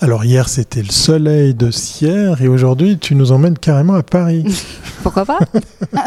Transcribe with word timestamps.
Alors 0.00 0.24
hier 0.24 0.48
c'était 0.48 0.82
le 0.82 0.90
soleil 0.90 1.54
de 1.54 1.72
Sierre 1.72 2.40
et 2.40 2.46
aujourd'hui 2.46 2.98
tu 2.98 3.16
nous 3.16 3.32
emmènes 3.32 3.58
carrément 3.58 3.94
à 3.94 4.04
Paris. 4.04 4.44
Pourquoi 5.02 5.24
pas? 5.24 5.40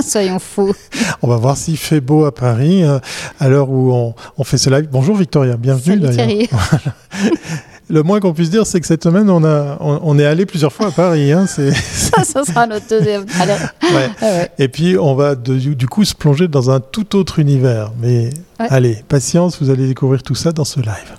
Soyons 0.01 0.39
fous. 0.39 0.73
On 1.21 1.27
va 1.27 1.35
voir 1.35 1.57
s'il 1.57 1.75
fait 1.75 1.99
beau 1.99 2.23
à 2.23 2.33
Paris 2.33 2.83
euh, 2.83 2.99
à 3.39 3.49
l'heure 3.49 3.69
où 3.69 3.91
on, 4.37 4.43
fait 4.45 4.57
ce 4.57 4.69
live. 4.69 4.87
Bonjour 4.89 5.17
Victoria, 5.17 5.57
bienvenue 5.57 5.99
d'ailleurs. 5.99 6.47
Le 7.89 8.03
moins 8.03 8.21
qu'on 8.21 8.31
puisse 8.31 8.49
dire, 8.49 8.65
c'est 8.65 8.79
que 8.79 8.87
cette 8.87 9.03
semaine, 9.03 9.29
on, 9.29 9.43
a, 9.43 9.77
on, 9.81 10.17
est 10.17 10.23
allé 10.25 10.45
plusieurs 10.45 10.71
fois 10.71 10.87
à 10.87 10.91
Paris. 10.91 11.33
Hein, 11.33 11.45
ça, 11.47 12.23
ça 12.23 12.45
sera 12.45 12.65
notre 12.65 12.87
deuxième. 12.87 13.25
Ah 13.37 14.45
et 14.57 14.69
puis, 14.69 14.97
on 14.97 15.13
va 15.13 15.35
du 15.35 15.87
coup 15.87 16.05
se 16.05 16.15
plonger 16.15 16.47
dans 16.47 16.71
un 16.71 16.79
tout 16.79 17.17
autre 17.17 17.39
univers. 17.39 17.91
Mais 17.99 18.29
allez, 18.57 19.03
patience, 19.09 19.61
vous 19.61 19.69
allez 19.69 19.87
découvrir 19.87 20.23
tout 20.23 20.35
ça 20.35 20.53
dans 20.53 20.63
ce 20.63 20.79
live. 20.79 21.17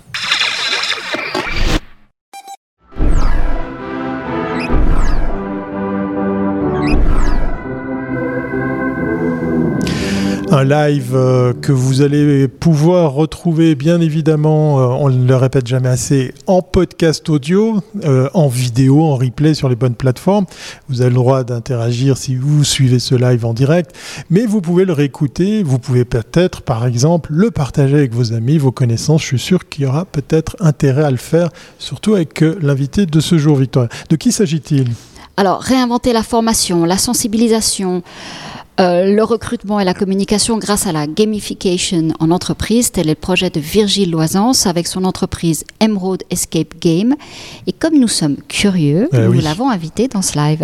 Un 10.53 10.63
live 10.63 11.13
euh, 11.15 11.51
que 11.51 11.71
vous 11.71 12.03
allez 12.03 12.47
pouvoir 12.47 13.13
retrouver 13.13 13.73
bien 13.73 13.99
évidemment, 13.99 14.79
euh, 14.79 14.85
on 14.85 15.09
ne 15.09 15.27
le 15.27 15.35
répète 15.35 15.65
jamais 15.65 15.89
assez, 15.89 16.31
en 16.45 16.61
podcast 16.61 17.27
audio, 17.27 17.81
euh, 18.03 18.29
en 18.35 18.49
vidéo, 18.49 19.01
en 19.01 19.15
replay 19.15 19.55
sur 19.55 19.67
les 19.67 19.75
bonnes 19.75 19.95
plateformes. 19.95 20.45
Vous 20.89 21.01
avez 21.01 21.09
le 21.09 21.15
droit 21.15 21.43
d'interagir 21.43 22.17
si 22.17 22.35
vous 22.35 22.63
suivez 22.63 22.99
ce 22.99 23.15
live 23.15 23.45
en 23.45 23.55
direct, 23.55 23.95
mais 24.29 24.45
vous 24.45 24.61
pouvez 24.61 24.85
le 24.85 24.93
réécouter, 24.93 25.63
vous 25.63 25.79
pouvez 25.79 26.05
peut-être 26.05 26.61
par 26.61 26.85
exemple 26.85 27.31
le 27.33 27.49
partager 27.49 27.95
avec 27.95 28.13
vos 28.13 28.33
amis, 28.33 28.59
vos 28.59 28.71
connaissances. 28.71 29.23
Je 29.23 29.27
suis 29.27 29.39
sûr 29.39 29.67
qu'il 29.67 29.85
y 29.85 29.87
aura 29.87 30.05
peut-être 30.05 30.55
intérêt 30.59 31.03
à 31.03 31.11
le 31.11 31.17
faire, 31.17 31.49
surtout 31.79 32.13
avec 32.13 32.41
l'invité 32.61 33.07
de 33.07 33.19
ce 33.21 33.39
jour, 33.39 33.55
Victoria. 33.57 33.89
De 34.09 34.15
qui 34.15 34.31
s'agit-il? 34.31 34.91
Alors, 35.35 35.61
réinventer 35.61 36.13
la 36.13 36.21
formation, 36.21 36.85
la 36.85 36.99
sensibilisation. 36.99 38.03
Euh, 38.79 39.13
le 39.13 39.23
recrutement 39.23 39.79
et 39.79 39.85
la 39.85 39.93
communication 39.93 40.57
grâce 40.57 40.87
à 40.87 40.91
la 40.91 41.05
gamification 41.05 42.07
en 42.19 42.31
entreprise, 42.31 42.91
tel 42.91 43.05
est 43.07 43.09
le 43.11 43.15
projet 43.15 43.51
de 43.51 43.59
Virgile 43.59 44.09
Loisance 44.09 44.65
avec 44.65 44.87
son 44.87 45.03
entreprise 45.03 45.63
Emerald 45.79 46.23
Escape 46.31 46.73
Game. 46.81 47.15
Et 47.67 47.71
comme 47.71 47.99
nous 47.99 48.07
sommes 48.07 48.37
curieux, 48.47 49.09
eh 49.13 49.17
nous 49.19 49.33
l'avons 49.33 49.69
invité 49.69 50.07
dans 50.07 50.23
ce 50.23 50.35
live. 50.35 50.63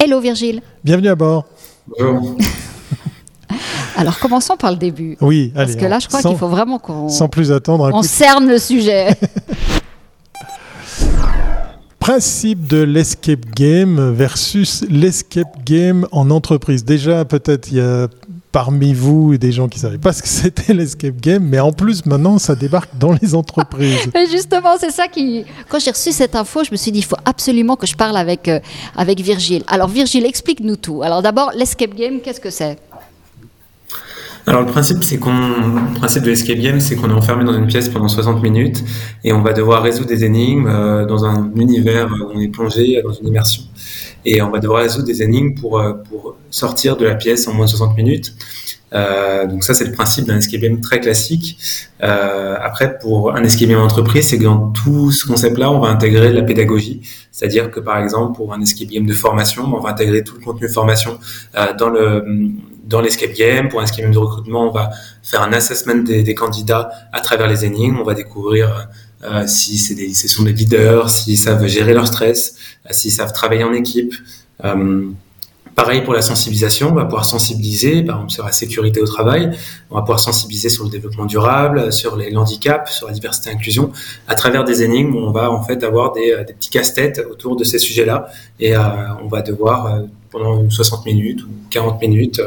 Hello 0.00 0.18
Virgile. 0.18 0.62
Bienvenue 0.82 1.08
à 1.08 1.14
bord. 1.14 1.44
Bonjour. 1.86 2.36
Alors 3.96 4.18
commençons 4.18 4.56
par 4.56 4.72
le 4.72 4.76
début. 4.76 5.16
Oui, 5.20 5.52
allez. 5.54 5.66
Parce 5.66 5.76
que 5.76 5.88
là, 5.88 5.98
je 6.00 6.08
crois 6.08 6.22
qu'il 6.22 6.36
faut 6.36 6.48
vraiment 6.48 6.80
qu'on. 6.80 7.08
Sans 7.08 7.28
plus 7.28 7.52
attendre. 7.52 7.88
On 7.94 8.02
cerne 8.02 8.48
le 8.48 8.58
sujet. 8.58 9.10
principe 12.06 12.68
de 12.68 12.82
l'escape 12.82 13.44
game 13.56 14.12
versus 14.12 14.84
l'escape 14.88 15.64
game 15.64 16.06
en 16.12 16.30
entreprise. 16.30 16.84
Déjà, 16.84 17.24
peut-être 17.24 17.72
il 17.72 17.78
y 17.78 17.80
a 17.80 18.06
parmi 18.52 18.94
vous 18.94 19.36
des 19.36 19.50
gens 19.50 19.66
qui 19.66 19.78
ne 19.78 19.82
savaient 19.82 19.98
pas 19.98 20.12
ce 20.12 20.22
que 20.22 20.28
c'était 20.42 20.72
l'escape 20.72 21.16
game, 21.20 21.42
mais 21.42 21.58
en 21.58 21.72
plus 21.72 22.06
maintenant 22.06 22.38
ça 22.38 22.54
débarque 22.54 22.96
dans 22.96 23.12
les 23.20 23.34
entreprises. 23.34 24.08
justement, 24.30 24.76
c'est 24.78 24.92
ça 24.92 25.08
qui. 25.08 25.44
Quand 25.68 25.80
j'ai 25.80 25.90
reçu 25.90 26.12
cette 26.12 26.36
info, 26.36 26.62
je 26.62 26.70
me 26.70 26.76
suis 26.76 26.92
dit 26.92 27.00
il 27.00 27.04
faut 27.04 27.16
absolument 27.24 27.74
que 27.74 27.88
je 27.88 27.96
parle 27.96 28.16
avec, 28.16 28.46
euh, 28.46 28.60
avec 28.96 29.18
Virgile. 29.20 29.64
Alors 29.66 29.88
Virgile, 29.88 30.26
explique-nous 30.26 30.76
tout. 30.76 31.02
Alors 31.02 31.22
d'abord, 31.22 31.50
l'escape 31.56 31.96
game, 31.96 32.20
qu'est-ce 32.20 32.40
que 32.40 32.50
c'est? 32.50 32.78
Alors 34.48 34.62
le 34.62 34.68
principe, 34.68 35.02
c'est 35.02 35.18
qu'on, 35.18 35.32
principe 35.96 36.22
de 36.22 36.28
l'escape 36.28 36.58
game, 36.58 36.78
c'est 36.78 36.94
qu'on 36.94 37.10
est 37.10 37.14
enfermé 37.14 37.44
dans 37.44 37.52
une 37.52 37.66
pièce 37.66 37.88
pendant 37.88 38.06
60 38.06 38.40
minutes 38.42 38.84
et 39.24 39.32
on 39.32 39.42
va 39.42 39.52
devoir 39.52 39.82
résoudre 39.82 40.06
des 40.08 40.24
énigmes 40.24 40.68
euh, 40.68 41.04
dans 41.04 41.24
un 41.24 41.50
univers 41.56 42.08
où 42.12 42.30
on 42.32 42.40
est 42.40 42.48
plongé 42.48 43.02
dans 43.02 43.12
une 43.12 43.26
immersion. 43.26 43.64
Et 44.24 44.40
on 44.42 44.50
va 44.50 44.60
devoir 44.60 44.82
résoudre 44.82 45.06
des 45.06 45.20
énigmes 45.20 45.54
pour, 45.54 45.80
euh, 45.80 45.94
pour 45.94 46.36
sortir 46.50 46.96
de 46.96 47.04
la 47.04 47.16
pièce 47.16 47.48
en 47.48 47.54
moins 47.54 47.66
de 47.66 47.70
60 47.70 47.96
minutes. 47.96 48.34
Euh, 48.92 49.46
donc 49.46 49.64
ça, 49.64 49.74
c'est 49.74 49.84
le 49.84 49.92
principe 49.92 50.26
d'un 50.26 50.36
escape 50.36 50.60
game 50.60 50.80
très 50.80 51.00
classique. 51.00 51.58
Euh, 52.02 52.56
après, 52.62 52.98
pour 52.98 53.34
un 53.34 53.42
escape 53.42 53.68
game 53.68 53.80
entreprise, 53.80 54.28
c'est 54.28 54.38
que 54.38 54.44
dans 54.44 54.70
tout 54.70 55.10
ce 55.10 55.26
concept-là, 55.26 55.70
on 55.70 55.80
va 55.80 55.88
intégrer 55.88 56.32
la 56.32 56.42
pédagogie. 56.42 57.02
C'est-à-dire 57.32 57.70
que, 57.70 57.80
par 57.80 57.98
exemple, 57.98 58.36
pour 58.36 58.54
un 58.54 58.60
escape 58.60 58.88
game 58.88 59.06
de 59.06 59.14
formation, 59.14 59.64
on 59.64 59.80
va 59.80 59.90
intégrer 59.90 60.22
tout 60.22 60.36
le 60.38 60.44
contenu 60.44 60.68
formation 60.68 61.18
euh, 61.56 61.74
dans 61.74 61.88
le 61.90 62.24
dans 62.84 63.00
l'escape 63.00 63.32
game. 63.32 63.68
Pour 63.68 63.80
un 63.80 63.84
escape 63.84 64.02
game 64.02 64.12
de 64.12 64.18
recrutement, 64.18 64.68
on 64.68 64.72
va 64.72 64.90
faire 65.22 65.42
un 65.42 65.52
assessment 65.52 66.02
des, 66.04 66.34
candidats 66.34 66.90
à 67.12 67.20
travers 67.20 67.48
les 67.48 67.64
énigmes. 67.64 67.98
On 67.98 68.04
va 68.04 68.14
découvrir 68.14 68.88
euh, 69.24 69.44
si 69.46 69.78
c'est 69.78 69.94
des, 69.94 70.14
ce 70.14 70.28
sont 70.28 70.44
des 70.44 70.52
leaders, 70.52 71.10
s'ils 71.10 71.38
savent 71.38 71.66
gérer 71.66 71.94
leur 71.94 72.06
stress, 72.06 72.56
euh, 72.84 72.92
s'ils 72.92 73.10
savent 73.10 73.32
travailler 73.32 73.64
en 73.64 73.72
équipe. 73.72 74.14
Euh, 74.64 75.08
Pareil 75.76 76.00
pour 76.00 76.14
la 76.14 76.22
sensibilisation, 76.22 76.88
on 76.88 76.94
va 76.94 77.04
pouvoir 77.04 77.26
sensibiliser, 77.26 78.02
par 78.02 78.16
exemple 78.16 78.32
sur 78.32 78.46
la 78.46 78.52
sécurité 78.52 79.02
au 79.02 79.04
travail, 79.04 79.50
on 79.90 79.96
va 79.96 80.00
pouvoir 80.00 80.18
sensibiliser 80.18 80.70
sur 80.70 80.84
le 80.84 80.90
développement 80.90 81.26
durable, 81.26 81.92
sur 81.92 82.16
les 82.16 82.34
handicaps, 82.34 82.90
sur 82.90 83.08
la 83.08 83.12
diversité 83.12 83.50
et 83.50 83.52
l'inclusion, 83.52 83.92
à 84.26 84.34
travers 84.36 84.64
des 84.64 84.82
énigmes 84.82 85.14
où 85.14 85.18
on 85.18 85.32
va 85.32 85.50
en 85.50 85.62
fait 85.62 85.84
avoir 85.84 86.12
des, 86.12 86.34
des 86.46 86.54
petits 86.54 86.70
casse-têtes 86.70 87.22
autour 87.30 87.56
de 87.56 87.64
ces 87.64 87.78
sujets-là 87.78 88.26
et 88.58 88.74
euh, 88.74 88.80
on 89.22 89.28
va 89.28 89.42
devoir 89.42 89.86
euh, 89.86 90.02
pendant 90.30 90.68
60 90.70 91.04
minutes 91.04 91.42
ou 91.42 91.48
40 91.68 92.00
minutes 92.00 92.40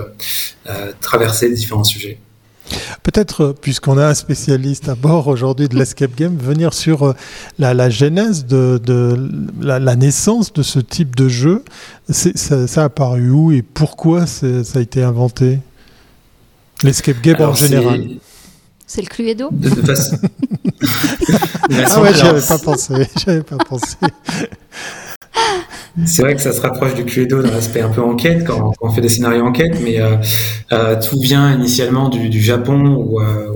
euh, 0.67 0.91
traverser 0.99 1.51
différents 1.51 1.83
sujets. 1.83 2.17
Peut-être, 3.03 3.55
puisqu'on 3.61 3.97
a 3.97 4.07
un 4.07 4.13
spécialiste 4.13 4.89
à 4.89 4.95
bord 4.95 5.27
aujourd'hui 5.27 5.67
de 5.67 5.75
l'escape 5.75 6.15
game, 6.15 6.37
venir 6.37 6.73
sur 6.73 7.03
euh, 7.03 7.13
la, 7.57 7.89
genèse 7.89 8.45
de, 8.45 8.79
la, 9.61 9.95
naissance 9.95 10.53
de 10.53 10.63
ce 10.63 10.79
type 10.79 11.15
de 11.15 11.27
jeu. 11.27 11.63
Ça, 12.09 12.67
ça, 12.67 12.81
a 12.81 12.85
apparu 12.85 13.29
où 13.29 13.51
et 13.51 13.61
pourquoi 13.61 14.25
ça 14.25 14.47
a 14.75 14.79
été 14.79 15.03
inventé? 15.03 15.59
L'escape 16.83 17.21
game 17.21 17.41
en 17.41 17.53
général. 17.53 18.07
C'est 18.87 19.01
le 19.01 19.07
Cluedo? 19.07 19.49
De, 19.51 19.69
de 19.69 19.85
façon... 19.85 20.17
Ah 21.91 22.01
ouais, 22.01 22.13
j'avais 22.13 22.41
pas 22.41 22.57
pensé. 22.57 23.07
J'avais 23.23 23.43
pas 23.43 23.57
pensé. 23.57 23.97
C'est 26.05 26.21
vrai 26.21 26.35
que 26.35 26.41
ça 26.41 26.53
se 26.53 26.61
rapproche 26.61 26.93
du 26.95 27.03
Cluedo 27.03 27.41
dans 27.41 27.51
l'aspect 27.51 27.81
un 27.81 27.89
peu 27.89 28.01
enquête, 28.01 28.45
quand, 28.45 28.73
on 28.81 28.89
fait 28.91 29.01
des 29.01 29.09
scénarios 29.09 29.43
enquête, 29.43 29.79
mais 29.83 29.99
euh, 29.99 30.15
euh, 30.71 30.95
tout 31.01 31.19
vient 31.19 31.53
initialement 31.53 32.09
du, 32.09 32.29
du 32.29 32.41
Japon 32.41 32.95
où, 32.95 33.19
euh, 33.19 33.55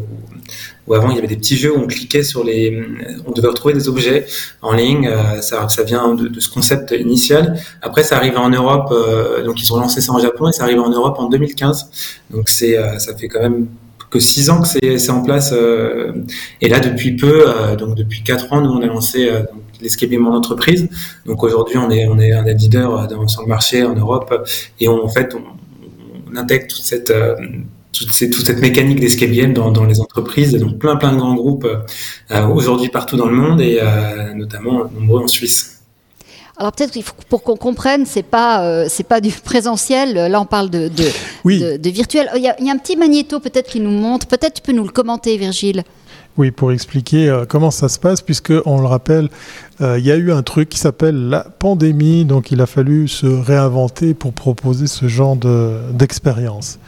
où, 0.88 0.94
avant 0.94 1.10
il 1.12 1.16
y 1.16 1.18
avait 1.20 1.28
des 1.28 1.38
petits 1.38 1.56
jeux 1.56 1.76
où 1.76 1.80
on 1.80 1.88
cliquait 1.88 2.24
sur 2.24 2.44
les. 2.44 2.84
On 3.26 3.32
devait 3.32 3.48
retrouver 3.48 3.74
des 3.74 3.88
objets 3.88 4.26
en 4.62 4.74
ligne, 4.74 5.08
euh, 5.08 5.42
ça, 5.42 5.70
ça 5.70 5.84
vient 5.84 6.16
de, 6.16 6.28
de, 6.28 6.40
ce 6.40 6.50
concept 6.50 6.92
initial. 6.92 7.60
Après, 7.82 8.04
ça 8.04 8.18
arrive 8.18 8.38
en 8.38 8.50
Europe, 8.50 8.90
euh, 8.92 9.44
donc 9.44 9.62
ils 9.62 9.72
ont 9.72 9.78
lancé 9.78 10.02
ça 10.02 10.12
en 10.12 10.20
Japon 10.20 10.50
et 10.50 10.54
ça 10.54 10.64
arrive 10.64 10.80
en 10.80 10.90
Europe 10.90 11.16
en 11.20 11.30
2015. 11.30 11.90
Donc 12.32 12.50
c'est, 12.50 12.78
ça 13.00 13.16
fait 13.16 13.28
quand 13.28 13.42
même 13.42 13.68
que 14.14 14.20
six 14.20 14.50
ans 14.50 14.62
que 14.62 14.68
c'est 14.68 15.10
en 15.10 15.24
place. 15.24 15.54
et 16.62 16.70
là, 16.70 16.80
depuis 16.80 17.16
peu, 17.16 17.46
donc 17.78 17.96
depuis 17.96 18.22
quatre 18.24 18.54
ans, 18.54 18.62
nous 18.62 18.70
on 18.70 18.82
a 18.82 18.86
lancé 18.86 19.30
l'escape 19.82 20.10
game 20.10 20.26
en 20.28 20.36
entreprise. 20.36 20.88
Donc 21.26 21.44
aujourd'hui, 21.44 21.78
on 21.78 21.90
est, 21.90 22.08
on 22.08 22.20
est 22.20 22.32
un 22.32 22.44
des 22.44 22.54
leaders 22.54 23.08
dans, 23.08 23.28
sur 23.28 23.42
le 23.42 23.48
marché 23.48 23.84
en 23.84 23.96
Europe 23.96 24.48
et 24.80 24.88
on, 24.88 25.04
en 25.04 25.10
fait, 25.10 25.36
on, 25.36 25.42
intègre 26.36 26.68
toute 26.68 26.84
cette, 26.84 27.12
euh, 27.12 27.36
toute, 27.92 28.10
toute 28.10 28.46
cette 28.46 28.60
mécanique 28.60 29.00
d'escape 29.00 29.32
dans, 29.54 29.86
les 29.86 30.02
entreprises. 30.02 30.54
Donc 30.56 30.80
plein, 30.80 30.96
plein 30.96 31.14
de 31.14 31.18
grands 31.18 31.36
groupes 31.36 31.68
euh, 32.32 32.48
aujourd'hui 32.48 32.90
partout 32.90 33.18
dans 33.18 33.28
le 33.28 33.36
monde 33.36 33.62
et 33.62 33.80
euh, 33.82 34.34
notamment 34.34 34.90
nombreux 35.00 35.22
en 35.22 35.28
Suisse. 35.28 35.73
Alors 36.58 36.72
peut-être 36.72 36.98
pour 37.30 37.44
qu'on 37.44 37.56
comprenne, 37.56 38.06
c'est 38.06 38.24
pas 38.24 38.88
c'est 38.88 39.08
pas 39.08 39.22
du 39.22 39.32
présentiel. 39.44 40.14
Là, 40.14 40.40
on 40.40 40.46
parle 40.46 40.70
de 40.70 40.88
de, 40.88 41.78
de, 41.78 41.90
virtuel. 41.90 42.30
Il 42.36 42.44
y, 42.44 42.48
a, 42.48 42.56
il 42.60 42.66
y, 42.66 42.70
a, 42.70 42.74
un 42.74 42.78
petit 42.78 42.96
magnéto 42.96 43.40
peut-être 43.40 43.70
qui 43.70 43.80
nous 43.80 43.90
montre. 43.90 44.28
Peut-être 44.28 44.56
tu 44.56 44.62
peux 44.62 44.72
nous 44.72 44.84
le 44.84 44.92
commenter, 44.92 45.36
Virgile. 45.38 45.84
Oui, 46.36 46.50
pour 46.50 46.72
expliquer 46.72 47.30
euh, 47.30 47.46
comment 47.48 47.70
ça 47.70 47.90
se 47.90 48.00
passe, 48.00 48.22
puisque 48.22 48.54
on 48.66 48.80
le 48.82 48.88
rappelle, 48.88 49.30
euh, 49.82 50.00
il 50.00 50.06
y 50.06 50.12
a 50.12 50.16
eu 50.16 50.32
un 50.32 50.42
truc 50.42 50.68
qui 50.70 50.80
s'appelle 50.80 51.30
la 51.30 51.44
pandémie, 51.44 52.26
donc 52.26 52.52
il 52.52 52.60
a 52.60 52.66
fallu 52.66 53.08
se 53.08 53.28
réinventer 53.28 54.16
pour 54.16 54.34
proposer 54.34 54.88
ce 54.88 55.08
genre 55.08 55.36
d'expérience. 55.36 56.80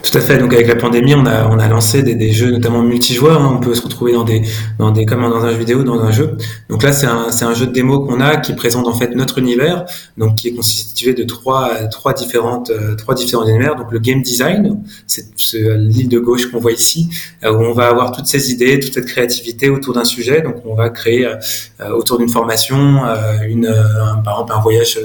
Tout 0.00 0.16
à 0.16 0.20
fait. 0.20 0.38
Donc 0.38 0.54
avec 0.54 0.68
la 0.68 0.76
pandémie, 0.76 1.14
on 1.14 1.26
a 1.26 1.48
on 1.48 1.58
a 1.58 1.68
lancé 1.68 2.02
des, 2.02 2.14
des 2.14 2.32
jeux 2.32 2.50
notamment 2.50 2.82
multijoueurs. 2.82 3.42
Hein. 3.42 3.56
On 3.56 3.60
peut 3.60 3.74
se 3.74 3.82
retrouver 3.82 4.12
dans 4.12 4.24
des 4.24 4.42
dans 4.78 4.90
des 4.90 5.04
comme 5.04 5.20
dans 5.20 5.44
un 5.44 5.50
jeu 5.50 5.56
vidéo, 5.58 5.82
dans 5.82 6.00
un 6.00 6.12
jeu. 6.12 6.36
Donc 6.70 6.82
là, 6.82 6.92
c'est 6.92 7.06
un 7.06 7.30
c'est 7.30 7.44
un 7.44 7.52
jeu 7.52 7.66
de 7.66 7.72
démo 7.72 8.00
qu'on 8.00 8.20
a 8.20 8.36
qui 8.36 8.54
présente 8.54 8.86
en 8.86 8.94
fait 8.94 9.14
notre 9.14 9.38
univers, 9.38 9.84
donc 10.16 10.36
qui 10.36 10.48
est 10.48 10.54
constitué 10.54 11.14
de 11.14 11.24
trois 11.24 11.70
trois 11.90 12.14
différentes 12.14 12.70
euh, 12.70 12.94
trois 12.94 13.14
différents 13.14 13.46
univers. 13.46 13.74
Donc 13.74 13.90
le 13.90 13.98
game 13.98 14.22
design, 14.22 14.80
c'est 15.06 15.26
l'île 15.52 16.08
de 16.08 16.20
gauche 16.20 16.46
qu'on 16.50 16.60
voit 16.60 16.72
ici, 16.72 17.10
euh, 17.44 17.52
où 17.52 17.60
on 17.60 17.72
va 17.72 17.88
avoir 17.88 18.12
toutes 18.12 18.26
ces 18.26 18.52
idées, 18.52 18.78
toute 18.78 18.94
cette 18.94 19.06
créativité 19.06 19.68
autour 19.68 19.94
d'un 19.94 20.04
sujet. 20.04 20.42
Donc 20.42 20.56
on 20.64 20.74
va 20.74 20.90
créer 20.90 21.26
euh, 21.26 21.90
autour 21.90 22.18
d'une 22.18 22.28
formation, 22.28 23.02
une 23.46 23.66
un, 23.66 24.18
par 24.18 24.34
exemple 24.34 24.52
un 24.56 24.60
voyage 24.60 24.98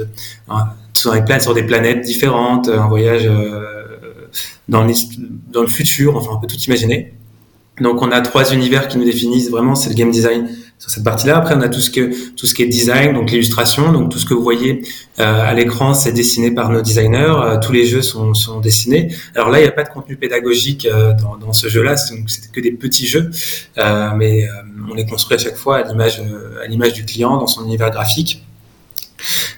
des 0.94 1.40
sur 1.40 1.54
des 1.54 1.64
planètes 1.64 2.02
différentes, 2.02 2.70
un 2.70 2.88
voyage 2.88 3.28
dans, 4.70 4.84
le 4.84 5.68
futur, 5.68 6.16
enfin 6.18 6.32
on 6.34 6.40
peut 6.40 6.48
tout 6.48 6.60
imaginer. 6.68 7.14
Donc 7.82 8.02
on 8.02 8.12
a 8.12 8.22
trois 8.22 8.54
univers 8.54 8.88
qui 8.88 8.98
nous 8.98 9.06
définissent 9.06 9.50
vraiment, 9.50 9.74
c'est 9.76 9.90
le 9.90 9.96
game 9.96 10.12
design 10.12 10.48
sur 10.78 10.92
cette 10.92 11.04
partie-là. 11.04 11.38
Après 11.38 11.56
on 11.56 11.62
a 11.62 11.70
tout 11.70 11.80
ce 11.80 11.90
que 11.90 12.32
tout 12.36 12.46
ce 12.46 12.54
qui 12.54 12.62
est 12.62 12.68
design, 12.68 13.14
donc 13.14 13.32
l'illustration, 13.32 13.92
donc 13.92 14.12
tout 14.12 14.20
ce 14.20 14.26
que 14.26 14.34
vous 14.34 14.44
voyez 14.44 14.84
euh, 15.20 15.50
à 15.50 15.54
l'écran, 15.54 15.96
c'est 15.96 16.12
dessiné 16.12 16.52
par 16.52 16.70
nos 16.70 16.82
designers. 16.82 17.34
Euh, 17.36 17.60
tous 17.60 17.72
les 17.72 17.86
jeux 17.86 18.04
sont, 18.04 18.36
sont 18.36 18.60
dessinés. 18.60 19.14
Alors 19.36 19.50
là, 19.50 19.60
il 19.60 19.64
n'y 19.64 19.68
a 19.68 19.72
pas 19.72 19.84
de 19.84 19.90
contenu 19.90 20.18
pédagogique 20.18 20.86
euh, 20.86 21.14
dans, 21.14 21.38
dans, 21.38 21.54
ce 21.54 21.68
jeu-là, 21.68 21.98
c'est 21.98 22.16
que 22.52 22.62
des 22.62 22.72
petits 22.72 23.08
jeux, 23.08 23.32
mais 24.16 24.48
on 24.90 24.94
les 24.94 25.06
construit 25.06 25.36
à 25.36 25.40
chaque 25.40 25.56
fois 25.56 25.78
à 25.78 25.84
l'image 25.84 26.22
à 26.64 26.68
l'image 26.68 26.94
du 26.94 27.06
client 27.06 27.38
dans 27.38 27.48
son 27.48 27.66
univers 27.66 27.90
graphique. 27.90 28.44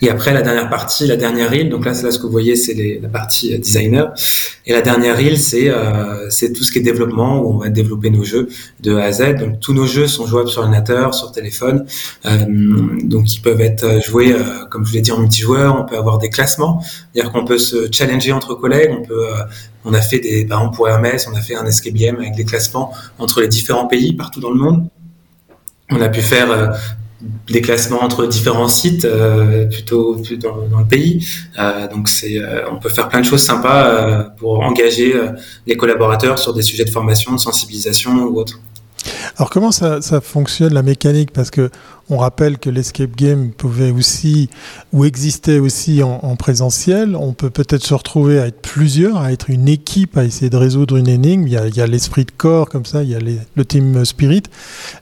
Et 0.01 0.09
après, 0.09 0.33
la 0.33 0.41
dernière 0.41 0.69
partie, 0.69 1.07
la 1.07 1.15
dernière 1.15 1.53
île, 1.53 1.69
donc 1.69 1.85
là, 1.85 1.93
c'est 1.93 2.03
là 2.03 2.11
ce 2.11 2.19
que 2.19 2.23
vous 2.23 2.31
voyez, 2.31 2.55
c'est 2.55 2.99
la 3.01 3.09
partie 3.09 3.53
euh, 3.53 3.57
designer. 3.57 4.13
Et 4.65 4.73
la 4.73 4.81
dernière 4.81 5.19
île, 5.19 5.37
c'est 5.37 5.69
euh, 5.69 6.29
c'est 6.29 6.53
tout 6.53 6.63
ce 6.63 6.71
qui 6.71 6.79
est 6.79 6.81
développement, 6.81 7.41
où 7.41 7.53
on 7.53 7.57
va 7.57 7.69
développer 7.69 8.09
nos 8.09 8.23
jeux 8.23 8.47
de 8.81 8.95
A 8.95 9.05
à 9.05 9.11
Z. 9.11 9.35
Donc 9.39 9.59
tous 9.59 9.73
nos 9.73 9.85
jeux 9.85 10.07
sont 10.07 10.25
jouables 10.25 10.49
sur 10.49 10.61
ordinateur, 10.61 11.13
sur 11.13 11.31
téléphone. 11.31 11.85
Euh, 12.25 12.37
donc 13.03 13.33
ils 13.33 13.41
peuvent 13.41 13.61
être 13.61 14.01
joués, 14.05 14.35
comme 14.69 14.85
je 14.85 14.93
l'ai 14.93 15.01
dit, 15.01 15.11
en 15.11 15.19
multijoueur. 15.19 15.77
On 15.79 15.85
peut 15.85 15.97
avoir 15.97 16.17
des 16.17 16.29
classements, 16.29 16.81
c'est-à-dire 16.81 17.31
qu'on 17.31 17.45
peut 17.45 17.59
se 17.59 17.91
challenger 17.91 18.31
entre 18.31 18.55
collègues. 18.55 18.91
On 18.99 19.03
peut, 19.03 19.25
on 19.83 19.93
a 19.93 20.01
fait 20.01 20.19
des, 20.19 20.45
par 20.45 20.59
exemple 20.59 20.75
pour 20.75 20.89
Hermès, 20.89 21.27
on 21.31 21.35
a 21.35 21.41
fait 21.41 21.55
un 21.55 21.65
escape 21.65 21.93
game 21.93 22.15
avec 22.17 22.35
des 22.35 22.45
classements 22.45 22.91
entre 23.19 23.41
les 23.41 23.47
différents 23.47 23.87
pays 23.87 24.13
partout 24.13 24.39
dans 24.39 24.51
le 24.51 24.59
monde. 24.59 24.87
On 25.91 26.01
a 26.01 26.09
pu 26.09 26.21
faire 26.21 26.75
des 27.47 27.61
classements 27.61 28.03
entre 28.03 28.25
différents 28.27 28.67
sites 28.67 29.05
euh, 29.05 29.65
plutôt, 29.65 30.15
dans, 30.39 30.79
le 30.79 30.85
pays. 30.85 31.25
Euh, 31.59 31.87
donc 31.87 32.09
euh, 32.23 32.63
on 32.71 32.77
peut 32.77 32.89
faire 32.89 33.09
plein 33.09 33.21
de 33.21 33.25
choses 33.25 33.43
sympas 33.43 34.23
pour 34.37 34.61
engager 34.61 35.13
les 35.67 35.77
collaborateurs 35.77 36.39
sur 36.39 36.53
des 36.53 36.61
sujets 36.61 36.85
de 36.85 36.89
formation, 36.89 37.33
de 37.33 37.39
sensibilisation 37.39 38.23
ou 38.23 38.39
autre. 38.39 38.59
Alors 39.37 39.49
comment 39.49 39.71
ça, 39.71 39.99
fonctionne 40.21 40.73
la 40.73 40.83
mécanique? 40.83 41.31
Parce 41.31 41.51
que 41.51 41.69
on 42.09 42.17
rappelle 42.17 42.59
que 42.59 42.69
l'escape 42.69 43.15
game 43.15 43.51
pouvait 43.51 43.89
aussi 43.89 44.49
ou 44.93 45.05
existait 45.05 45.59
aussi 45.59 46.03
en, 46.03 46.19
en 46.21 46.35
présentiel. 46.35 47.15
On 47.15 47.33
peut 47.33 47.49
peut-être 47.49 47.83
se 47.83 47.93
retrouver 47.93 48.39
à 48.39 48.47
être 48.47 48.61
plusieurs, 48.61 49.17
à 49.17 49.31
être 49.31 49.49
une 49.49 49.67
équipe, 49.67 50.17
à 50.17 50.23
essayer 50.23 50.49
de 50.49 50.57
résoudre 50.57 50.97
une 50.97 51.07
énigme. 51.07 51.47
Il 51.47 51.53
y 51.53 51.81
a, 51.81 51.87
l'esprit 51.87 52.25
de 52.25 52.31
corps 52.31 52.69
comme 52.69 52.85
ça, 52.85 53.03
il 53.03 53.09
y 53.09 53.15
a 53.15 53.19
le 53.19 53.65
team 53.65 54.05
spirit. 54.05 54.43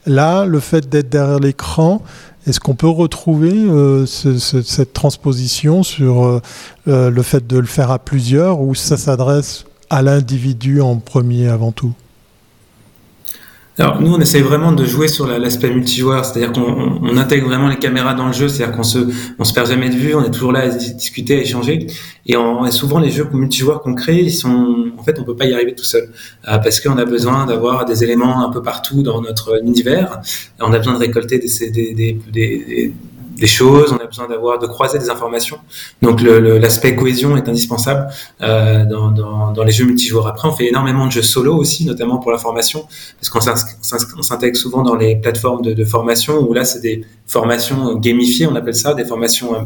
Là, 0.05 0.45
le 0.45 0.59
fait 0.59 0.87
d'être 0.89 1.09
derrière 1.09 1.39
l'écran, 1.39 2.01
est-ce 2.45 2.59
qu'on 2.59 2.75
peut 2.75 2.89
retrouver 2.89 3.53
euh, 3.53 4.05
ce, 4.05 4.37
ce, 4.37 4.61
cette 4.61 4.91
transposition 4.91 5.81
sur 5.81 6.25
euh, 6.25 6.41
euh, 6.87 7.09
le 7.09 7.21
fait 7.21 7.47
de 7.47 7.57
le 7.57 7.65
faire 7.65 7.89
à 7.89 7.99
plusieurs 7.99 8.59
ou 8.59 8.75
ça 8.75 8.97
s'adresse 8.97 9.65
à 9.89 10.01
l'individu 10.01 10.81
en 10.81 10.97
premier 10.97 11.47
avant 11.47 11.71
tout? 11.71 11.93
Alors 13.79 14.01
nous, 14.01 14.13
on 14.13 14.19
essaye 14.19 14.41
vraiment 14.41 14.71
de 14.71 14.85
jouer 14.85 15.07
sur 15.07 15.25
l'aspect 15.25 15.71
multijoueur, 15.71 16.25
c'est-à-dire 16.25 16.51
qu'on 16.51 16.99
on 17.01 17.17
intègre 17.17 17.47
vraiment 17.47 17.69
les 17.69 17.77
caméras 17.77 18.13
dans 18.13 18.27
le 18.27 18.33
jeu, 18.33 18.47
c'est-à-dire 18.47 18.75
qu'on 18.75 18.83
se, 18.83 18.99
on 19.39 19.43
se 19.43 19.53
perd 19.53 19.67
jamais 19.67 19.89
de 19.89 19.95
vue, 19.95 20.13
on 20.13 20.23
est 20.23 20.29
toujours 20.29 20.51
là 20.51 20.59
à 20.61 20.69
discuter, 20.69 21.37
à 21.37 21.41
échanger. 21.41 21.87
Et, 22.27 22.35
en, 22.35 22.65
et 22.65 22.71
souvent 22.71 22.99
les 22.99 23.09
jeux 23.09 23.27
multijoueurs 23.33 23.81
qu'on 23.81 23.95
crée, 23.95 24.19
ils 24.19 24.31
sont, 24.31 24.91
en 24.95 25.03
fait, 25.03 25.17
on 25.19 25.23
peut 25.23 25.35
pas 25.35 25.45
y 25.45 25.53
arriver 25.53 25.73
tout 25.73 25.83
seul, 25.83 26.09
euh, 26.47 26.57
parce 26.59 26.79
qu'on 26.79 26.97
a 26.97 27.05
besoin 27.05 27.47
d'avoir 27.47 27.85
des 27.85 28.03
éléments 28.03 28.45
un 28.47 28.51
peu 28.51 28.61
partout 28.61 29.01
dans 29.01 29.21
notre 29.21 29.59
univers. 29.63 30.21
On 30.59 30.71
a 30.71 30.77
besoin 30.77 30.93
de 30.93 30.99
récolter 30.99 31.39
des, 31.39 31.71
des, 31.71 31.93
des, 31.93 32.19
des 32.31 32.93
des 33.35 33.47
choses, 33.47 33.91
on 33.91 34.03
a 34.03 34.05
besoin 34.05 34.27
d'avoir 34.27 34.59
de 34.59 34.67
croiser 34.67 34.99
des 34.99 35.09
informations. 35.09 35.57
Donc 36.01 36.21
l'aspect 36.21 36.95
cohésion 36.95 37.35
est 37.35 37.47
indispensable 37.47 38.07
euh, 38.41 38.85
dans, 38.85 39.11
dans, 39.11 39.51
dans, 39.51 39.63
les 39.63 39.71
jeux 39.71 39.85
multijoueurs. 39.85 40.27
Après, 40.27 40.47
on 40.47 40.51
fait 40.51 40.67
énormément 40.67 41.07
de 41.07 41.11
jeux 41.11 41.21
solo 41.21 41.55
aussi, 41.55 41.85
notamment 41.85 42.17
pour 42.17 42.31
la 42.31 42.37
formation, 42.37 42.85
parce 43.19 43.29
qu'on 43.29 44.21
s'intègre 44.21 44.57
souvent 44.57 44.83
dans 44.83 44.95
les 44.95 45.15
plateformes 45.15 45.61
de, 45.61 45.83
formation 45.83 46.39
où 46.39 46.53
là 46.53 46.63
c'est 46.63 46.79
des 46.79 47.05
formations 47.27 47.95
gamifiées, 47.95 48.47
on 48.47 48.55
appelle 48.55 48.75
ça, 48.75 48.93
des 48.93 49.05
formations 49.05 49.53
euh, 49.53 49.59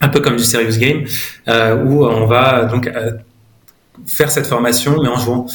un 0.00 0.08
peu 0.08 0.20
comme 0.20 0.36
du 0.36 0.44
serious 0.44 0.78
game, 0.78 1.04
euh, 1.48 1.82
où 1.84 2.04
on 2.04 2.26
va 2.26 2.66
donc 2.66 2.86
euh, 2.86 3.12
faire 4.06 4.30
cette 4.30 4.46
formation 4.46 5.00
mais 5.02 5.08
en 5.08 5.16
jouant. 5.16 5.46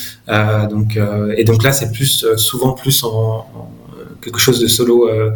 Donc 0.69 0.97
et 1.37 1.43
donc 1.43 1.63
là 1.63 1.71
c'est 1.71 1.91
plus 1.91 2.25
souvent 2.37 2.73
plus 2.73 3.03
en, 3.03 3.09
en 3.09 3.71
quelque 4.23 4.39
chose 4.39 4.59
de 4.59 4.67
solo. 4.67 5.07
Euh, 5.07 5.31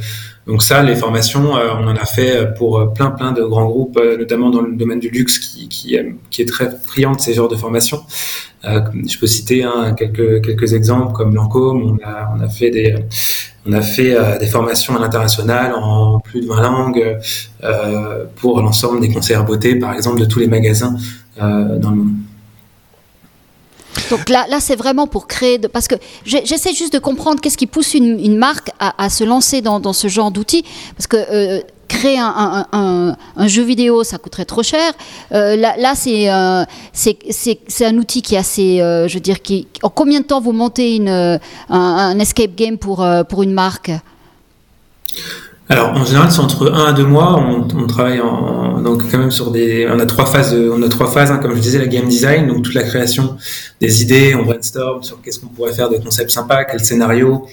donc 0.48 0.64
ça, 0.64 0.82
les 0.82 0.96
formations, 0.96 1.58
euh, 1.58 1.74
on 1.78 1.88
en 1.88 1.96
a 1.96 2.06
fait 2.06 2.56
pour 2.56 2.94
plein 2.94 3.12
plein 3.12 3.34
de 3.34 3.44
grands 3.44 3.66
groupes, 3.66 4.00
euh, 4.02 4.18
notamment 4.18 4.50
dans 4.50 4.62
le 4.62 4.76
domaine 4.76 5.00
du 5.00 5.10
luxe, 5.10 5.40
qui, 5.40 5.68
qui, 5.68 5.96
est 5.96 6.46
très 6.46 6.70
friand 6.72 7.12
de 7.12 7.20
ces 7.20 7.34
genres 7.34 7.50
de 7.50 7.58
formations. 7.58 8.02
je 8.64 9.20
peux 9.20 9.28
citer 9.28 9.64
hein, 9.64 9.94
quelques 9.94 10.74
exemples 10.74 11.12
comme 11.14 11.36
Lancôme. 11.36 11.84
On 11.84 12.08
a 12.08 12.30
on 12.36 12.40
a 12.40 12.48
fait 12.48 12.72
des 12.72 12.96
on 13.66 13.74
a 13.74 13.82
fait 13.82 14.16
des 14.40 14.48
formations 14.48 14.96
à 14.96 15.00
l'international 15.00 15.74
en 15.76 16.20
plus 16.22 16.40
de 16.40 16.48
20 16.48 16.62
langues 16.62 17.18
pour 18.38 18.62
l'ensemble 18.62 19.02
des 19.02 19.12
conseillers 19.12 19.44
beauté, 19.44 19.76
par 19.76 19.94
exemple, 19.94 20.22
de 20.22 20.26
tous 20.26 20.40
les 20.40 20.48
magasins 20.48 20.96
dans 21.38 21.92
le 21.92 21.98
monde. 21.98 22.27
Donc 24.10 24.30
là, 24.30 24.46
là 24.50 24.60
c'est 24.60 24.76
vraiment 24.76 25.08
pour 25.08 25.28
créer, 25.28 25.58
de, 25.58 25.68
parce 25.68 25.88
que 25.88 25.96
j'essaie 26.26 26.74
juste 26.74 26.94
de 26.94 27.00
comprendre 27.00 27.42
qu'est-ce 27.42 27.58
qui 27.58 27.68
pousse 27.68 27.94
une, 27.94 28.20
une 28.20 28.38
marque 28.38 28.72
à, 28.80 29.04
à, 29.04 29.10
se 29.10 29.24
lancer 29.24 29.62
dans, 29.62 29.80
dans 29.80 29.94
ce 29.94 30.08
genre 30.08 30.32
d'outils, 30.32 30.64
parce 30.96 31.08
que 31.08 31.18
euh, 31.18 31.62
créer 31.88 32.20
un, 32.20 32.66
un, 32.72 33.16
un, 33.36 33.48
jeu 33.48 33.64
vidéo, 33.64 34.04
ça 34.04 34.18
coûterait 34.18 34.46
trop 34.46 34.64
cher. 34.64 34.94
Euh, 35.32 35.56
là, 35.56 35.76
là 35.78 35.94
c'est 35.96 36.30
euh, 36.30 36.64
un 36.64 37.98
outil 37.98 38.22
qui 38.22 38.36
est 38.36 38.38
assez, 38.38 38.82
euh, 38.82 39.08
je 39.08 39.14
veux 39.16 39.20
dire, 39.20 39.42
qui, 39.42 39.68
en 39.84 39.90
combien 39.90 40.20
de 40.20 40.26
temps 40.26 40.42
vous 40.42 40.52
montez 40.52 40.96
une, 40.96 41.10
un, 41.10 41.40
un 41.70 42.20
escape 42.20 42.56
game 42.56 42.78
pour, 42.78 43.04
euh, 43.04 43.24
pour 43.24 43.44
une 43.44 43.54
marque? 43.54 43.92
Alors 45.70 45.90
en 45.90 46.06
général 46.06 46.32
c'est 46.32 46.40
entre 46.40 46.72
un 46.72 46.86
à 46.86 46.94
deux 46.94 47.06
mois. 47.06 47.36
On, 47.38 47.88
travaille 47.88 48.22
en, 48.22 48.80
donc 48.82 49.04
quand 49.12 49.18
même 49.18 49.32
sur 49.32 49.52
des. 49.52 49.88
On 49.92 50.00
a 50.00 50.06
trois 50.06 50.26
phases. 50.26 50.54
De, 50.54 50.70
on 50.70 50.82
a 50.82 50.88
trois 50.88 51.12
phases. 51.12 51.30
Hein, 51.30 51.40
comme 51.42 51.56
je 51.56 51.60
disais, 51.60 51.78
la 51.78 51.88
game 51.88 52.08
design, 52.08 52.48
donc 52.48 52.64
toute 52.64 52.74
la 52.74 52.84
création 52.84 53.36
des 53.82 54.02
idées. 54.02 54.34
On 54.34 54.44
brainstorm 54.44 55.04
sur 55.04 55.22
qu'est-ce 55.22 55.40
qu'on 55.40 55.48
pourrait 55.48 55.74
faire 55.74 55.90
de 55.90 55.98
concepts 55.98 56.32
sympas, 56.32 56.64
quel 56.64 56.80
scénario. 56.80 57.46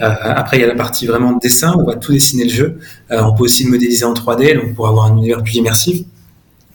Euh, 0.00 0.10
après 0.20 0.56
il 0.56 0.60
y 0.60 0.64
a 0.64 0.66
la 0.66 0.74
partie 0.74 1.06
vraiment 1.06 1.32
dessin. 1.32 1.74
Où 1.76 1.82
on 1.82 1.84
va 1.84 1.94
tout 1.94 2.12
dessiner 2.12 2.44
le 2.44 2.50
jeu. 2.50 2.78
Euh, 3.12 3.22
on 3.22 3.34
peut 3.36 3.44
aussi 3.44 3.64
le 3.64 3.70
modéliser 3.70 4.04
en 4.04 4.14
3D, 4.14 4.54
donc 4.60 4.74
pour 4.74 4.88
avoir 4.88 5.06
un 5.06 5.16
univers 5.16 5.42
plus 5.42 5.56
immersif. 5.56 6.04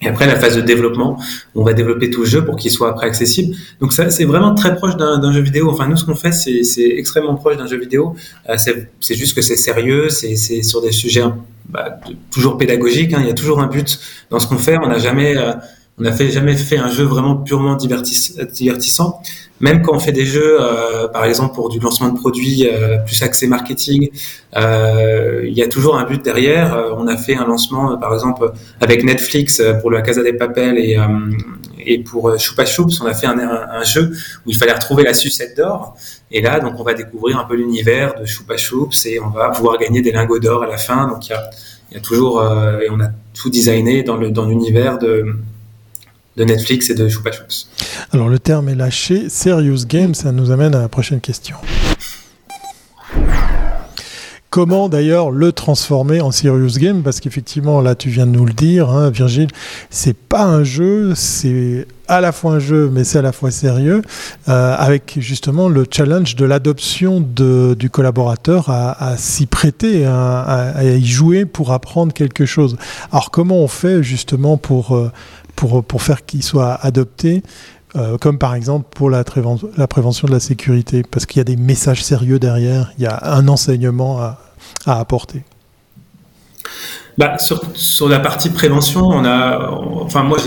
Et 0.02 0.08
après, 0.08 0.28
la 0.28 0.36
phase 0.36 0.56
de 0.56 0.62
développement, 0.62 1.18
on 1.56 1.64
va 1.64 1.74
développer 1.74 2.10
tout 2.10 2.22
le 2.22 2.28
jeu 2.28 2.44
pour 2.44 2.58
qu'il 2.58 2.70
soit 2.70 2.90
après 2.90 3.08
accessible. 3.08 3.56
Donc 3.80 3.94
ça, 3.94 4.10
c'est 4.10 4.26
vraiment 4.26 4.54
très 4.54 4.76
proche 4.76 4.98
d'un 4.98 5.32
jeu 5.32 5.42
vidéo. 5.42 5.70
Enfin, 5.70 5.88
nous, 5.88 5.96
ce 5.96 6.04
qu'on 6.04 6.16
fait, 6.16 6.34
c'est 6.34 6.90
extrêmement 6.98 7.36
proche 7.36 7.58
d'un 7.58 7.68
jeu 7.68 7.78
vidéo. 7.78 8.16
Euh, 8.50 8.58
c'est 8.58 9.16
juste 9.16 9.36
que 9.36 9.42
c'est 9.42 9.56
sérieux, 9.56 10.10
c'est 10.10 10.36
sur 10.36 10.82
des 10.82 10.92
sujets 10.92 11.24
bah, 11.70 12.00
toujours 12.32 12.58
pédagogiques. 12.58 13.14
Hein. 13.14 13.20
Il 13.22 13.28
y 13.28 13.32
a 13.32 13.34
toujours 13.34 13.62
un 13.62 13.68
but 13.68 14.00
dans 14.30 14.40
ce 14.40 14.48
qu'on 14.48 14.58
fait. 14.58 14.78
On 14.78 14.88
n'a 14.88 15.00
jamais... 15.00 15.38
Euh, 15.38 15.54
on 15.98 16.04
n'a 16.04 16.12
fait, 16.12 16.30
jamais 16.30 16.58
fait 16.58 16.78
un 16.78 16.90
jeu 16.90 17.06
vraiment 17.06 17.38
purement 17.38 17.78
divertissant. 17.78 19.22
Même 19.62 19.82
quand 19.82 19.96
on 19.96 20.00
fait 20.00 20.12
des 20.12 20.26
jeux, 20.26 20.58
euh, 20.60 21.08
par 21.08 21.24
exemple 21.24 21.56
pour 21.56 21.70
du 21.70 21.80
lancement 21.80 22.10
de 22.10 22.20
produits 22.20 22.68
euh, 22.68 22.98
plus 22.98 23.24
axé 23.24 23.48
marketing, 23.48 24.10
euh, 24.58 25.42
il 25.46 25.54
y 25.54 25.64
a 25.64 25.68
toujours 25.68 25.98
un 25.98 26.04
but 26.04 26.24
derrière. 26.24 26.76
Euh, 26.76 26.92
on 26.98 27.08
a 27.08 27.18
fait 27.18 27.36
un 27.36 27.46
lancement, 27.46 27.94
euh, 27.94 27.96
par 27.96 28.14
exemple, 28.14 28.52
avec 28.82 29.04
Netflix 29.04 29.62
pour 29.82 29.92
la 29.92 30.02
Casa 30.02 30.24
des 30.24 30.34
Papel 30.34 30.78
et, 30.78 30.98
et 31.86 32.00
pour 32.00 32.38
Choupa 32.38 32.66
Choups, 32.66 33.00
on 33.02 33.06
a 33.06 33.14
fait 33.14 33.28
un, 33.28 33.38
un, 33.40 33.84
jeu 33.84 34.12
où 34.46 34.50
il 34.50 34.58
fallait 34.58 34.74
retrouver 34.74 35.04
la 35.04 35.14
sucette 35.14 35.56
d'or. 35.56 35.96
Et 36.32 36.42
là, 36.42 36.60
donc, 36.60 36.74
on 36.80 36.84
va 36.84 36.94
découvrir 36.94 37.40
un 37.40 37.46
peu 37.46 37.56
l'univers 37.56 38.16
de 38.20 38.26
Choupa 38.26 38.58
Choups 38.58 39.06
et 39.06 39.20
on 39.20 39.30
va 39.30 39.50
pouvoir 39.50 39.78
gagner 39.78 40.02
des 40.02 40.12
lingots 40.12 40.40
d'or 40.40 40.64
à 40.64 40.68
la 40.68 40.78
fin. 40.78 41.08
Donc, 41.08 41.28
il 41.28 41.32
y 41.32 41.34
a, 41.34 41.50
y 41.94 41.98
a 41.98 42.00
toujours, 42.00 42.44
et 42.44 42.90
on 42.90 43.00
a 43.00 43.10
tout 43.34 43.50
designé 43.50 44.04
dans 44.04 44.18
le 44.18 44.32
dans 44.32 44.46
l'univers 44.46 44.98
de 44.98 45.36
de 46.36 46.44
Netflix 46.44 46.90
et 46.90 46.96
de 46.96 47.08
Choupa. 47.08 47.32
Alors 48.12 48.30
le 48.30 48.40
terme 48.40 48.70
est 48.70 48.76
lâché. 48.76 49.30
Serious 49.30 49.86
Game, 49.88 50.14
ça 50.14 50.32
nous 50.32 50.52
amène 50.52 50.76
à 50.76 50.80
la 50.80 50.90
prochaine 50.90 51.22
question. 51.22 51.56
Comment 54.56 54.88
d'ailleurs 54.88 55.32
le 55.32 55.52
transformer 55.52 56.22
en 56.22 56.32
serious 56.32 56.80
game 56.80 57.04
Parce 57.04 57.20
qu'effectivement, 57.20 57.82
là, 57.82 57.94
tu 57.94 58.08
viens 58.08 58.26
de 58.26 58.32
nous 58.32 58.46
le 58.46 58.54
dire, 58.54 58.90
hein, 58.90 59.10
Virgile, 59.10 59.50
c'est 59.90 60.16
pas 60.16 60.46
un 60.46 60.64
jeu, 60.64 61.14
c'est 61.14 61.86
à 62.08 62.22
la 62.22 62.32
fois 62.32 62.54
un 62.54 62.60
jeu, 62.60 62.90
mais 62.90 63.04
c'est 63.04 63.18
à 63.18 63.22
la 63.22 63.34
fois 63.34 63.52
sérieux, 63.52 64.02
euh, 64.48 64.76
avec 64.78 65.18
justement 65.18 65.68
le 65.68 65.86
challenge 65.92 66.38
de 66.38 66.46
l'adoption 66.46 67.20
du 67.20 67.90
collaborateur 67.90 68.70
à, 68.70 69.18
s'y 69.18 69.46
prêter, 69.46 70.06
à, 70.06 70.40
à, 70.40 70.84
y 70.86 71.06
jouer 71.06 71.44
pour 71.44 71.74
apprendre 71.74 72.14
quelque 72.14 72.46
chose. 72.46 72.78
Alors 73.12 73.32
comment 73.32 73.58
on 73.58 73.68
fait 73.68 74.04
justement 74.04 74.56
pour, 74.56 74.96
euh, 74.96 75.12
pour, 75.56 75.84
pour 75.84 76.02
faire 76.02 76.26
qu'il 76.26 76.44
soit 76.44 76.74
adopté 76.74 77.44
euh, 77.96 78.18
comme 78.18 78.38
par 78.38 78.56
exemple 78.56 78.88
pour 78.94 79.10
la, 79.10 79.24
prévention 79.24 80.28
de 80.28 80.32
la 80.32 80.42
sécurité, 80.42 81.04
parce 81.10 81.26
qu'il 81.26 81.38
y 81.38 81.42
a 81.42 81.46
des 81.46 81.56
messages 81.56 82.04
sérieux 82.04 82.40
derrière, 82.40 82.92
il 82.98 83.04
y 83.04 83.08
a 83.08 83.20
un 83.24 83.48
enseignement 83.48 84.20
à, 84.20 84.42
à 84.86 85.00
apporter. 85.00 85.44
Bah, 87.18 87.38
sur, 87.38 87.62
sur, 87.74 88.10
la 88.10 88.20
partie 88.20 88.50
prévention, 88.50 89.08
on 89.08 89.24
a, 89.24 89.70
enfin 90.02 90.24
moi, 90.24 90.38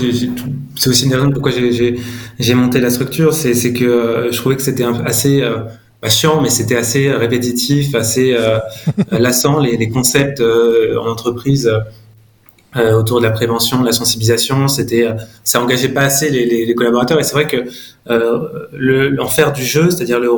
c'est 0.75 0.89
aussi 0.89 1.05
une 1.05 1.15
raison 1.15 1.31
pourquoi 1.31 1.51
j'ai 1.51 2.53
monté 2.53 2.79
la 2.79 2.91
structure, 2.91 3.33
c'est 3.33 3.73
que 3.73 4.29
je 4.31 4.37
trouvais 4.37 4.55
que 4.55 4.61
c'était 4.61 4.85
assez 5.05 5.41
euh, 5.41 5.63
chiant, 6.07 6.41
mais 6.41 6.51
c'était 6.51 6.77
assez 6.77 7.11
répétitif, 7.11 7.95
assez 7.95 8.37
lassant 9.11 9.59
les, 9.59 9.75
les 9.75 9.89
concepts 9.89 10.39
en 10.41 11.07
entreprise. 11.07 11.67
Autour 12.75 13.19
de 13.19 13.25
la 13.25 13.31
prévention, 13.31 13.81
de 13.81 13.85
la 13.85 13.91
sensibilisation, 13.91 14.67
c'était, 14.67 15.07
ça 15.43 15.61
engageait 15.61 15.89
pas 15.89 16.03
assez 16.03 16.29
les, 16.29 16.75
collaborateurs. 16.75 17.19
Et 17.19 17.23
c'est 17.23 17.33
vrai 17.33 17.47
que 17.47 17.65
le, 18.05 19.19
en 19.19 19.27
faire 19.27 19.53
du 19.53 19.63
jeu, 19.63 19.89
c'est-à-dire 19.89 20.19
le 20.19 20.29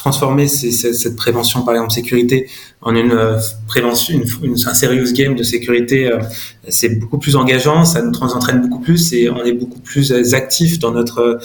transformer 0.00 0.48
cette 0.48 1.16
prévention, 1.16 1.62
par 1.62 1.74
exemple 1.74 1.92
sécurité, 1.92 2.48
en 2.80 2.94
une 2.94 3.12
euh, 3.12 3.38
prévention, 3.66 4.18
une, 4.42 4.54
un 4.54 4.74
serious 4.74 5.12
game 5.12 5.34
de 5.34 5.42
sécurité, 5.42 6.10
euh, 6.10 6.18
c'est 6.68 6.88
beaucoup 7.00 7.18
plus 7.18 7.36
engageant, 7.36 7.84
ça 7.84 8.00
nous 8.00 8.14
entraîne 8.18 8.62
beaucoup 8.62 8.80
plus 8.80 9.12
et 9.12 9.28
on 9.28 9.44
est 9.44 9.52
beaucoup 9.52 9.80
plus 9.80 10.10
euh, 10.10 10.34
actif 10.34 10.78
dans 10.78 10.92
notre 10.92 11.38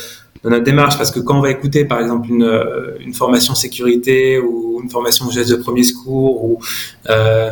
dans 0.44 0.52
notre 0.52 0.64
démarche. 0.64 0.98
Parce 0.98 1.12
que 1.12 1.20
quand 1.20 1.38
on 1.38 1.42
va 1.42 1.52
écouter 1.52 1.84
par 1.84 2.00
exemple 2.00 2.30
une, 2.30 3.14
formation 3.14 3.56
sécurité 3.56 4.40
ou 4.40 4.80
une 4.82 4.90
formation 4.90 5.30
geste 5.30 5.52
de 5.52 5.58
premier 5.58 5.84
secours 5.84 6.46
ou 6.46 6.60
euh, 7.10 7.50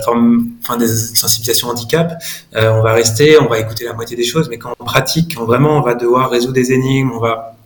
enfin 0.62 0.78
des 0.78 0.88
sensibilisations 0.88 1.68
handicap, 1.68 2.14
on 2.56 2.82
va 2.82 2.94
rester, 2.94 3.38
on 3.42 3.48
va 3.48 3.60
écouter 3.60 3.84
la 3.84 3.94
moitié 3.94 4.16
des 4.16 4.24
choses, 4.24 4.48
mais 4.50 4.58
quand 4.58 4.74
on 4.80 4.86
pratique, 4.86 5.36
quand 5.36 5.46
vraiment 5.46 5.78
on 5.80 5.82
va 5.82 5.96
devoir 5.96 6.30
résoudre 6.30 6.54
des 6.54 6.72
énigmes, 6.72 7.12
on 7.14 7.20
va 7.20 7.58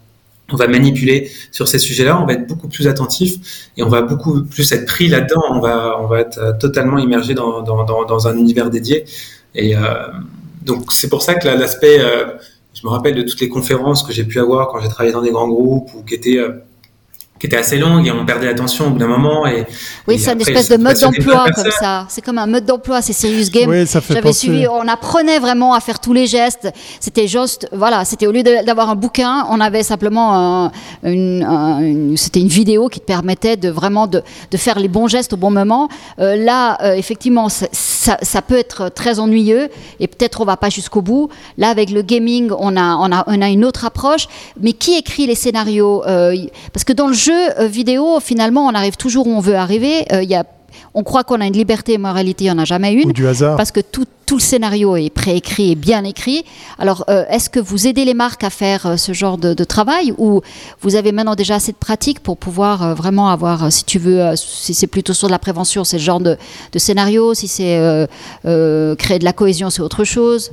on 0.51 0.56
va 0.56 0.68
manipuler 0.68 1.30
sur 1.51 1.68
ces 1.68 1.80
sujets-là, 1.80 2.22
on 2.22 2.25
va 2.25 2.34
être 2.34 2.48
beaucoup 2.48 2.68
plus 2.70 2.88
attentif 2.88 3.70
et 3.75 3.84
on 3.84 3.89
va 3.89 4.01
beaucoup 4.01 4.44
plus 4.44 4.72
être 4.72 4.86
pris 4.86 5.08
là-dedans. 5.08 5.42
On 5.50 5.60
va, 5.60 5.98
on 6.00 6.08
va 6.08 6.22
être 6.22 6.38
euh, 6.39 6.54
totalement 6.54 6.98
immergé 6.98 7.34
dans, 7.34 7.62
dans, 7.62 7.84
dans, 7.84 8.27
un 8.27 8.38
univers 8.38 8.70
dédié. 8.70 9.06
Et 9.56 9.75
euh, 9.75 9.82
donc 10.63 10.94
c'est 10.94 11.10
pour 11.10 11.22
ça 11.22 11.36
que 11.36 11.48
l'aspect, 11.48 12.00
euh, 12.00 12.25
je 12.74 12.86
me 12.86 12.89
rappelle 12.89 13.16
de 13.16 13.24
toutes 13.24 13.42
les 13.42 13.50
conférences 13.50 14.04
que 14.04 14.13
j'ai 14.13 14.24
pu 14.24 14.39
avoir 14.39 14.70
quand 14.70 14.80
j'ai 14.80 14.89
travaillé 14.89 15.12
dans 15.12 15.22
des 15.22 15.32
grands 15.32 15.50
groupes 15.50 15.89
ou 15.96 16.04
qui 16.04 16.16
étaient 16.16 16.39
qui 17.39 17.48
était 17.48 17.58
assez 17.58 17.77
longue 17.77 18.06
et 18.08 18.12
on 18.12 18.25
perdait 18.25 18.48
l'attention 18.48 18.88
au 18.88 18.89
bout 18.91 18.98
d'un 18.98 19.08
moment. 19.08 19.46
Et, 19.48 19.65
oui, 20.08 20.20
c'est 20.20 20.34
une 20.34 20.41
espèce 20.41 20.70
de 20.70 20.77
mode 20.77 21.00
d'emploi 21.00 21.46
comme 21.56 21.72
ça. 21.72 22.06
C'est 22.10 22.24
comme 22.24 22.38
un 22.38 22.48
mode 22.48 22.65
d'emploi, 22.65 23.01
c'est 23.01 23.13
Serious 23.13 23.50
Game. 23.51 23.70
Oui, 23.70 23.86
ça 23.86 24.01
fait 24.01 24.15
J'avais 24.15 24.34
suivi, 24.34 24.67
on 24.67 24.88
apprenait 24.88 25.39
vraiment 25.39 25.74
à 25.74 25.79
faire 25.79 26.00
tous 26.00 26.13
les 26.13 26.27
gestes. 26.27 26.70
C'était 27.00 27.27
juste, 27.27 27.67
voilà, 27.72 28.06
c'était 28.06 28.27
au 28.27 28.32
lieu 28.32 28.44
d'avoir 28.44 28.89
un 28.89 28.96
bouquin, 28.96 29.46
on 29.50 29.60
avait 29.60 29.84
simplement 29.84 30.72
une, 31.03 32.15
c'était 32.17 32.39
une 32.39 32.48
vidéo 32.48 32.88
qui 32.89 33.00
te 33.00 33.06
permettait 33.06 33.58
de 33.58 33.70
vraiment 33.70 34.08
de, 34.08 34.22
de 34.51 34.58
faire 34.58 34.79
les 34.79 34.88
bons 34.88 35.08
gestes 35.08 35.34
au 35.34 35.38
bon 35.38 35.51
moment. 35.51 35.89
Euh, 36.20 36.36
là, 36.36 36.77
euh, 36.84 36.94
effectivement, 36.94 37.48
ça, 38.22 38.42
peut 38.42 38.58
être 38.58 38.90
très 38.90 39.20
ennuyeux 39.20 39.70
et 40.00 40.08
peut-être 40.08 40.42
on 40.42 40.46
va 40.46 40.58
pas 40.58 40.70
jusqu'au 40.70 41.02
bout. 41.02 41.30
Là, 41.58 41.70
avec 41.70 41.90
le 41.90 42.02
gaming, 42.02 42.52
on 42.58 42.78
a, 42.78 42.96
on 42.96 43.12
a, 43.12 43.24
on 43.28 43.42
a 43.42 43.50
une 43.50 43.66
autre 43.66 43.86
approche. 43.86 44.28
Mais 44.60 44.74
qui 44.74 44.96
écrit 44.98 45.28
les 45.28 45.36
scénarios 45.36 46.06
euh, 46.06 46.36
Parce 46.74 46.84
que 46.84 46.94
dans 46.94 47.08
le 47.08 47.14
jeu 47.14 47.60
euh, 47.60 47.68
vidéo, 47.68 48.20
finalement, 48.20 48.66
on 48.66 48.74
arrive 48.74 48.98
toujours 48.98 49.28
où 49.28 49.32
on 49.32 49.40
veut 49.40 49.56
arriver. 49.56 50.06
Euh, 50.12 50.24
il 50.24 50.30
y 50.30 50.36
a 50.36 50.46
on 50.94 51.04
croit 51.04 51.24
qu'on 51.24 51.42
a 51.42 51.46
une 51.48 51.54
liberté, 51.54 51.98
en 52.02 52.14
réalité, 52.14 52.46
il 52.46 52.48
n'y 52.48 52.52
en 52.52 52.60
a 52.60 52.66
jamais 52.66 52.94
une. 52.94 53.10
Ou 53.10 53.14
du 53.14 53.28
hasard. 53.28 53.58
Parce 53.58 53.72
que 53.72 53.80
tout, 53.80 54.06
tout 54.26 54.36
le 54.36 54.42
scénario 54.42 54.96
est 54.96 55.10
préécrit 55.10 55.72
et 55.72 55.76
bien 55.76 56.04
écrit. 56.04 56.44
Alors, 56.80 57.06
euh, 57.10 57.26
est-ce 57.30 57.50
que 57.50 57.60
vous 57.60 57.88
aidez 57.88 58.06
les 58.06 58.14
marques 58.14 58.44
à 58.44 58.50
faire 58.50 58.98
ce 58.98 59.14
genre 59.14 59.38
de, 59.38 59.54
travail 59.64 60.14
ou 60.18 60.42
vous 60.82 60.96
avez 60.96 61.12
maintenant 61.12 61.36
déjà 61.36 61.56
assez 61.56 61.72
de 61.72 61.78
pratique 61.78 62.20
pour 62.20 62.38
pouvoir 62.38 62.96
vraiment 62.96 63.30
avoir, 63.30 63.72
si 63.72 63.84
tu 63.84 64.00
veux, 64.00 64.36
si 64.36 64.74
c'est 64.74 64.88
plutôt 64.88 65.14
sur 65.14 65.28
de 65.28 65.32
la 65.32 65.40
prévention, 65.40 65.84
c'est 65.84 65.98
ce 65.98 66.04
genre 66.04 66.20
de, 66.20 66.38
de 66.72 66.80
scénario, 66.80 67.34
si 67.34 67.48
c'est 67.48 68.08
créer 68.44 69.20
de 69.20 69.26
la 69.26 69.34
cohésion, 69.34 69.70
c'est 69.70 69.82
autre 69.82 70.04
chose? 70.04 70.52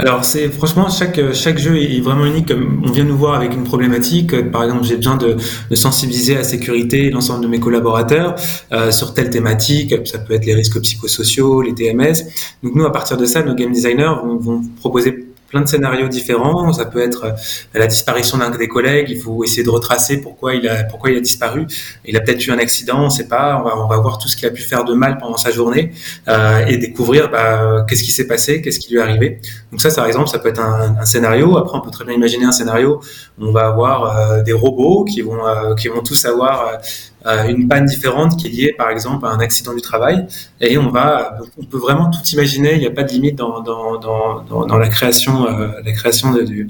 Alors 0.00 0.24
c'est 0.24 0.48
franchement 0.48 0.88
chaque 0.88 1.20
chaque 1.32 1.58
jeu 1.58 1.76
est 1.76 2.00
vraiment 2.00 2.24
unique. 2.24 2.52
On 2.84 2.90
vient 2.90 3.04
nous 3.04 3.16
voir 3.16 3.34
avec 3.34 3.54
une 3.54 3.64
problématique. 3.64 4.50
Par 4.50 4.64
exemple, 4.64 4.84
j'ai 4.84 4.96
besoin 4.96 5.16
de, 5.16 5.36
de, 5.70 5.74
sensibiliser 5.74 6.34
à 6.34 6.38
la 6.38 6.44
sécurité 6.44 7.10
l'ensemble 7.10 7.42
de 7.44 7.48
mes 7.48 7.60
collaborateurs 7.60 8.34
euh, 8.72 8.90
sur 8.90 9.14
telle 9.14 9.30
thématique. 9.30 9.94
Ça 10.06 10.18
peut 10.18 10.34
être 10.34 10.46
les 10.46 10.54
risques 10.54 10.80
psychosociaux, 10.80 11.62
les 11.62 11.74
TMS. 11.74 12.24
Donc 12.62 12.74
nous, 12.74 12.84
à 12.84 12.92
partir 12.92 13.16
de 13.16 13.26
ça, 13.26 13.42
nos 13.42 13.54
game 13.54 13.72
designers 13.72 14.14
vont, 14.24 14.36
vont 14.36 14.62
proposer 14.80 15.29
plein 15.50 15.60
de 15.60 15.68
scénarios 15.68 16.08
différents. 16.08 16.72
Ça 16.72 16.86
peut 16.86 17.02
être 17.02 17.24
euh, 17.24 17.32
la 17.74 17.86
disparition 17.86 18.38
d'un 18.38 18.50
des 18.50 18.68
collègues. 18.68 19.08
Il 19.10 19.20
faut 19.20 19.44
essayer 19.44 19.62
de 19.62 19.70
retracer 19.70 20.20
pourquoi 20.20 20.54
il 20.54 20.68
a 20.68 20.84
pourquoi 20.84 21.10
il 21.10 21.16
a 21.16 21.20
disparu. 21.20 21.66
Il 22.04 22.16
a 22.16 22.20
peut-être 22.20 22.46
eu 22.46 22.50
un 22.50 22.58
accident, 22.58 23.00
on 23.00 23.04
ne 23.06 23.10
sait 23.10 23.28
pas. 23.28 23.60
On 23.60 23.64
va, 23.64 23.78
on 23.78 23.88
va 23.88 23.98
voir 23.98 24.18
tout 24.18 24.28
ce 24.28 24.36
qu'il 24.36 24.46
a 24.48 24.50
pu 24.50 24.62
faire 24.62 24.84
de 24.84 24.94
mal 24.94 25.18
pendant 25.18 25.36
sa 25.36 25.50
journée 25.50 25.92
euh, 26.28 26.64
et 26.66 26.76
découvrir 26.78 27.30
bah, 27.30 27.84
qu'est-ce 27.88 28.02
qui 28.02 28.12
s'est 28.12 28.26
passé, 28.26 28.62
qu'est-ce 28.62 28.80
qui 28.80 28.92
lui 28.92 29.00
est 29.00 29.02
arrivé. 29.02 29.40
Donc 29.70 29.80
ça, 29.80 29.90
par 29.94 30.06
exemple, 30.06 30.28
ça 30.28 30.38
peut 30.38 30.48
être 30.48 30.60
un, 30.60 30.96
un, 31.00 31.04
scénario. 31.04 31.56
Après, 31.58 31.76
on 31.76 31.80
peut 31.80 31.90
très 31.90 32.04
bien 32.04 32.14
imaginer 32.14 32.44
un 32.44 32.52
scénario 32.52 33.00
où 33.38 33.46
on 33.46 33.52
va 33.52 33.66
avoir 33.66 34.16
euh, 34.16 34.42
des 34.42 34.52
robots 34.52 35.04
qui 35.04 35.20
vont 35.20 35.46
euh, 35.46 35.74
qui 35.74 35.88
vont 35.88 36.02
tous 36.02 36.24
avoir 36.24 36.78
une 37.24 37.68
panne 37.68 37.84
différente 37.84 38.38
qui 38.38 38.46
est 38.46 38.50
liée 38.50 38.74
par 38.76 38.90
exemple 38.90 39.26
à 39.26 39.30
un 39.30 39.40
accident 39.40 39.74
du 39.74 39.80
travail. 39.80 40.26
Et 40.60 40.78
on 40.78 40.90
va 40.90 41.38
on 41.58 41.64
peut 41.64 41.78
vraiment 41.78 42.10
tout 42.10 42.26
imaginer. 42.32 42.74
Il 42.74 42.80
n'y 42.80 42.86
a 42.86 42.90
pas 42.90 43.02
de 43.02 43.12
limite 43.12 43.36
dans, 43.36 43.60
dans, 43.60 43.98
dans, 43.98 44.66
dans 44.66 44.78
la 44.78 44.88
création 44.88 45.46
euh, 45.46 45.68
la 45.84 45.92
création 45.92 46.32
du, 46.32 46.68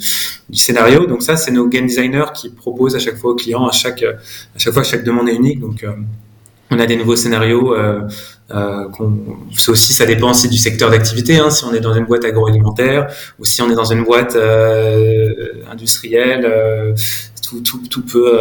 du, 0.49 0.59
scénario. 0.59 1.07
Donc 1.07 1.23
ça 1.23 1.37
c'est 1.37 1.53
nos 1.53 1.69
game 1.69 1.87
designers 1.87 2.33
qui 2.35 2.51
proposent 2.51 2.97
à 2.97 2.99
chaque 2.99 3.17
fois 3.17 3.33
aux 3.33 3.37
clients 3.37 3.67
à 3.67 3.73
chaque 3.73 4.03
à 4.03 4.59
chaque 4.59 4.75
fois 4.75 4.83
chaque 4.83 5.05
demande 5.05 5.29
est 5.29 5.37
unique. 5.37 5.61
Donc 5.61 5.85
euh, 5.85 5.93
on 6.71 6.79
a 6.79 6.87
des 6.87 6.97
nouveaux 6.97 7.17
scénarios 7.17 7.75
euh, 7.75 8.01
euh, 8.53 8.89
aussi 9.69 9.93
ça 9.93 10.07
dépend 10.07 10.31
aussi 10.31 10.49
du 10.49 10.57
secteur 10.57 10.91
d'activité 10.91 11.39
hein, 11.39 11.51
si 11.51 11.65
on 11.65 11.73
est 11.75 11.81
dans 11.81 11.95
une 11.95 12.05
boîte 12.05 12.25
agroalimentaire 12.25 13.09
ou 13.39 13.45
si 13.45 13.61
on 13.63 13.71
est 13.71 13.75
dans 13.75 13.93
une 13.93 14.05
boîte 14.05 14.37
euh, 14.37 15.35
industrielle 15.71 16.95
tout, 17.43 17.61
tout, 17.61 17.81
tout 17.89 18.03
peut 18.03 18.39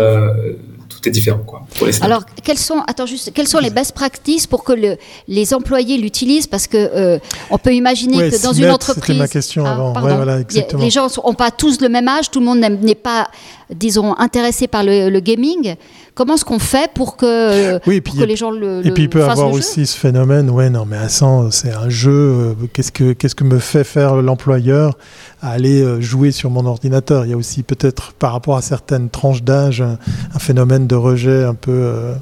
tout 0.99 1.07
est 1.09 1.11
différent 1.11 1.43
quoi. 1.45 1.61
Alors, 2.01 2.23
quels 2.43 2.57
sont, 2.57 2.81
attends 2.87 3.05
juste, 3.05 3.31
quels 3.33 3.47
sont 3.47 3.59
les 3.59 3.69
best 3.69 3.93
practices 3.93 4.47
pour 4.47 4.63
que 4.63 4.73
le, 4.73 4.97
les 5.27 5.53
employés 5.53 5.97
l'utilisent? 5.97 6.47
Parce 6.47 6.67
que 6.67 6.77
euh, 6.77 7.19
on 7.49 7.57
peut 7.57 7.73
imaginer 7.73 8.29
que 8.29 8.41
dans 8.43 8.53
une 8.53 8.69
entreprise, 8.69 9.17
ma 9.17 9.27
question 9.27 9.65
ah, 9.65 9.71
avant. 9.71 9.93
voilà, 9.93 10.39
les 10.39 10.89
gens 10.89 11.07
n'ont 11.23 11.33
pas 11.33 11.51
tous 11.51 11.81
le 11.81 11.89
même 11.89 12.07
âge, 12.07 12.31
tout 12.31 12.39
le 12.39 12.45
monde 12.45 12.59
n'est 12.59 12.95
pas, 12.95 13.29
disons, 13.73 14.17
intéressé 14.17 14.67
par 14.67 14.83
le, 14.83 15.09
le 15.09 15.19
gaming. 15.19 15.75
Comment 16.15 16.35
est-ce 16.35 16.45
qu'on 16.45 16.59
fait 16.59 16.91
pour 16.93 17.15
que, 17.15 17.79
oui, 17.87 18.01
que 18.01 18.23
les 18.23 18.35
gens 18.35 18.51
le, 18.51 18.85
Et 18.85 18.91
puis 18.91 19.03
il 19.03 19.09
peut 19.09 19.19
y 19.19 19.23
avoir 19.23 19.51
aussi 19.51 19.85
ce 19.85 19.97
phénomène, 19.97 20.49
ouais, 20.49 20.69
non, 20.69 20.85
mais 20.85 21.07
100, 21.07 21.51
c'est 21.51 21.73
un 21.73 21.89
jeu, 21.89 22.11
euh, 22.11 22.53
qu'est-ce 22.73 22.91
que, 22.91 23.13
qu'est-ce 23.13 23.35
que 23.35 23.43
me 23.43 23.59
fait 23.59 23.83
faire 23.83 24.15
l'employeur 24.15 24.97
à 25.41 25.51
aller 25.51 25.81
euh, 25.81 26.01
jouer 26.01 26.31
sur 26.31 26.49
mon 26.49 26.65
ordinateur? 26.65 27.25
Il 27.25 27.31
y 27.31 27.33
a 27.33 27.37
aussi 27.37 27.63
peut-être, 27.63 28.13
par 28.13 28.33
rapport 28.33 28.57
à 28.57 28.61
certaines 28.61 29.09
tranches 29.09 29.43
d'âge, 29.43 29.81
un, 29.81 29.97
phénomène 30.39 30.87
de 30.87 30.95
rejet 30.95 31.43
un 31.43 31.53
peu 31.53 31.71
euh, 31.71 32.15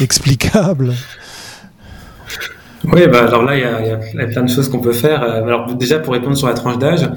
explicable. 0.00 0.94
Oui, 2.84 3.06
bah 3.08 3.24
alors 3.24 3.42
là, 3.42 3.56
il 3.56 3.60
y, 3.60 3.64
a, 3.64 3.80
il 4.12 4.18
y, 4.18 4.22
a, 4.22 4.26
plein 4.26 4.42
de 4.42 4.48
choses 4.48 4.68
qu'on 4.68 4.78
peut 4.78 4.92
faire. 4.92 5.22
Euh, 5.22 5.42
alors 5.42 5.74
déjà, 5.74 5.98
pour 5.98 6.12
répondre 6.12 6.36
sur 6.36 6.46
la 6.46 6.54
tranche 6.54 6.78
d'âge, 6.78 7.08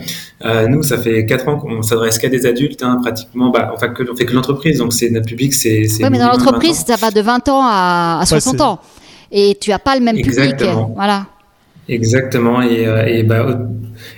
euh, 0.43 0.67
nous, 0.67 0.81
ça 0.81 0.97
fait 0.97 1.25
quatre 1.25 1.47
ans 1.47 1.57
qu'on 1.57 1.81
s'adresse 1.83 2.17
qu'à 2.17 2.29
des 2.29 2.45
adultes, 2.45 2.81
hein, 2.83 2.97
pratiquement. 3.01 3.51
Bah, 3.51 3.71
enfin, 3.73 3.89
que, 3.89 4.03
on 4.11 4.15
fait 4.15 4.25
que 4.25 4.33
l'entreprise, 4.33 4.79
donc 4.79 4.93
c'est 4.93 5.09
notre 5.09 5.27
public, 5.27 5.53
c'est. 5.53 5.81
Oui, 5.81 6.09
mais 6.11 6.17
dans 6.17 6.29
l'entreprise, 6.29 6.83
ça 6.85 6.95
va 6.95 7.11
de 7.11 7.21
20 7.21 7.49
ans 7.49 7.61
à, 7.63 8.19
à 8.21 8.25
60 8.25 8.61
ans, 8.61 8.79
et 9.31 9.57
tu 9.59 9.71
as 9.71 9.79
pas 9.79 9.95
le 9.95 10.01
même 10.01 10.17
Exactement. 10.17 10.83
public. 10.83 10.95
Voilà. 10.95 11.25
Exactement, 11.89 12.61
et, 12.61 12.87
euh, 12.87 13.05
et, 13.05 13.23
bah, 13.23 13.59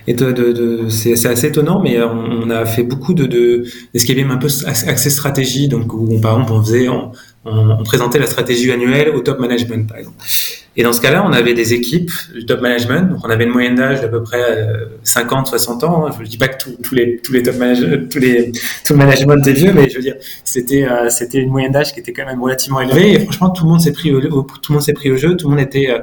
et 0.05 0.13
de, 0.13 0.31
de, 0.31 0.51
de 0.51 0.89
c'est 0.89 1.25
assez 1.25 1.47
étonnant, 1.47 1.81
mais 1.81 1.97
on, 2.03 2.49
a 2.49 2.65
fait 2.65 2.83
beaucoup 2.83 3.13
de, 3.13 3.25
de 3.25 3.65
d'escape 3.93 4.17
un 4.29 4.37
peu 4.37 4.47
accès 4.67 5.09
stratégie, 5.09 5.69
donc 5.69 5.93
où 5.93 6.07
on, 6.11 6.19
par 6.19 6.33
exemple 6.33 6.53
on 6.53 6.61
faisait, 6.61 6.89
on, 6.89 7.11
on 7.45 7.83
présentait 7.83 8.19
la 8.19 8.25
stratégie 8.25 8.71
annuelle 8.71 9.09
au 9.09 9.19
top 9.21 9.39
management, 9.39 9.87
par 9.87 9.97
exemple. 9.97 10.17
Et 10.75 10.81
dans 10.81 10.93
ce 10.93 11.01
cas-là, 11.01 11.23
on 11.27 11.31
avait 11.33 11.53
des 11.53 11.73
équipes 11.73 12.11
du 12.33 12.45
top 12.45 12.61
management. 12.61 13.11
Donc, 13.11 13.19
on 13.23 13.29
avait 13.29 13.43
une 13.43 13.51
moyenne 13.51 13.75
d'âge 13.75 14.01
d'à 14.01 14.07
peu 14.07 14.23
près 14.23 14.67
50, 15.03 15.47
euh, 15.47 15.49
60 15.49 15.83
ans. 15.83 16.11
Je 16.11 16.23
ne 16.23 16.27
dis 16.27 16.37
pas 16.37 16.47
que 16.47 16.63
tous 16.81 16.95
les, 16.95 17.17
tous 17.17 17.31
les 17.31 17.43
top 17.43 17.57
managers, 17.57 18.07
tous 18.09 18.17
les, 18.17 18.51
tout 18.83 18.93
le 18.93 18.97
management 18.97 19.45
est 19.45 19.53
vieux, 19.53 19.71
mais 19.71 19.87
je 19.89 19.95
veux 19.97 20.01
dire, 20.01 20.15
c'était, 20.43 20.83
euh, 20.83 21.09
c'était 21.09 21.37
une 21.37 21.51
moyenne 21.51 21.71
d'âge 21.71 21.93
qui 21.93 21.99
était 21.99 22.11
quand 22.11 22.25
même 22.25 22.41
relativement 22.41 22.81
élevée. 22.81 23.13
Et 23.13 23.19
franchement, 23.19 23.51
tout 23.51 23.65
le 23.65 23.69
monde 23.69 23.81
s'est 23.81 23.91
pris 23.91 24.11
au, 24.13 24.19
tout 24.19 24.71
le 24.71 24.73
monde 24.73 24.81
s'est 24.81 24.93
pris 24.93 25.11
au 25.11 25.17
jeu. 25.17 25.37
Tout 25.37 25.47
le 25.49 25.55
monde 25.55 25.63
était 25.63 25.91
euh, 25.91 25.99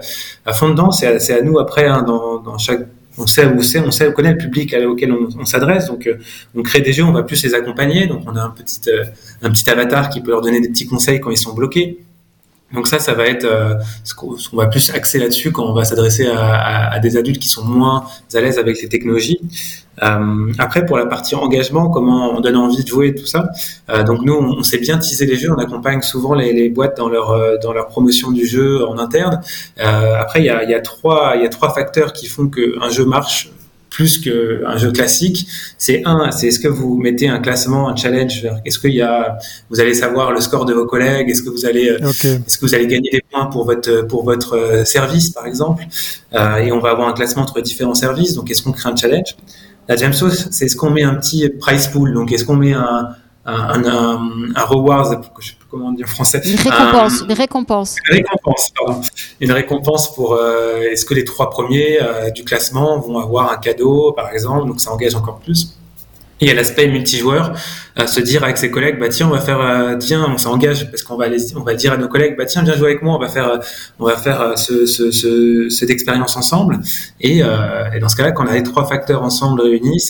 à 0.46 0.52
fond 0.52 0.68
dedans. 0.68 0.92
C'est 0.92 1.06
à, 1.06 1.18
c'est 1.18 1.36
à 1.36 1.42
nous 1.42 1.58
après, 1.58 1.86
hein, 1.86 2.02
dans, 2.02 2.38
dans 2.38 2.58
chaque 2.58 2.86
on 3.20 3.26
sait 3.26 3.46
où 3.46 3.62
c'est, 3.62 3.80
on 3.80 3.90
sait, 3.90 4.08
on 4.08 4.12
connaît 4.12 4.32
le 4.32 4.38
public 4.38 4.74
auquel 4.88 5.12
on, 5.12 5.44
s'adresse, 5.44 5.86
donc 5.86 6.08
on 6.54 6.62
crée 6.62 6.80
des 6.80 6.92
jeux, 6.92 7.04
on 7.04 7.12
va 7.12 7.22
plus 7.22 7.42
les 7.44 7.54
accompagner, 7.54 8.06
donc 8.06 8.22
on 8.26 8.34
a 8.34 8.42
un 8.42 8.50
petit, 8.50 8.80
un 9.42 9.50
petit 9.50 9.68
avatar 9.68 10.08
qui 10.10 10.20
peut 10.20 10.30
leur 10.30 10.40
donner 10.40 10.60
des 10.60 10.68
petits 10.68 10.86
conseils 10.86 11.20
quand 11.20 11.30
ils 11.30 11.36
sont 11.36 11.54
bloqués. 11.54 11.98
Donc 12.72 12.86
ça, 12.86 12.98
ça 12.98 13.14
va 13.14 13.26
être 13.26 13.44
euh, 13.44 13.74
ce 14.04 14.14
qu'on 14.14 14.36
va 14.52 14.66
plus 14.66 14.90
axer 14.90 15.18
là-dessus 15.18 15.50
quand 15.50 15.64
on 15.64 15.72
va 15.72 15.84
s'adresser 15.84 16.26
à, 16.28 16.98
des 17.00 17.16
adultes 17.16 17.40
qui 17.40 17.48
sont 17.48 17.64
moins 17.64 18.04
à 18.32 18.40
l'aise 18.40 18.58
avec 18.58 18.80
les 18.80 18.88
technologies. 18.88 19.40
Euh, 20.02 20.52
après, 20.58 20.86
pour 20.86 20.96
la 20.96 21.06
partie 21.06 21.34
engagement, 21.34 21.90
comment 21.90 22.30
on 22.30 22.40
donne 22.40 22.56
envie 22.56 22.84
de 22.84 22.88
jouer, 22.88 23.14
tout 23.14 23.26
ça. 23.26 23.50
Euh, 23.90 24.04
donc 24.04 24.22
nous, 24.22 24.34
on, 24.34 24.62
sait 24.62 24.78
bien 24.78 24.98
teaser 24.98 25.26
les 25.26 25.36
jeux, 25.36 25.52
on 25.52 25.58
accompagne 25.58 26.00
souvent 26.00 26.34
les, 26.34 26.68
boîtes 26.68 26.96
dans 26.96 27.08
leur 27.08 27.58
dans 27.60 27.72
leur 27.72 27.88
promotion 27.88 28.30
du 28.30 28.46
jeu 28.46 28.86
en 28.86 28.98
interne. 28.98 29.40
après, 29.78 30.40
il 30.40 30.46
y 30.46 30.50
a, 30.50 30.80
trois 30.80 31.34
il 31.36 31.42
y 31.42 31.46
a 31.46 31.48
trois 31.48 31.74
facteurs 31.74 32.12
qui 32.12 32.26
font 32.26 32.48
qu'un 32.48 32.88
jeu 32.90 33.04
marche 33.04 33.50
plus 33.90 34.18
qu'un 34.18 34.76
jeu 34.76 34.92
classique, 34.92 35.46
c'est 35.76 36.02
un, 36.06 36.30
c'est 36.30 36.46
est-ce 36.46 36.60
que 36.60 36.68
vous 36.68 36.96
mettez 36.96 37.28
un 37.28 37.40
classement, 37.40 37.88
un 37.88 37.96
challenge, 37.96 38.46
est-ce 38.64 38.78
qu'il 38.78 38.94
y 38.94 39.02
a, 39.02 39.38
vous 39.68 39.80
allez 39.80 39.94
savoir 39.94 40.32
le 40.32 40.40
score 40.40 40.64
de 40.64 40.72
vos 40.72 40.86
collègues, 40.86 41.28
est-ce 41.28 41.42
que 41.42 41.50
vous 41.50 41.66
allez, 41.66 41.96
est-ce 42.02 42.56
que 42.56 42.64
vous 42.64 42.74
allez 42.74 42.86
gagner 42.86 43.10
des 43.10 43.22
points 43.30 43.46
pour 43.46 43.64
votre 43.66 44.02
pour 44.02 44.24
votre 44.24 44.82
service 44.86 45.30
par 45.30 45.46
exemple, 45.46 45.84
et 46.32 46.72
on 46.72 46.78
va 46.78 46.90
avoir 46.90 47.08
un 47.08 47.12
classement 47.12 47.42
entre 47.42 47.60
différents 47.60 47.94
services, 47.94 48.34
donc 48.34 48.50
est-ce 48.50 48.62
qu'on 48.62 48.72
crée 48.72 48.88
un 48.88 48.96
challenge? 48.96 49.36
La 49.88 49.96
chose, 50.12 50.48
c'est 50.52 50.66
est-ce 50.66 50.76
qu'on 50.76 50.90
met 50.90 51.02
un 51.02 51.14
petit 51.14 51.48
price 51.48 51.88
pool, 51.88 52.14
donc 52.14 52.32
est-ce 52.32 52.44
qu'on 52.44 52.56
met 52.56 52.72
un 52.72 53.08
un, 53.46 53.84
un, 53.84 54.30
un 54.54 54.64
reward, 54.64 55.26
je 55.38 55.48
sais 55.48 55.54
plus 55.54 55.66
comment 55.70 55.86
on 55.86 55.92
dit 55.92 56.04
en 56.04 56.06
français. 56.06 56.40
Une 56.44 56.56
récompense, 56.56 57.22
une 57.26 57.32
récompense. 57.32 57.96
Une 58.08 58.16
récompense, 58.16 58.70
pardon. 58.76 59.00
Une 59.40 59.52
récompense 59.52 60.14
pour, 60.14 60.34
euh, 60.34 60.80
est-ce 60.90 61.04
que 61.04 61.14
les 61.14 61.24
trois 61.24 61.48
premiers 61.50 62.00
euh, 62.00 62.30
du 62.30 62.44
classement 62.44 62.98
vont 62.98 63.18
avoir 63.18 63.50
un 63.52 63.56
cadeau, 63.56 64.12
par 64.12 64.30
exemple, 64.30 64.66
donc 64.68 64.80
ça 64.80 64.92
engage 64.92 65.14
encore 65.14 65.38
plus? 65.38 65.76
Et 66.42 66.50
a 66.50 66.54
l'aspect 66.54 66.88
multijoueur, 66.88 67.52
à 67.96 68.06
se 68.06 68.20
dire 68.20 68.42
avec 68.44 68.56
ses 68.56 68.70
collègues, 68.70 68.98
bah 68.98 69.08
tiens, 69.10 69.28
on 69.28 69.30
va 69.30 69.40
faire, 69.40 69.60
euh, 69.60 69.96
tiens, 69.98 70.26
on 70.26 70.38
s'engage 70.38 70.90
parce 70.90 71.02
qu'on 71.02 71.16
va 71.16 71.26
on 71.56 71.62
va 71.62 71.74
dire 71.74 71.92
à 71.92 71.96
nos 71.98 72.08
collègues, 72.08 72.34
bah 72.38 72.46
tiens, 72.46 72.62
viens 72.62 72.74
jouer 72.74 72.90
avec 72.92 73.02
moi, 73.02 73.14
on 73.16 73.18
va 73.18 73.28
faire, 73.28 73.60
on 73.98 74.06
va 74.06 74.16
faire 74.16 74.40
euh, 74.40 74.56
ce, 74.56 74.86
ce, 74.86 75.10
ce, 75.10 75.68
cette 75.68 75.90
expérience 75.90 76.36
ensemble. 76.36 76.80
Et, 77.20 77.42
euh, 77.42 77.98
dans 78.00 78.08
ce 78.08 78.16
cas-là, 78.16 78.32
quand 78.32 78.44
on 78.44 78.48
a 78.48 78.54
les 78.54 78.62
trois 78.62 78.86
facteurs 78.86 79.22
ensemble 79.22 79.60
réunis, 79.60 80.00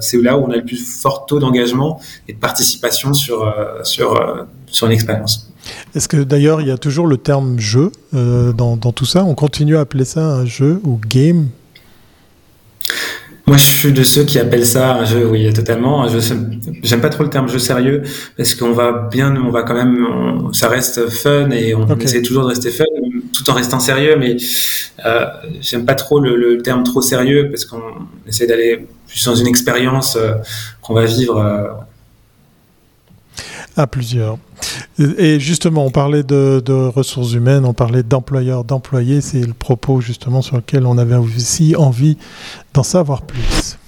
c'est 0.00 0.22
là 0.22 0.36
où 0.36 0.44
on 0.44 0.50
a 0.50 0.56
le 0.56 0.64
plus 0.64 0.78
fort 0.78 1.26
taux 1.26 1.38
d'engagement 1.38 2.00
et 2.26 2.32
de 2.32 2.38
participation 2.38 3.14
sur 3.14 3.54
sur 3.84 4.46
sur 4.66 4.86
une 4.86 4.92
expérience. 4.92 5.52
Est-ce 5.94 6.08
que 6.08 6.16
d'ailleurs 6.16 6.60
il 6.60 6.68
y 6.68 6.72
a 6.72 6.78
toujours 6.78 7.06
le 7.06 7.16
terme 7.16 7.60
jeu 7.60 7.92
dans 8.12 8.76
tout 8.76 9.06
ça? 9.06 9.24
On 9.24 9.34
continue 9.34 9.76
à 9.76 9.80
appeler 9.80 10.04
ça 10.04 10.20
un 10.20 10.46
jeu 10.46 10.80
ou 10.84 10.98
game? 11.08 11.48
Moi, 13.46 13.56
je 13.58 13.64
suis 13.64 13.92
de 13.92 14.02
ceux 14.02 14.24
qui 14.24 14.40
appellent 14.40 14.66
ça 14.66 14.96
un 14.96 15.04
jeu, 15.04 15.24
oui, 15.24 15.52
totalement. 15.52 16.02
Un 16.02 16.08
jeu, 16.08 16.18
j'aime 16.82 17.00
pas 17.00 17.10
trop 17.10 17.22
le 17.22 17.30
terme 17.30 17.48
jeu 17.48 17.60
sérieux 17.60 18.02
parce 18.36 18.56
qu'on 18.56 18.72
va 18.72 19.08
bien, 19.10 19.36
on 19.36 19.50
va 19.50 19.62
quand 19.62 19.74
même, 19.74 20.52
ça 20.52 20.68
reste 20.68 21.08
fun 21.08 21.50
et 21.50 21.72
on 21.72 21.86
essaie 21.98 22.22
toujours 22.22 22.42
de 22.42 22.48
rester 22.48 22.70
fun 22.70 22.84
tout 23.32 23.48
en 23.48 23.54
restant 23.54 23.78
sérieux. 23.78 24.16
Mais 24.18 24.36
euh, 25.04 25.26
j'aime 25.60 25.84
pas 25.84 25.94
trop 25.94 26.18
le, 26.18 26.34
le, 26.34 26.60
terme 26.60 26.82
trop 26.82 27.00
sérieux 27.00 27.48
parce 27.48 27.64
qu'on 27.64 28.08
essaie 28.26 28.48
d'aller 28.48 28.84
plus 29.06 29.24
dans 29.24 29.36
une 29.36 29.46
expérience 29.46 30.16
euh, 30.16 30.32
qu'on 30.82 30.94
va 30.94 31.04
vivre. 31.04 31.86
À 33.76 33.86
plusieurs. 33.86 34.38
Et 34.98 35.38
justement, 35.38 35.84
on 35.84 35.90
parlait 35.90 36.22
de 36.22 36.88
ressources 36.88 37.32
humaines, 37.32 37.64
on 37.66 37.74
parlait 37.74 38.02
d'employeurs, 38.02 38.64
d'employés. 38.64 39.20
C'est 39.20 39.42
le 39.42 39.52
propos 39.52 40.00
justement 40.00 40.40
sur 40.40 40.56
lequel 40.56 40.86
on 40.86 40.96
avait 40.96 41.16
aussi 41.16 41.76
envie 41.76 42.16
d'en 42.72 42.82
savoir 42.82 43.22
plus 43.22 43.78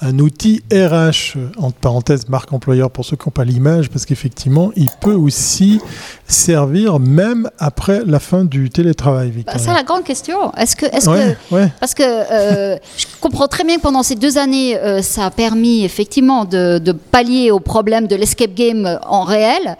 un 0.00 0.18
outil 0.18 0.62
RH, 0.72 1.38
entre 1.58 1.76
parenthèses 1.78 2.28
marque 2.28 2.52
employeur 2.52 2.90
pour 2.90 3.04
ceux 3.04 3.16
qui 3.16 3.28
n'ont 3.28 3.32
pas 3.32 3.44
l'image, 3.44 3.90
parce 3.90 4.06
qu'effectivement, 4.06 4.70
il 4.76 4.88
peut 5.00 5.14
aussi 5.14 5.80
servir 6.26 6.98
même 6.98 7.50
après 7.58 8.02
la 8.06 8.20
fin 8.20 8.44
du 8.44 8.70
télétravail. 8.70 9.44
Bah, 9.46 9.54
c'est 9.56 9.72
la 9.72 9.82
grande 9.82 10.04
question. 10.04 10.54
Est-ce 10.54 10.76
que, 10.76 10.86
est 10.86 11.04
que 11.04 11.68
parce 11.80 11.94
que 11.94 12.02
euh, 12.02 12.76
je 12.96 13.06
comprends 13.20 13.48
très 13.48 13.64
bien 13.64 13.76
que 13.76 13.82
pendant 13.82 14.02
ces 14.02 14.14
deux 14.14 14.38
années, 14.38 14.78
euh, 14.78 15.02
ça 15.02 15.26
a 15.26 15.30
permis 15.30 15.84
effectivement 15.84 16.44
de, 16.44 16.78
de 16.78 16.92
pallier 16.92 17.50
au 17.50 17.60
problème 17.60 18.06
de 18.06 18.16
l'escape 18.16 18.54
game 18.54 18.98
en 19.06 19.22
réel 19.22 19.76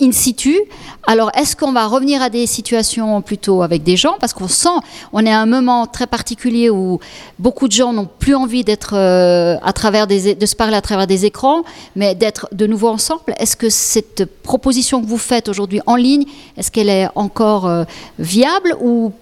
in 0.00 0.12
situ. 0.12 0.58
Alors, 1.06 1.30
est-ce 1.34 1.56
qu'on 1.56 1.72
va 1.72 1.86
revenir 1.86 2.22
à 2.22 2.30
des 2.30 2.46
situations 2.46 3.22
plutôt 3.22 3.62
avec 3.62 3.82
des 3.82 3.96
gens? 3.96 4.14
Parce 4.20 4.32
qu'on 4.32 4.48
sent, 4.48 4.68
on 5.12 5.24
est 5.24 5.32
à 5.32 5.40
un 5.40 5.46
moment 5.46 5.86
très 5.86 6.06
particulier 6.06 6.70
où 6.70 7.00
beaucoup 7.38 7.66
de 7.66 7.72
gens 7.72 7.92
n'ont 7.92 8.08
plus 8.18 8.34
envie 8.34 8.64
d'être 8.64 8.94
euh, 8.94 9.56
à 9.62 9.72
travers 9.72 10.06
de 10.06 10.46
se 10.46 10.56
parler 10.56 10.76
à 10.76 10.80
travers 10.80 11.06
des 11.06 11.24
écrans, 11.24 11.62
mais 11.96 12.14
d'être 12.14 12.48
de 12.52 12.66
nouveau 12.66 12.88
ensemble. 12.88 13.34
Est-ce 13.38 13.56
que 13.56 13.70
cette 13.70 14.24
proposition 14.42 15.00
que 15.00 15.06
vous 15.06 15.18
faites 15.18 15.48
aujourd'hui 15.48 15.80
en 15.86 15.96
ligne, 15.96 16.24
est-ce 16.56 16.70
qu'elle 16.70 16.88
est 16.88 17.08
encore 17.14 17.66
euh, 17.66 17.84
viable 18.18 18.76
ou 18.80 19.12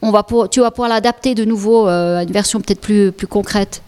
on 0.00 0.10
va 0.10 0.24
tu 0.50 0.60
vas 0.60 0.70
pouvoir 0.70 0.88
l'adapter 0.88 1.34
de 1.34 1.44
nouveau 1.44 1.88
euh, 1.88 2.18
à 2.18 2.22
une 2.22 2.30
version 2.30 2.60
peut-être 2.60 2.80
plus, 2.80 3.12
plus 3.12 3.26
concrète? 3.26 3.82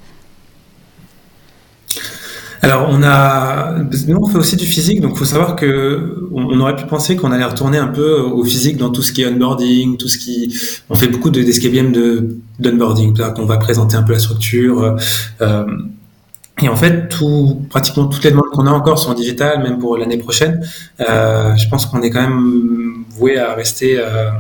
Alors, 2.63 2.89
on 2.91 3.03
a, 3.03 3.75
nous, 4.07 4.19
on 4.19 4.27
fait 4.27 4.37
aussi 4.37 4.57
du 4.57 4.67
physique, 4.67 5.01
donc 5.01 5.17
faut 5.17 5.25
savoir 5.25 5.57
que 5.57 6.29
on, 6.31 6.61
aurait 6.61 6.77
pu 6.77 6.85
penser 6.85 7.17
qu'on 7.17 7.33
allait 7.33 7.45
retourner 7.45 7.79
un 7.79 7.87
peu 7.87 8.21
au 8.21 8.45
physique 8.45 8.77
dans 8.77 8.91
tout 8.91 9.03
ce 9.03 9.13
qui 9.13 9.23
est 9.23 9.27
onboarding, 9.27 9.97
tout 9.97 10.09
ce 10.09 10.19
qui, 10.19 10.55
on 10.91 10.95
fait 10.95 11.09
beaucoup 11.09 11.31
de 11.31 11.43
d'escape 11.43 11.73
de 11.73 12.37
d'onboarding, 12.59 13.17
qu'on 13.35 13.47
va 13.47 13.57
présenter 13.57 13.97
un 13.97 14.03
peu 14.03 14.13
la 14.13 14.19
structure. 14.19 14.97
Euh, 15.41 15.65
et 16.63 16.69
en 16.69 16.77
fait, 16.77 17.09
tout, 17.09 17.63
pratiquement 17.71 18.07
toutes 18.07 18.25
les 18.25 18.31
demandes 18.31 18.51
qu'on 18.53 18.67
a 18.67 18.71
encore 18.71 18.99
sont 18.99 19.15
digitales, 19.15 19.63
même 19.63 19.79
pour 19.79 19.97
l'année 19.97 20.19
prochaine. 20.19 20.63
Euh, 21.01 21.57
je 21.57 21.69
pense 21.69 21.87
qu'on 21.87 22.03
est 22.03 22.11
quand 22.11 22.21
même 22.21 23.05
voué 23.11 23.39
à 23.39 23.55
rester 23.55 23.99
euh, 23.99 24.31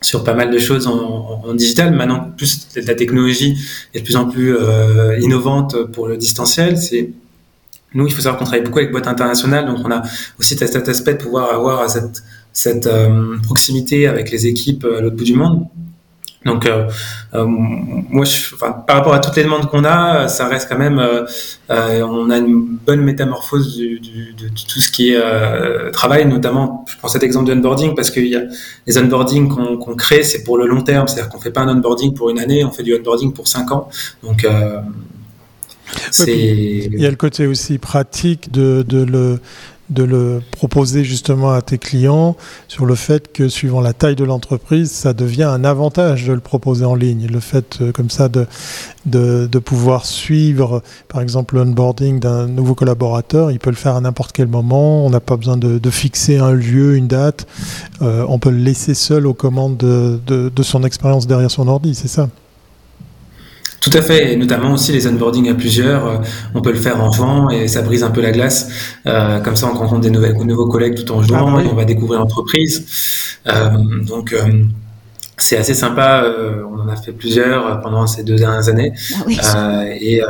sur 0.00 0.22
pas 0.22 0.34
mal 0.34 0.50
de 0.50 0.58
choses 0.58 0.86
en, 0.86 1.42
en, 1.44 1.54
digital. 1.54 1.92
Maintenant, 1.92 2.30
plus 2.36 2.68
la 2.76 2.94
technologie 2.94 3.58
est 3.94 4.00
de 4.00 4.04
plus 4.04 4.16
en 4.16 4.26
plus 4.26 4.56
euh, 4.56 5.18
innovante 5.18 5.76
pour 5.92 6.06
le 6.06 6.16
distanciel. 6.16 6.78
C'est 6.78 7.10
nous, 7.94 8.06
il 8.06 8.12
faut 8.12 8.20
savoir 8.20 8.38
qu'on 8.38 8.44
travaille 8.44 8.64
beaucoup 8.64 8.78
avec 8.78 8.92
boîtes 8.92 9.08
internationales, 9.08 9.66
donc 9.66 9.78
on 9.84 9.90
a 9.90 10.02
aussi 10.38 10.56
cet 10.56 10.88
aspect 10.88 11.14
de 11.14 11.22
pouvoir 11.22 11.54
avoir 11.54 11.88
cette, 11.88 12.22
cette 12.52 12.86
euh, 12.86 13.36
proximité 13.42 14.06
avec 14.06 14.30
les 14.30 14.46
équipes 14.46 14.84
à 14.84 15.00
l'autre 15.00 15.16
bout 15.16 15.24
du 15.24 15.34
monde. 15.34 15.66
Donc, 16.44 16.66
euh, 16.66 16.88
euh, 17.34 17.44
moi, 17.46 18.24
je, 18.24 18.54
enfin, 18.54 18.72
par 18.72 18.96
rapport 18.96 19.14
à 19.14 19.18
toutes 19.18 19.36
les 19.36 19.44
demandes 19.44 19.66
qu'on 19.70 19.84
a, 19.84 20.28
ça 20.28 20.46
reste 20.46 20.68
quand 20.68 20.78
même, 20.78 20.98
euh, 20.98 22.02
on 22.02 22.30
a 22.30 22.36
une 22.36 22.78
bonne 22.86 23.00
métamorphose 23.00 23.76
du, 23.76 23.98
du, 23.98 24.34
de, 24.34 24.48
tout 24.48 24.80
ce 24.80 24.90
qui 24.90 25.14
est 25.14 25.90
travail, 25.92 26.26
notamment, 26.26 26.84
je 26.88 26.96
prends 26.98 27.08
cet 27.08 27.22
exemple 27.22 27.46
de 27.46 27.54
onboarding 27.54 27.94
parce 27.94 28.10
qu'il 28.10 28.26
y 28.26 28.36
a 28.36 28.42
les 28.86 28.98
onboarding 28.98 29.48
qu'on 29.48 29.94
crée, 29.94 30.22
c'est 30.22 30.44
pour 30.44 30.58
le 30.58 30.66
long 30.66 30.82
terme, 30.82 31.08
c'est-à-dire 31.08 31.30
qu'on 31.30 31.40
fait 31.40 31.50
pas 31.50 31.62
un 31.62 31.76
onboarding 31.76 32.14
pour 32.14 32.30
une 32.30 32.38
année, 32.38 32.64
on 32.64 32.70
fait 32.70 32.82
du 32.82 32.94
onboarding 32.94 33.32
pour 33.32 33.48
cinq 33.48 33.72
ans. 33.72 33.88
Donc, 34.22 34.46
il 36.26 37.00
y 37.00 37.06
a 37.06 37.10
le 37.10 37.16
côté 37.16 37.46
aussi 37.46 37.78
pratique 37.78 38.50
de, 38.50 38.84
de, 38.86 39.02
le, 39.02 39.40
de 39.90 40.02
le 40.02 40.42
proposer 40.52 41.04
justement 41.04 41.52
à 41.52 41.60
tes 41.60 41.78
clients 41.78 42.36
sur 42.68 42.86
le 42.86 42.94
fait 42.94 43.32
que 43.32 43.48
suivant 43.48 43.80
la 43.80 43.92
taille 43.92 44.16
de 44.16 44.24
l'entreprise, 44.24 44.90
ça 44.90 45.12
devient 45.12 45.44
un 45.44 45.64
avantage 45.64 46.26
de 46.26 46.32
le 46.32 46.40
proposer 46.40 46.84
en 46.84 46.94
ligne. 46.94 47.26
Le 47.30 47.40
fait 47.40 47.78
euh, 47.80 47.92
comme 47.92 48.08
ça 48.08 48.28
de, 48.28 48.46
de, 49.04 49.46
de, 49.50 49.58
pouvoir 49.58 50.06
suivre 50.06 50.82
par 51.08 51.20
exemple 51.20 51.56
l'onboarding 51.56 52.18
d'un 52.18 52.46
nouveau 52.46 52.74
collaborateur, 52.74 53.50
il 53.50 53.58
peut 53.58 53.70
le 53.70 53.76
faire 53.76 53.96
à 53.96 54.00
n'importe 54.00 54.32
quel 54.32 54.48
moment, 54.48 55.04
on 55.04 55.10
n'a 55.10 55.20
pas 55.20 55.36
besoin 55.36 55.56
de, 55.56 55.78
de, 55.78 55.90
fixer 55.90 56.38
un 56.38 56.52
lieu, 56.52 56.96
une 56.96 57.06
date, 57.06 57.46
euh, 58.00 58.24
on 58.28 58.38
peut 58.38 58.50
le 58.50 58.58
laisser 58.58 58.94
seul 58.94 59.26
aux 59.26 59.34
commandes 59.34 59.76
de, 59.76 60.18
de 60.26 60.62
son 60.62 60.82
expérience 60.84 61.26
derrière 61.26 61.50
son 61.50 61.68
ordi, 61.68 61.94
c'est 61.94 62.08
ça? 62.08 62.28
Tout 63.84 63.90
à 63.98 64.00
fait, 64.00 64.32
et 64.32 64.36
notamment 64.36 64.72
aussi 64.72 64.92
les 64.92 65.06
onboarding 65.06 65.50
à 65.50 65.54
plusieurs. 65.54 66.06
Euh, 66.06 66.16
on 66.54 66.62
peut 66.62 66.72
le 66.72 66.78
faire 66.78 67.02
en 67.02 67.10
jouant 67.10 67.50
et 67.50 67.68
ça 67.68 67.82
brise 67.82 68.02
un 68.02 68.10
peu 68.10 68.22
la 68.22 68.32
glace. 68.32 68.70
Euh, 69.06 69.40
comme 69.40 69.56
ça, 69.56 69.66
on 69.70 69.76
rencontre 69.76 70.00
des 70.00 70.10
nouvelles, 70.10 70.38
nouveaux 70.38 70.68
collègues 70.68 70.94
tout 70.94 71.12
en 71.12 71.22
jouant 71.22 71.48
ah 71.48 71.56
bah 71.56 71.62
et 71.62 71.68
on 71.70 71.74
va 71.74 71.84
découvrir 71.84 72.20
l'entreprise. 72.20 72.86
Euh, 73.46 73.68
donc, 74.06 74.32
euh, 74.32 74.64
c'est 75.36 75.58
assez 75.58 75.74
sympa. 75.74 76.22
Euh, 76.22 76.62
on 76.66 76.80
en 76.80 76.88
a 76.88 76.96
fait 76.96 77.12
plusieurs 77.12 77.82
pendant 77.82 78.06
ces 78.06 78.22
deux 78.22 78.36
dernières 78.36 78.70
années. 78.70 78.94
Ah 79.12 79.22
oui. 79.26 79.38
et 80.00 80.22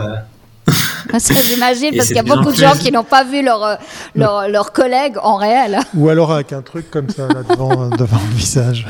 ça, 1.21 1.35
j'imagine, 1.35 1.93
parce 1.97 2.09
qu'il 2.09 2.17
y 2.17 2.19
a 2.19 2.25
beaucoup 2.25 2.51
de 2.51 2.57
gens 2.57 2.73
qui 2.73 2.91
n'ont 2.91 3.05
pas 3.05 3.23
vu 3.23 3.45
leurs 3.45 3.79
leur, 4.17 4.49
leur 4.49 4.73
collègues 4.73 5.15
en 5.23 5.37
réel. 5.37 5.79
Ou 5.95 6.09
alors 6.09 6.33
avec 6.33 6.53
un 6.53 6.63
truc 6.63 6.91
comme 6.91 7.09
ça 7.09 7.29
là 7.29 7.45
devant, 7.49 7.89
devant 7.99 8.21
le 8.31 8.37
visage. 8.37 8.89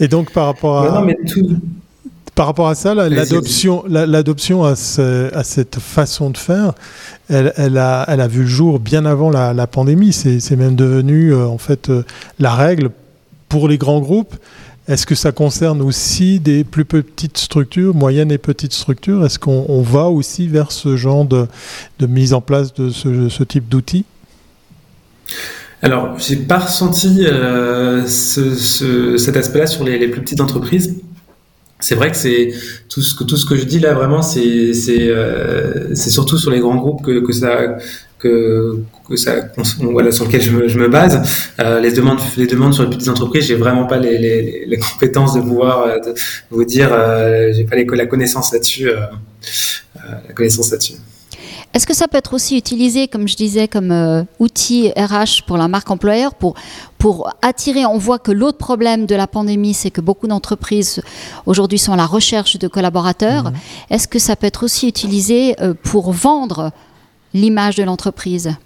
Et 0.00 0.06
donc, 0.06 0.32
par 0.32 0.44
rapport 0.44 0.80
à. 0.80 1.00
non, 1.00 1.06
mais 1.06 1.16
tout 1.26 1.58
par 2.38 2.46
rapport 2.46 2.68
à 2.68 2.76
ça, 2.76 2.94
l'adoption, 2.94 3.82
l'adoption 3.88 4.62
à, 4.62 4.70
à, 4.70 4.74
cette 5.42 5.80
façon 5.80 6.30
de 6.30 6.36
faire, 6.36 6.72
elle, 7.28 7.52
elle, 7.56 7.76
a, 7.78 8.04
elle, 8.06 8.20
a, 8.20 8.28
vu 8.28 8.42
le 8.42 8.46
jour 8.46 8.78
bien 8.78 9.06
avant 9.06 9.28
la, 9.28 9.52
la 9.52 9.66
pandémie. 9.66 10.12
C'est 10.12 10.54
même 10.54 10.76
devenu 10.76 11.32
euh, 11.32 11.48
en 11.48 11.58
fait 11.58 11.90
euh, 11.90 12.04
la 12.38 12.54
règle 12.54 12.90
pour 13.48 13.66
les 13.66 13.76
grands 13.76 13.98
groupes. 13.98 14.36
Est-ce 14.86 15.04
que 15.04 15.16
ça 15.16 15.32
concerne 15.32 15.82
aussi 15.82 16.38
des 16.38 16.62
plus 16.62 16.84
petites 16.84 17.38
structures, 17.38 17.92
moyennes 17.92 18.30
et 18.30 18.38
petites 18.38 18.72
structures? 18.72 19.26
Est-ce 19.26 19.40
qu'on 19.40 19.82
va 19.82 20.04
aussi 20.04 20.46
vers 20.46 20.70
ce 20.70 20.96
genre 20.96 21.24
de, 21.24 21.48
de 21.98 22.06
mise 22.06 22.34
en 22.34 22.40
place 22.40 22.72
de 22.72 22.90
ce, 22.90 23.28
ce 23.28 23.42
type 23.42 23.68
d'outils? 23.68 24.04
Alors, 25.82 26.16
j'ai 26.20 26.36
pas 26.36 26.58
ressenti 26.58 27.26
euh, 27.26 28.06
ce, 28.06 28.54
ce, 28.54 29.16
cet 29.16 29.36
aspect-là 29.36 29.66
sur 29.66 29.82
les, 29.82 29.98
les, 29.98 30.06
plus 30.06 30.20
petites 30.20 30.40
entreprises 30.40 30.94
c'est 31.80 31.94
vrai 31.94 32.10
que 32.10 32.16
c'est 32.16 32.52
tout 32.88 33.02
ce 33.02 33.14
que 33.14 33.24
tout 33.24 33.36
ce 33.36 33.46
que 33.46 33.56
je 33.56 33.64
dis 33.64 33.78
là 33.78 33.94
vraiment 33.94 34.22
c'est 34.22 34.74
c'est 34.74 35.08
euh, 35.08 35.94
c'est 35.94 36.10
surtout 36.10 36.38
sur 36.38 36.50
les 36.50 36.60
grands 36.60 36.76
groupes 36.76 37.04
que 37.04 37.20
que 37.20 37.32
ça 37.32 37.78
que 38.18 38.82
que 39.08 39.16
ça, 39.16 39.36
voilà, 39.80 40.12
sur 40.12 40.26
lequel 40.26 40.42
je 40.42 40.50
me, 40.50 40.68
je 40.68 40.78
me 40.78 40.88
base. 40.88 41.20
Euh, 41.60 41.80
les 41.80 41.92
demandes, 41.92 42.20
les 42.36 42.46
demandes 42.46 42.74
sur 42.74 42.84
les 42.84 42.90
petites 42.90 43.08
entreprises, 43.08 43.44
j'ai 43.44 43.54
vraiment 43.54 43.86
pas 43.86 43.98
les, 43.98 44.18
les, 44.18 44.66
les, 44.66 44.78
compétences 44.78 45.34
de 45.34 45.40
pouvoir 45.40 45.82
euh, 45.82 45.98
de 45.98 46.14
vous 46.50 46.64
dire, 46.64 46.90
euh, 46.92 47.52
j'ai 47.52 47.64
pas 47.64 47.76
les, 47.76 47.84
la 47.84 48.06
connaissance 48.06 48.52
là-dessus, 48.52 48.88
euh, 48.88 49.00
la 50.26 50.34
connaissance 50.34 50.70
là-dessus. 50.70 50.94
Est-ce 51.78 51.86
que 51.86 51.94
ça 51.94 52.08
peut 52.08 52.18
être 52.18 52.34
aussi 52.34 52.58
utilisé, 52.58 53.06
comme 53.06 53.28
je 53.28 53.36
disais, 53.36 53.68
comme 53.68 53.92
euh, 53.92 54.24
outil 54.40 54.90
RH 54.96 55.44
pour 55.46 55.56
la 55.56 55.68
marque 55.68 55.88
employeur, 55.92 56.34
pour, 56.34 56.54
pour 56.98 57.30
attirer 57.40 57.86
On 57.86 57.98
voit 57.98 58.18
que 58.18 58.32
l'autre 58.32 58.58
problème 58.58 59.06
de 59.06 59.14
la 59.14 59.28
pandémie, 59.28 59.74
c'est 59.74 59.92
que 59.92 60.00
beaucoup 60.00 60.26
d'entreprises 60.26 61.00
aujourd'hui 61.46 61.78
sont 61.78 61.92
à 61.92 61.96
la 61.96 62.06
recherche 62.06 62.58
de 62.58 62.66
collaborateurs. 62.66 63.52
Mmh. 63.52 63.54
Est-ce 63.90 64.08
que 64.08 64.18
ça 64.18 64.34
peut 64.34 64.48
être 64.48 64.64
aussi 64.64 64.88
utilisé 64.88 65.54
euh, 65.60 65.72
pour 65.80 66.10
vendre 66.10 66.72
l'image 67.32 67.76
de 67.76 67.84
l'entreprise? 67.84 68.56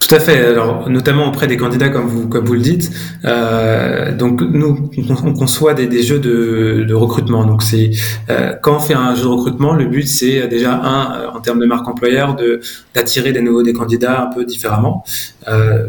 Tout 0.00 0.14
à 0.14 0.18
fait. 0.18 0.44
Alors, 0.44 0.88
notamment 0.88 1.28
auprès 1.28 1.46
des 1.46 1.58
candidats, 1.58 1.90
comme 1.90 2.06
vous, 2.06 2.26
comme 2.26 2.46
vous 2.46 2.54
le 2.54 2.60
dites. 2.60 2.90
Euh, 3.26 4.16
donc, 4.16 4.40
nous, 4.40 4.90
on 5.24 5.34
conçoit 5.34 5.74
des, 5.74 5.86
des 5.86 6.02
jeux 6.02 6.18
de, 6.18 6.84
de, 6.88 6.94
recrutement. 6.94 7.44
Donc, 7.44 7.62
c'est 7.62 7.90
euh, 8.30 8.54
quand 8.62 8.76
on 8.76 8.80
fait 8.80 8.94
un 8.94 9.14
jeu 9.14 9.24
de 9.24 9.28
recrutement, 9.28 9.74
le 9.74 9.84
but, 9.84 10.08
c'est 10.08 10.48
déjà 10.48 10.72
un, 10.74 11.12
euh, 11.12 11.30
en 11.30 11.40
termes 11.40 11.60
de 11.60 11.66
marque 11.66 11.86
employeur, 11.86 12.34
de 12.34 12.60
d'attirer 12.94 13.32
des 13.32 13.42
nouveaux 13.42 13.62
des 13.62 13.74
candidats 13.74 14.22
un 14.22 14.34
peu 14.34 14.44
différemment. 14.44 15.04
Euh, 15.48 15.88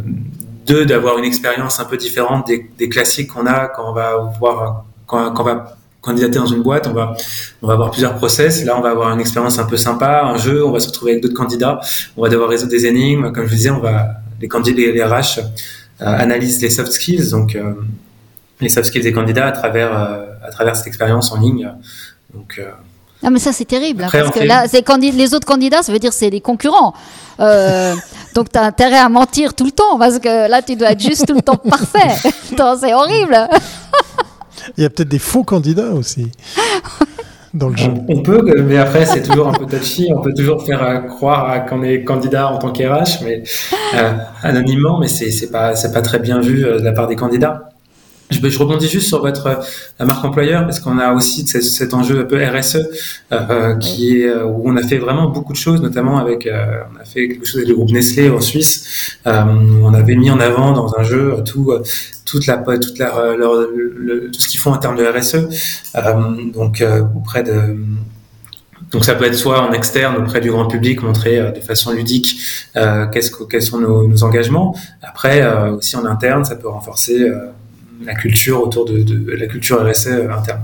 deux, 0.67 0.85
d'avoir 0.85 1.17
une 1.17 1.25
expérience 1.25 1.79
un 1.79 1.85
peu 1.85 1.97
différente 1.97 2.47
des, 2.47 2.69
des 2.77 2.89
classiques 2.89 3.29
qu'on 3.29 3.47
a 3.47 3.67
quand 3.67 3.89
on 3.89 3.93
va 3.93 4.33
voir 4.39 4.85
quand, 5.07 5.31
quand 5.31 5.41
on 5.41 5.45
va 5.45 5.77
candidater 6.01 6.39
dans 6.39 6.47
une 6.47 6.63
boîte, 6.63 6.87
on 6.87 6.93
va, 6.93 7.15
on 7.61 7.67
va 7.67 7.73
avoir 7.73 7.91
plusieurs 7.91 8.15
process. 8.15 8.65
Là, 8.65 8.77
on 8.77 8.81
va 8.81 8.89
avoir 8.89 9.13
une 9.13 9.19
expérience 9.19 9.59
un 9.59 9.65
peu 9.65 9.77
sympa, 9.77 10.23
un 10.23 10.37
jeu, 10.37 10.65
on 10.65 10.71
va 10.71 10.79
se 10.79 10.87
retrouver 10.87 11.11
avec 11.11 11.23
d'autres 11.23 11.35
candidats, 11.35 11.79
on 12.17 12.23
va 12.23 12.29
devoir 12.29 12.49
résoudre 12.49 12.71
des 12.71 12.85
énigmes. 12.85 13.31
Comme 13.31 13.47
je 13.47 13.55
disais, 13.55 13.69
on 13.69 13.79
va, 13.79 14.09
les 14.41 14.47
candidats, 14.47 14.91
les, 14.91 15.03
RH 15.03 15.39
euh, 15.39 16.05
analysent 16.05 16.61
les 16.61 16.69
soft 16.69 16.91
skills, 16.91 17.29
donc 17.29 17.55
euh, 17.55 17.73
les 18.59 18.69
soft 18.69 18.87
skills 18.87 19.03
des 19.03 19.13
candidats 19.13 19.47
à 19.47 19.51
travers, 19.51 19.95
euh, 19.95 20.25
à 20.43 20.51
travers 20.51 20.75
cette 20.75 20.87
expérience 20.87 21.31
en 21.31 21.39
ligne. 21.39 21.71
Donc, 22.33 22.59
ah 23.23 23.29
mais 23.29 23.39
ça 23.39 23.53
c'est 23.53 23.65
terrible, 23.65 24.03
hein, 24.03 24.09
parce 24.11 24.31
que 24.31 24.43
là, 24.43 24.65
les 25.13 25.33
autres 25.35 25.45
candidats, 25.45 25.83
ça 25.83 25.91
veut 25.91 25.99
dire 25.99 26.11
c'est 26.11 26.31
des 26.31 26.41
concurrents. 26.41 26.93
Euh, 27.39 27.95
donc 28.35 28.51
tu 28.51 28.57
as 28.57 28.63
intérêt 28.63 28.97
à 28.97 29.09
mentir 29.09 29.53
tout 29.53 29.65
le 29.65 29.71
temps, 29.71 29.99
parce 29.99 30.17
que 30.17 30.49
là 30.49 30.61
tu 30.63 30.75
dois 30.75 30.91
être 30.91 30.99
juste 30.99 31.27
tout 31.27 31.35
le 31.35 31.41
temps 31.41 31.57
parfait. 31.57 32.29
c'est 32.79 32.93
horrible. 32.93 33.47
Il 34.81 34.85
y 34.85 34.87
a 34.87 34.89
peut-être 34.89 35.09
des 35.09 35.19
faux 35.19 35.43
candidats 35.43 35.91
aussi. 35.91 36.31
Dans 37.53 37.69
le 37.69 37.77
jeu. 37.77 37.91
On, 38.07 38.23
peut, 38.23 38.41
mais 38.63 38.77
après 38.77 39.05
c'est 39.05 39.21
toujours 39.21 39.49
un 39.49 39.51
peu 39.51 39.67
touchy. 39.67 40.09
On 40.11 40.21
peut 40.21 40.33
toujours 40.33 40.65
faire 40.65 40.81
euh, 40.81 40.97
croire 41.01 41.67
qu'on 41.67 41.83
est 41.83 42.03
candidat 42.03 42.51
en 42.51 42.57
tant 42.57 42.71
qu'RH, 42.71 43.21
mais 43.23 43.43
euh, 43.93 44.13
anonymement, 44.41 44.97
mais 44.99 45.07
c'est 45.07 45.51
pas 45.51 45.75
c'est 45.75 45.91
pas 45.91 46.01
très 46.01 46.17
bien 46.17 46.39
vu 46.41 46.65
euh, 46.65 46.79
de 46.79 46.83
la 46.83 46.93
part 46.93 47.05
des 47.05 47.15
candidats. 47.15 47.69
Je, 48.31 48.39
je, 48.39 48.57
rebondis 48.57 48.87
juste 48.87 49.07
sur 49.07 49.21
votre 49.21 49.59
la 49.99 50.05
marque 50.05 50.25
employeur 50.25 50.63
parce 50.63 50.79
qu'on 50.79 50.97
a 50.97 51.13
aussi 51.13 51.45
cet, 51.45 51.61
cet, 51.61 51.93
enjeu 51.93 52.21
un 52.21 52.23
peu 52.23 52.43
RSE 52.43 52.79
qui 53.81 54.21
est 54.21 54.33
où 54.33 54.63
on 54.65 54.77
a 54.77 54.81
fait 54.81 54.97
vraiment 54.97 55.29
beaucoup 55.29 55.53
de 55.53 55.57
choses, 55.57 55.79
notamment 55.79 56.17
avec 56.17 56.47
euh, 56.47 56.81
on 56.91 56.99
a 56.99 57.05
fait 57.05 57.27
quelque 57.27 57.45
chose 57.45 57.57
avec 57.57 57.67
le 57.67 57.75
groupe 57.75 57.91
Nestlé 57.91 58.31
en 58.31 58.41
Suisse. 58.41 59.19
on 59.25 59.93
avait 59.93 60.15
mis 60.15 60.31
en 60.31 60.39
avant 60.39 60.71
dans 60.71 60.97
un 60.97 61.03
jeu 61.03 61.35
tout 61.45 61.71
toute 62.31 62.47
la 62.47 62.57
toute 62.57 62.97
la, 62.97 63.35
leur, 63.35 63.67
le, 63.75 64.31
tout 64.31 64.39
ce 64.39 64.47
qu'ils 64.47 64.59
font 64.59 64.71
en 64.71 64.77
termes 64.77 64.95
de 64.95 65.05
RSE. 65.05 65.47
donc 66.53 66.83
auprès 67.15 67.43
de 67.43 67.75
donc 68.91 69.05
ça 69.05 69.15
peut 69.15 69.25
être 69.25 69.35
soit 69.35 69.61
en 69.61 69.71
externe 69.71 70.17
auprès 70.17 70.41
du 70.41 70.51
grand 70.51 70.67
public, 70.67 71.01
montrer 71.01 71.39
euh, 71.39 71.51
de 71.51 71.61
façon 71.61 71.91
ludique 71.91 72.37
euh, 72.75 73.07
qu'est-ce 73.07 73.31
que, 73.31 73.43
quels 73.43 73.61
sont 73.61 73.79
nos, 73.79 74.23
engagements. 74.23 74.75
Après 75.01 75.41
euh, 75.41 75.71
aussi 75.71 75.95
en 75.95 76.05
interne, 76.05 76.43
ça 76.43 76.55
peut 76.55 76.67
renforcer 76.67 77.31
la 78.03 78.15
culture 78.15 78.61
autour 78.61 78.85
de, 78.85 79.31
la 79.33 79.47
culture 79.47 79.81
RSE 79.87 80.07
interne. 80.07 80.61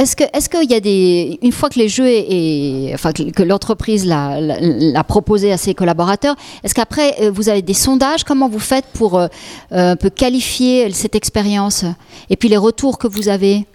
Est-ce 0.00 0.16
que, 0.16 0.60
qu'il 0.60 0.70
y 0.70 0.74
a 0.74 0.80
des, 0.80 1.38
une 1.42 1.52
fois 1.52 1.68
que 1.68 1.78
les 1.78 1.90
jeux 1.90 2.04
que, 2.06 3.42
l'entreprise 3.42 4.06
l'a, 4.06 4.40
l'a, 4.40 5.04
proposé 5.04 5.52
à 5.52 5.58
ses 5.58 5.74
collaborateurs, 5.74 6.36
est-ce 6.64 6.74
qu'après 6.74 7.14
euh, 7.20 7.30
vous 7.30 7.50
avez 7.50 7.60
des 7.60 7.74
sondages? 7.74 8.24
Comment 8.24 8.48
vous 8.48 8.60
faites 8.60 8.86
pour 8.94 9.20
euh, 9.20 9.96
peu 9.96 10.08
qualifier 10.08 10.90
cette 10.92 11.14
expérience 11.16 11.84
Et 12.30 12.36
puis 12.36 12.48
les 12.48 12.56
retours 12.56 12.96
que 12.96 13.08
vous 13.08 13.28
avez? 13.28 13.66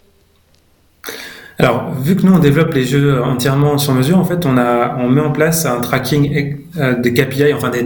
Alors, 1.57 1.93
vu 1.93 2.17
que 2.17 2.23
nous 2.23 2.33
on 2.33 2.39
développe 2.39 2.73
les 2.73 2.83
jeux 2.83 3.21
entièrement 3.21 3.77
sur 3.77 3.93
mesure, 3.93 4.17
en 4.17 4.25
fait, 4.25 4.45
on 4.45 5.09
met 5.09 5.21
en 5.21 5.31
place 5.31 5.65
un 5.65 5.79
tracking 5.79 6.57
euh, 6.77 6.99
des 6.99 7.13
KPI, 7.13 7.53
enfin 7.53 7.69
des, 7.69 7.83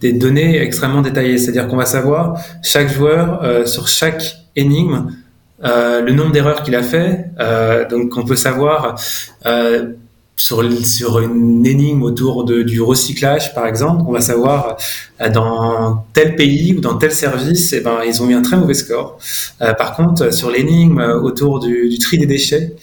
des, 0.00 0.12
données 0.12 0.60
extrêmement 0.60 1.02
détaillées. 1.02 1.38
C'est-à-dire 1.38 1.66
qu'on 1.66 1.76
va 1.76 1.86
savoir 1.86 2.38
chaque 2.62 2.92
joueur 2.92 3.42
euh, 3.42 3.66
sur 3.66 3.88
chaque 3.88 4.36
énigme 4.54 4.94
euh, 4.94 5.21
le 5.62 6.12
nombre 6.12 6.32
d'erreurs 6.32 6.62
qu'il 6.62 6.74
a 6.74 6.82
fait. 6.82 7.26
Euh, 7.40 7.88
donc, 7.88 8.16
on 8.16 8.24
peut 8.24 8.36
savoir 8.36 8.96
euh, 9.46 9.92
sur, 10.42 10.60
sur 10.84 11.20
une 11.20 11.64
énigme 11.64 12.02
autour 12.02 12.44
de, 12.44 12.62
du 12.62 12.82
recyclage, 12.82 13.54
par 13.54 13.66
exemple, 13.66 14.02
on 14.08 14.12
va 14.12 14.20
savoir 14.20 14.76
euh, 15.20 15.30
dans 15.30 16.04
tel 16.14 16.34
pays 16.34 16.74
ou 16.74 16.80
dans 16.80 16.96
tel 16.96 17.12
service, 17.12 17.72
eh 17.72 17.80
ben, 17.80 17.98
ils 18.04 18.20
ont 18.22 18.28
eu 18.28 18.34
un 18.34 18.42
très 18.42 18.56
mauvais 18.56 18.74
score. 18.74 19.18
Euh, 19.60 19.72
par 19.72 19.94
contre, 19.94 20.34
sur 20.34 20.50
l'énigme 20.50 21.00
autour 21.22 21.60
du, 21.60 21.88
du, 21.88 21.98
tri 21.98 22.18
des 22.18 22.26
déchets, 22.26 22.74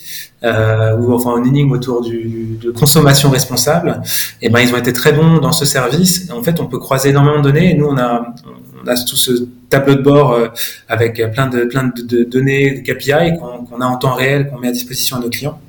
euh, 0.45 0.95
ou 0.99 1.11
enfin 1.13 1.35
une 1.37 1.47
énigme 1.47 1.73
autour 1.73 2.01
du, 2.01 2.57
de 2.61 2.71
consommation 2.71 3.29
responsable, 3.29 4.01
eh 4.41 4.47
ben, 4.47 4.61
ils 4.61 4.73
ont 4.73 4.77
été 4.77 4.93
très 4.93 5.11
bons 5.11 5.39
dans 5.39 5.51
ce 5.51 5.65
service. 5.65 6.31
En 6.31 6.41
fait, 6.41 6.61
on 6.61 6.67
peut 6.67 6.79
croiser 6.79 7.09
énormément 7.09 7.39
de 7.39 7.51
données. 7.51 7.71
Et 7.71 7.73
nous, 7.73 7.87
on 7.87 7.97
a, 7.97 8.35
on 8.81 8.87
a 8.87 8.95
tout 8.95 9.17
ce 9.17 9.31
tableau 9.69 9.95
de 9.95 10.01
bord 10.01 10.31
euh, 10.31 10.47
avec 10.87 11.21
plein 11.33 11.47
de, 11.47 11.65
plein 11.65 11.91
de, 11.93 12.01
de 12.03 12.23
données, 12.23 12.79
de 12.79 12.81
KPI 12.89 13.37
qu'on 13.37 13.65
qu 13.65 13.83
a 13.83 13.85
en 13.85 13.97
temps 13.97 14.13
réel, 14.13 14.47
qu'on 14.47 14.59
met 14.59 14.69
à 14.69 14.71
disposition 14.71 15.17
à 15.17 15.19
nos 15.19 15.29
clients 15.29 15.59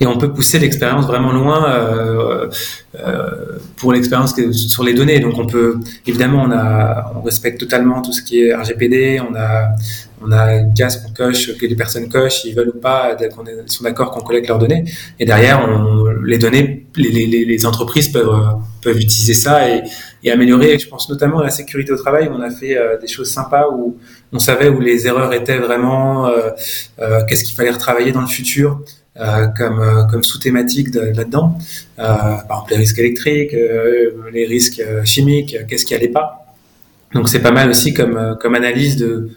et 0.00 0.06
on 0.06 0.18
peut 0.18 0.32
pousser 0.32 0.58
l'expérience 0.58 1.06
vraiment 1.06 1.32
loin 1.32 1.70
euh, 1.70 2.48
euh, 2.98 3.58
pour 3.76 3.92
l'expérience 3.92 4.34
sur 4.52 4.84
les 4.84 4.94
données. 4.94 5.20
Donc 5.20 5.38
on 5.38 5.46
peut 5.46 5.78
évidemment 6.06 6.42
on 6.42 6.50
a 6.50 7.12
on 7.16 7.22
respecte 7.22 7.60
totalement 7.60 8.02
tout 8.02 8.12
ce 8.12 8.22
qui 8.22 8.42
est 8.42 8.54
RGPD, 8.54 9.20
on 9.20 9.34
a 9.34 9.68
on 10.22 10.32
a 10.32 10.56
une 10.56 10.74
case 10.74 11.02
qu'on 11.02 11.12
coche, 11.12 11.56
que 11.56 11.66
les 11.66 11.74
personnes 11.74 12.08
cochent, 12.08 12.44
ils 12.44 12.54
veulent 12.54 12.72
ou 12.74 12.78
pas, 12.78 13.16
qu'on 13.34 13.44
sont 13.66 13.84
d'accord 13.84 14.10
qu'on 14.10 14.20
collecte 14.20 14.48
leurs 14.48 14.58
données. 14.58 14.84
Et 15.18 15.24
derrière, 15.24 15.66
on, 15.66 16.04
les 16.22 16.38
données, 16.38 16.86
les, 16.96 17.10
les, 17.10 17.44
les, 17.44 17.66
entreprises 17.66 18.08
peuvent, 18.08 18.58
peuvent 18.82 18.98
utiliser 18.98 19.34
ça 19.34 19.68
et, 19.68 19.82
et, 20.22 20.30
améliorer. 20.30 20.78
Je 20.78 20.88
pense 20.88 21.08
notamment 21.08 21.40
à 21.40 21.44
la 21.44 21.50
sécurité 21.50 21.92
au 21.92 21.96
travail, 21.96 22.28
où 22.28 22.32
on 22.32 22.42
a 22.42 22.50
fait 22.50 22.76
euh, 22.76 22.98
des 22.98 23.06
choses 23.06 23.30
sympas 23.30 23.68
où 23.70 23.96
on 24.32 24.38
savait 24.38 24.68
où 24.68 24.80
les 24.80 25.06
erreurs 25.06 25.32
étaient 25.32 25.58
vraiment, 25.58 26.26
euh, 26.26 26.50
euh, 27.00 27.20
qu'est-ce 27.26 27.44
qu'il 27.44 27.54
fallait 27.54 27.70
retravailler 27.70 28.12
dans 28.12 28.20
le 28.20 28.26
futur. 28.26 28.80
Euh, 29.20 29.48
comme, 29.48 29.80
euh, 29.80 30.04
comme 30.04 30.24
sous-thématique 30.24 30.94
là-dedans. 30.94 31.58
Euh, 31.98 32.04
par 32.48 32.64
exemple, 32.64 32.70
les 32.70 32.76
risques 32.78 32.98
électriques, 32.98 33.54
les 34.32 34.46
risques 34.46 34.82
chimiques, 35.04 35.56
qu'est-ce 35.68 35.84
qui 35.84 35.94
allait 35.94 36.08
pas. 36.08 36.46
Donc 37.12 37.28
c'est 37.28 37.40
pas 37.40 37.50
mal 37.50 37.68
aussi 37.68 37.92
comme, 37.92 38.38
comme 38.40 38.54
analyse 38.54 38.96
de... 38.96 39.30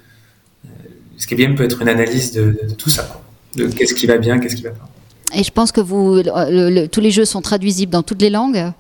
Ce 1.18 1.28
qui 1.28 1.34
est 1.34 1.38
bien 1.38 1.54
peut 1.54 1.66
être 1.66 1.82
une 1.82 1.90
analyse 1.90 2.32
de, 2.32 2.44
de, 2.44 2.70
de 2.70 2.74
tout 2.76 2.90
ça, 2.90 3.22
de 3.58 3.68
qu'est-ce 3.68 3.94
qui 3.94 4.08
va 4.08 4.18
bien, 4.18 4.40
qu'est-ce 4.40 4.56
qui 4.56 4.64
va 4.64 4.70
pas. 4.72 4.88
Et 5.36 5.44
je 5.44 5.52
pense 5.52 5.74
que 5.74 5.82
vous, 5.82 6.16
le, 6.16 6.70
le, 6.70 6.88
tous 6.88 7.02
les 7.02 7.12
jeux 7.12 7.26
sont 7.26 7.42
traduisibles 7.42 7.92
dans 7.92 8.04
toutes 8.04 8.22
les 8.22 8.30
langues 8.30 8.72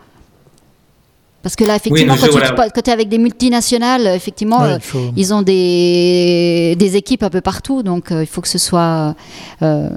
parce 1.41 1.57
que 1.57 1.65
là, 1.65 1.75
effectivement, 1.75 2.13
oui, 2.13 2.19
quand, 2.21 2.25
jeux, 2.27 2.39
tu, 2.39 2.53
voilà. 2.55 2.69
quand 2.69 2.81
tu 2.81 2.89
es 2.89 2.93
avec 2.93 3.09
des 3.09 3.17
multinationales, 3.17 4.07
effectivement, 4.07 4.61
ouais, 4.61 4.77
faut... 4.79 5.11
ils 5.17 5.33
ont 5.33 5.41
des, 5.41 6.77
des 6.79 6.95
équipes 6.95 7.23
un 7.23 7.29
peu 7.29 7.41
partout, 7.41 7.83
donc 7.83 8.13
euh, 8.13 8.23
il 8.23 8.27
faut 8.27 8.39
que 8.39 8.47
ce 8.47 8.57
soit 8.57 9.13
euh, 9.61 9.89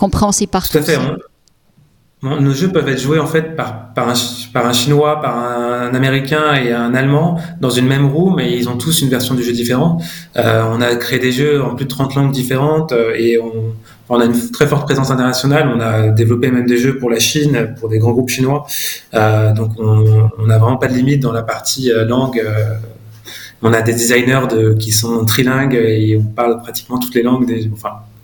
compréhensible 0.00 0.50
par 0.50 0.66
Tout 0.68 0.78
à 0.78 0.82
fait. 0.82 0.98
Nos 2.22 2.52
jeux 2.52 2.68
peuvent 2.68 2.88
être 2.88 3.00
joués 3.00 3.18
en 3.18 3.26
fait 3.26 3.56
par, 3.56 3.92
un, 3.96 4.72
chinois, 4.74 5.22
par 5.22 5.38
un, 5.38 5.94
américain 5.94 6.54
et 6.54 6.70
un 6.70 6.94
allemand 6.94 7.40
dans 7.62 7.70
une 7.70 7.86
même 7.86 8.06
room 8.08 8.38
et 8.40 8.56
ils 8.58 8.68
ont 8.68 8.76
tous 8.76 9.00
une 9.00 9.08
version 9.08 9.34
du 9.34 9.42
jeu 9.42 9.52
différente. 9.52 10.02
Euh, 10.36 10.62
on 10.70 10.82
a 10.82 10.94
créé 10.96 11.18
des 11.18 11.32
jeux 11.32 11.62
en 11.62 11.74
plus 11.74 11.86
de 11.86 11.90
30 11.90 12.14
langues 12.16 12.32
différentes 12.32 12.92
euh, 12.92 13.14
et 13.16 13.38
on, 13.38 14.20
a 14.20 14.24
une 14.24 14.50
très 14.50 14.66
forte 14.66 14.84
présence 14.84 15.10
internationale. 15.10 15.70
On 15.74 15.80
a 15.80 16.08
développé 16.08 16.50
même 16.50 16.66
des 16.66 16.76
jeux 16.76 16.98
pour 16.98 17.08
la 17.08 17.18
Chine, 17.18 17.74
pour 17.78 17.88
des 17.88 17.98
grands 17.98 18.12
groupes 18.12 18.28
chinois. 18.28 18.66
Euh, 19.14 19.54
donc 19.54 19.70
on 19.78 20.46
n'a 20.46 20.58
vraiment 20.58 20.76
pas 20.76 20.88
de 20.88 20.94
limite 20.94 21.20
dans 21.20 21.32
la 21.32 21.42
partie 21.42 21.90
langue. 22.06 22.42
On 23.62 23.72
a 23.72 23.80
des 23.80 23.92
designers 23.92 24.46
de, 24.50 24.74
qui 24.74 24.92
sont 24.92 25.24
trilingues 25.24 25.74
et 25.74 26.18
on 26.18 26.24
parle 26.24 26.60
pratiquement 26.60 26.98
toutes 26.98 27.14
les 27.14 27.22
langues. 27.22 27.46
Des, 27.46 27.70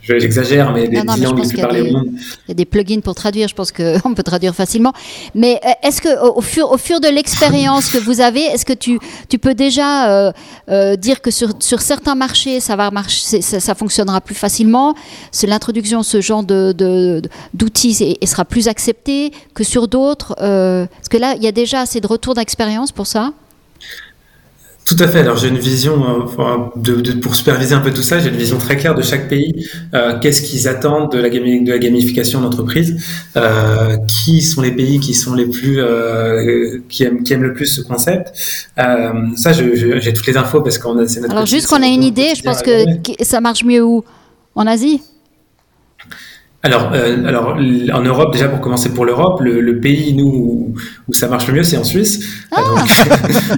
j'exagère, 0.06 0.72
mais 0.72 0.88
des 0.88 1.00
dix 1.00 1.20
langues 1.20 1.38
les 1.38 1.48
plus 1.48 1.60
parlées 1.60 1.82
au 1.82 1.92
monde. 1.92 2.08
Il 2.12 2.48
y 2.48 2.52
a 2.52 2.54
des 2.54 2.64
plugins 2.64 3.00
pour 3.00 3.14
traduire, 3.14 3.48
je 3.48 3.54
pense 3.54 3.72
qu'on 3.72 4.14
peut 4.16 4.22
traduire 4.22 4.54
facilement. 4.54 4.92
Mais 5.34 5.60
euh, 5.64 5.70
est-ce 5.82 6.00
que 6.00 6.28
au, 6.28 6.40
fur, 6.40 6.70
au 6.70 6.78
fur 6.78 7.00
de 7.00 7.08
l'expérience 7.08 7.90
que 7.90 7.98
vous 7.98 8.20
avez, 8.20 8.40
est-ce 8.40 8.64
que 8.64 8.72
tu, 8.72 8.98
tu 9.28 9.38
peux 9.38 9.54
déjà 9.54 10.10
euh, 10.10 10.32
euh, 10.68 10.96
dire 10.96 11.20
que 11.20 11.30
sur, 11.30 11.50
sur 11.60 11.80
certains 11.80 12.14
marchés, 12.14 12.60
ça, 12.60 12.76
va 12.76 12.90
marcher, 12.90 13.42
ça, 13.42 13.60
ça 13.60 13.74
fonctionnera 13.74 14.20
plus 14.20 14.34
facilement 14.34 14.94
C'est 15.32 15.46
l'introduction 15.46 16.00
de 16.00 16.04
ce 16.04 16.20
genre 16.20 16.42
d'outils 16.44 17.96
de, 17.98 18.02
et, 18.02 18.18
et, 18.20 18.26
sera 18.26 18.44
plus 18.44 18.68
accepté 18.68 19.32
que 19.54 19.64
sur 19.64 19.88
d'autres 19.88 20.34
Parce 20.36 21.08
que 21.10 21.16
là, 21.16 21.34
il 21.36 21.42
y 21.42 21.48
a 21.48 21.52
déjà 21.52 21.80
assez 21.80 22.00
de 22.00 22.06
retours 22.06 22.34
d'expérience 22.34 22.92
pour 22.92 23.06
ça? 23.06 23.32
Tout 24.86 24.96
à 25.00 25.08
fait. 25.08 25.18
Alors 25.18 25.36
j'ai 25.36 25.48
une 25.48 25.58
vision, 25.58 26.28
euh, 26.38 26.56
de, 26.76 27.12
pour 27.14 27.34
superviser 27.34 27.74
un 27.74 27.80
peu 27.80 27.92
tout 27.92 28.02
ça, 28.02 28.20
j'ai 28.20 28.28
une 28.28 28.36
vision 28.36 28.56
très 28.58 28.76
claire 28.76 28.94
de 28.94 29.02
chaque 29.02 29.28
pays. 29.28 29.68
Euh, 29.94 30.18
qu'est-ce 30.20 30.42
qu'ils 30.42 30.68
attendent 30.68 31.10
de 31.10 31.18
la, 31.18 31.28
de 31.28 31.70
la 31.70 31.78
gamification 31.78 32.40
d'entreprise 32.40 32.96
euh, 33.36 33.96
Qui 34.06 34.42
sont 34.42 34.62
les 34.62 34.70
pays 34.70 35.00
qui 35.00 35.14
sont 35.14 35.34
les 35.34 35.46
plus 35.46 35.80
qui 36.88 37.02
aiment, 37.02 37.24
qui 37.24 37.32
aiment 37.32 37.42
le 37.42 37.52
plus 37.52 37.66
ce 37.66 37.80
concept 37.80 38.32
Ça, 38.76 39.52
j'ai 39.52 40.12
toutes 40.12 40.26
les 40.26 40.36
infos 40.36 40.60
parce 40.60 40.78
qu'on 40.78 40.96
a. 40.98 41.02
Notre 41.02 41.30
Alors 41.30 41.46
juste 41.46 41.66
qu'on 41.66 41.82
a 41.82 41.88
une 41.88 42.04
idée, 42.04 42.34
je 42.36 42.42
pense 42.42 42.62
que 42.62 42.84
ça 43.22 43.40
marche 43.40 43.64
mieux 43.64 43.82
où? 43.82 44.04
En 44.54 44.66
Asie? 44.66 45.02
Alors, 46.66 46.90
euh, 46.92 47.24
alors, 47.24 47.56
en 47.92 48.02
Europe, 48.02 48.32
déjà 48.32 48.48
pour 48.48 48.60
commencer 48.60 48.92
pour 48.92 49.04
l'Europe, 49.04 49.40
le, 49.40 49.78
pays 49.78 50.12
nous 50.14 50.74
où, 51.06 51.12
ça 51.12 51.28
marche 51.28 51.46
le 51.46 51.54
mieux, 51.54 51.62
c'est 51.62 51.76
en 51.76 51.84
Suisse. 51.84 52.18
Ah 52.50 52.60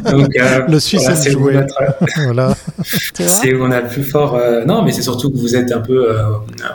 donc, 0.13 0.29
euh, 0.37 0.67
le 0.69 0.79
Suisse 0.79 1.01
voilà, 1.01 1.17
c'est 1.17 1.35
où, 1.35 1.51
voilà. 2.25 2.55
c'est 3.15 3.55
où 3.55 3.65
on 3.65 3.71
a 3.71 3.81
le 3.81 3.89
plus 3.89 4.03
fort. 4.03 4.35
Euh, 4.35 4.67
non, 4.67 4.83
mais 4.83 4.93
c'est 4.93 5.01
surtout 5.01 5.31
que 5.31 5.39
vous 5.39 5.57
êtes 5.57 5.73
un 5.73 5.81
peu 5.81 6.07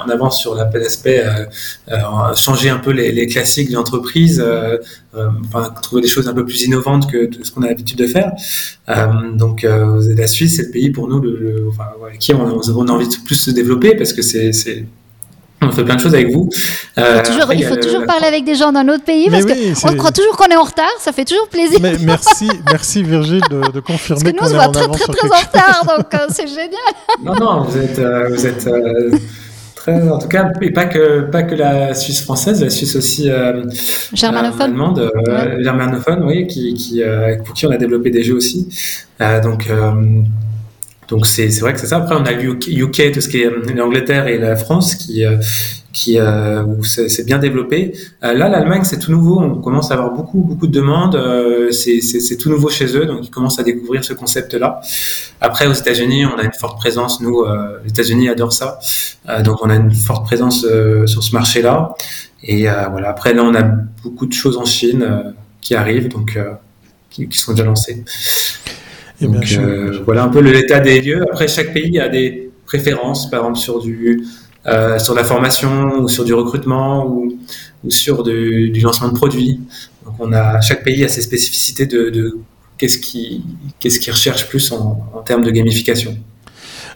en 0.04 0.10
avance 0.10 0.39
sur 0.39 0.56
l'aspect 0.56 1.24
changer 2.36 2.69
un 2.69 2.80
peu 2.80 2.91
les, 2.91 3.28
classiques 3.28 3.69
de 3.69 3.76
l'entreprise, 3.76 4.43
enfin, 5.13 5.69
trouver 5.84 6.02
des 6.02 6.08
choses 6.08 6.28
un 6.28 6.34
peu 6.34 6.46
plus 6.46 6.63
innovantes 6.63 7.12
que, 7.12 7.30
ce 7.43 7.52
qu'on 7.52 7.62
a 7.62 7.67
l'habitude 7.67 8.00
de 8.00 8.08
faire. 8.08 8.32
donc, 9.36 9.67
la 9.67 10.28
Suisse, 10.28 10.56
c'est 10.56 10.63
le 10.63 10.72
pays 10.72 10.89
pour 10.89 11.08
nous 11.08 11.22
le, 11.22 11.67
enfin, 11.69 11.86
qui 12.19 12.34
on, 12.34 12.60
on, 12.60 12.88
a 12.88 12.91
envie 12.91 13.08
de 13.08 13.24
plus 13.24 13.36
se 13.36 13.52
développer 13.52 13.96
parce 13.96 14.13
que 14.13 14.24
c'est 14.24 14.52
on 15.67 15.71
fait 15.71 15.84
plein 15.84 15.95
de 15.95 16.02
choses 16.02 16.13
avec 16.13 16.32
vous. 16.32 16.49
Euh, 16.97 17.21
il 17.54 17.65
faut 17.65 17.76
toujours, 17.76 18.06
parler 18.06 18.28
avec 18.28 18.43
des 18.43 18.56
gens 18.56 18.71
d'un 18.71 18.88
autre 18.89 19.04
pays 19.04 19.30
parce 19.30 19.45
qu'on 19.45 19.95
croit 19.95 20.12
toujours 20.12 20.36
qu'on 20.38 20.47
est 20.47 20.56
en 20.56 20.63
retard, 20.63 20.91
ça 20.99 21.12
fait 21.12 21.26
toujours 21.26 21.47
plaisir. 21.47 21.80
Mais 21.82 21.95
merci, 22.02 22.49
merci 22.71 23.04
Virgile 23.04 23.41
de, 23.49 23.80
confirmer 23.80 24.34
qu'on 24.34 24.47
est 24.47 24.56
en 24.56 24.71
très, 24.71 24.88
très, 24.88 25.13
très 25.13 25.30
en 25.30 25.39
retard, 25.39 25.86
donc 25.97 26.13
euh, 26.13 26.28
c'est 26.30 26.47
génial. 26.47 26.69
Non, 27.23 27.36
non, 27.36 27.62
vous 27.63 27.78
êtes, 27.78 27.99
euh, 27.99 28.30
vous 28.30 28.45
êtes 28.45 28.69
très, 29.76 30.10
en 30.10 30.19
tout 30.19 30.28
cas, 30.28 30.52
et 30.62 30.71
pas 30.71 30.86
que, 30.86 31.21
pas 31.21 31.43
que 31.43 31.56
la 31.56 31.93
Suisse 31.93 32.21
française, 32.21 32.62
la 32.62 32.69
Suisse 32.69 32.95
aussi 32.95 33.30
germanophone, 34.13 34.62
allemande, 34.62 35.12
germanophone, 35.60 36.23
oui, 36.26 36.47
qui, 36.47 36.73
qui 36.73 37.02
pour 37.45 37.54
qui 37.54 37.65
on 37.65 37.71
a 37.71 37.78
développé 37.78 38.10
des 38.10 38.23
jeux 38.23 38.36
aussi. 38.36 38.67
donc 39.19 39.69
donc 41.08 41.26
c'est 41.26 41.48
vrai 41.60 41.74
que 41.74 41.80
c'est 41.80 41.88
ça. 41.88 41.98
Après, 41.98 42.16
on 42.16 42.26
a 42.26 42.32
le 42.32 42.58
UK, 42.68 43.12
tout 43.12 43.22
ce 43.22 43.28
qui 43.28 43.42
est 43.42 43.46
euh, 43.46 43.62
l'Angleterre 43.76 44.28
et 44.28 44.38
la 44.38 44.56
France 44.56 44.96
qui 44.96 45.26
euh, 45.26 45.38
qui 45.92 46.18
euh, 46.18 46.63
où 46.63 46.84
c'est 46.84 47.24
bien 47.24 47.38
développé. 47.38 47.94
là, 48.22 48.34
l'Allemagne, 48.34 48.82
c'est 48.84 48.98
tout 48.98 49.12
nouveau. 49.12 49.39
On 49.39 49.62
commence 49.62 49.92
à 49.92 49.94
avoir 49.94 50.12
beaucoup 50.12 50.39
beaucoup 50.42 50.66
de 50.66 50.72
demandes. 50.72 51.16
c'est 51.72 52.38
tout 52.38 52.50
nouveau 52.50 52.70
chez 52.70 52.98
eux, 52.98 53.06
donc 53.06 53.28
ils 53.28 53.30
commencent 53.30 53.60
à 53.60 53.63
découvrir 53.63 54.04
ce 54.04 54.13
concept-là. 54.13 54.82
Après, 55.39 55.68
aux 55.68 55.74
États-Unis, 55.74 56.26
on 56.26 56.39
a 56.39 56.44
une 56.44 56.54
forte 56.54 56.80
présence. 56.80 57.22
Nous, 57.22 57.46
les 57.84 57.92
États-Unis 57.92 58.28
adorent 58.28 58.54
ça, 58.54 58.80
donc 59.44 59.63
on 59.63 59.70
a 59.70 59.76
une 59.76 59.94
forte 59.94 60.26
présence 60.26 60.66
sur 61.06 61.22
ce 61.24 61.32
marché-là. 61.34 61.94
Et 62.42 62.63
voilà. 62.63 63.10
Après, 63.10 63.36
là, 63.36 63.44
on 63.44 63.54
a 63.54 63.62
beaucoup 63.62 64.26
de 64.26 64.34
choses 64.34 64.58
en 64.58 64.66
Chine 64.66 65.36
qui 65.62 65.76
arrivent, 65.76 66.08
donc 66.08 66.39
qui, 67.12 67.30
qui 67.30 67.38
sont 67.38 67.52
déjà 67.52 67.66
lancées. 67.66 68.04
Donc, 69.27 69.57
euh, 69.57 70.01
voilà 70.05 70.23
un 70.23 70.29
peu 70.29 70.39
l'état 70.39 70.79
des 70.79 71.01
lieux. 71.01 71.23
Après, 71.31 71.47
chaque 71.47 71.73
pays 71.73 71.99
a 71.99 72.09
des 72.09 72.51
préférences, 72.65 73.29
par 73.29 73.41
exemple 73.41 73.59
sur 73.59 73.79
du 73.79 74.23
euh, 74.65 74.97
sur 74.97 75.13
la 75.13 75.23
formation 75.23 75.99
ou 75.99 76.07
sur 76.07 76.23
du 76.23 76.33
recrutement 76.33 77.05
ou, 77.05 77.38
ou 77.83 77.91
sur 77.91 78.23
du, 78.23 78.69
du, 78.69 78.79
lancement 78.79 79.09
de 79.09 79.13
produits. 79.13 79.59
Donc, 80.05 80.15
on 80.19 80.31
a 80.31 80.62
chaque 80.62 80.83
pays 80.83 81.03
a 81.03 81.09
ses 81.09 81.21
spécificités 81.21 81.86
de, 81.86 82.09
de 82.09 82.38
qu'est-ce 82.77 82.97
qui 82.97 83.43
qu'est-ce 83.79 83.99
qui 83.99 84.09
recherche 84.09 84.47
plus 84.47 84.71
en, 84.71 85.05
en 85.13 85.21
termes 85.21 85.43
de 85.43 85.51
gamification. 85.51 86.17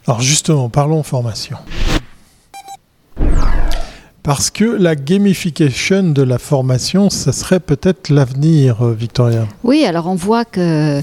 Alors 0.05 0.21
justement, 0.21 0.69
parlons 0.69 1.03
formation. 1.03 1.57
Parce 4.27 4.49
que 4.49 4.65
la 4.65 4.95
gamification 4.95 6.03
de 6.03 6.21
la 6.21 6.37
formation, 6.37 7.09
ça 7.09 7.31
serait 7.31 7.61
peut-être 7.61 8.09
l'avenir, 8.09 8.81
euh, 8.81 8.93
Victoria. 8.93 9.47
Oui, 9.63 9.85
alors 9.85 10.07
on 10.07 10.15
voit 10.15 10.43
que 10.43 10.99
euh, 10.99 11.01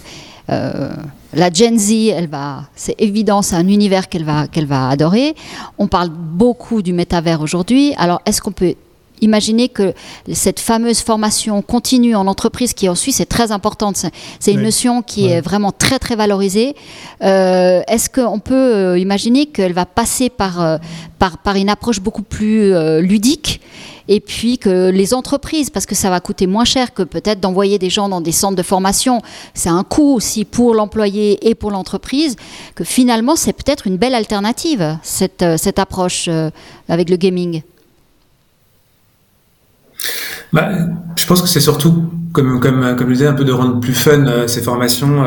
la 0.48 1.50
Gen 1.52 1.78
Z, 1.78 1.92
elle 2.14 2.28
va, 2.28 2.64
c'est 2.74 2.94
évident, 2.98 3.42
c'est 3.42 3.56
un 3.56 3.68
univers 3.68 4.08
qu'elle 4.08 4.24
va, 4.24 4.46
qu'elle 4.46 4.66
va 4.66 4.88
adorer. 4.88 5.34
On 5.78 5.86
parle 5.86 6.10
beaucoup 6.10 6.82
du 6.82 6.92
métavers 6.92 7.40
aujourd'hui. 7.40 7.94
Alors, 7.96 8.20
est-ce 8.26 8.40
qu'on 8.40 8.52
peut 8.52 8.74
imaginer 9.20 9.68
que 9.68 9.94
cette 10.32 10.60
fameuse 10.60 11.00
formation 11.00 11.62
continue 11.62 12.14
en 12.14 12.26
entreprise, 12.26 12.74
qui 12.74 12.88
en 12.88 12.94
Suisse 12.94 13.20
est 13.20 13.26
très 13.26 13.52
importante, 13.52 14.04
c'est 14.40 14.52
une 14.52 14.62
notion 14.62 15.02
qui 15.02 15.28
est 15.28 15.40
vraiment 15.40 15.72
très 15.72 15.98
très 15.98 16.16
valorisée. 16.16 16.74
Euh, 17.22 17.82
est-ce 17.88 18.10
qu'on 18.10 18.38
peut 18.38 18.54
euh, 18.54 18.98
imaginer 18.98 19.46
qu'elle 19.46 19.72
va 19.72 19.86
passer 19.86 20.30
par, 20.30 20.78
par, 21.18 21.38
par, 21.38 21.56
une 21.56 21.68
approche 21.68 22.00
beaucoup 22.00 22.22
plus 22.22 22.72
ludique 23.00 23.60
et 24.08 24.20
puis 24.20 24.58
que 24.58 24.90
les 24.90 25.14
entreprises, 25.14 25.70
parce 25.70 25.86
que 25.86 25.94
ça 25.94 26.10
va 26.10 26.20
coûter 26.20 26.46
moins 26.46 26.64
cher 26.64 26.92
que 26.92 27.02
peut-être 27.02 27.40
d'envoyer 27.40 27.78
des 27.78 27.90
gens 27.90 28.08
dans 28.08 28.20
des 28.20 28.32
centres 28.32 28.56
de 28.56 28.62
formation, 28.62 29.22
c'est 29.54 29.68
un 29.68 29.84
coût 29.84 30.14
aussi 30.14 30.44
pour 30.44 30.74
l'employé 30.74 31.48
et 31.48 31.54
pour 31.54 31.70
l'entreprise, 31.70 32.36
que 32.74 32.84
finalement 32.84 33.36
c'est 33.36 33.52
peut-être 33.52 33.86
une 33.86 33.96
belle 33.96 34.14
alternative, 34.14 34.98
cette, 35.02 35.42
euh, 35.42 35.56
cette 35.56 35.78
approche 35.78 36.26
euh, 36.28 36.50
avec 36.88 37.08
le 37.08 37.16
gaming? 37.16 37.62
Bah, 40.52 40.70
je 41.16 41.26
pense 41.26 41.42
que 41.42 41.48
c'est 41.48 41.60
surtout, 41.60 42.10
comme, 42.32 42.60
comme, 42.60 42.96
comme 42.96 43.08
je 43.08 43.12
disais, 43.12 43.26
un 43.26 43.34
peu 43.34 43.44
de 43.44 43.52
rendre 43.52 43.80
plus 43.80 43.94
fun 43.94 44.26
euh, 44.26 44.46
ces 44.46 44.62
formations. 44.62 45.24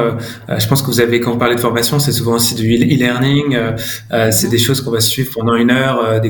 je 0.50 0.68
pense 0.68 0.82
que 0.82 0.88
vous 0.88 1.00
avez, 1.00 1.20
quand 1.20 1.32
vous 1.32 1.38
parlez 1.38 1.56
de 1.56 1.62
formation, 1.62 2.00
c'est 2.00 2.12
souvent 2.12 2.36
aussi 2.36 2.56
du 2.56 2.74
e-learning. 2.76 3.58
c'est 4.32 4.50
des 4.50 4.60
choses 4.60 4.82
qu'on 4.82 4.92
va 4.92 5.02
suivre 5.02 5.32
pendant 5.34 5.56
une 5.56 5.72
heure, 5.72 6.22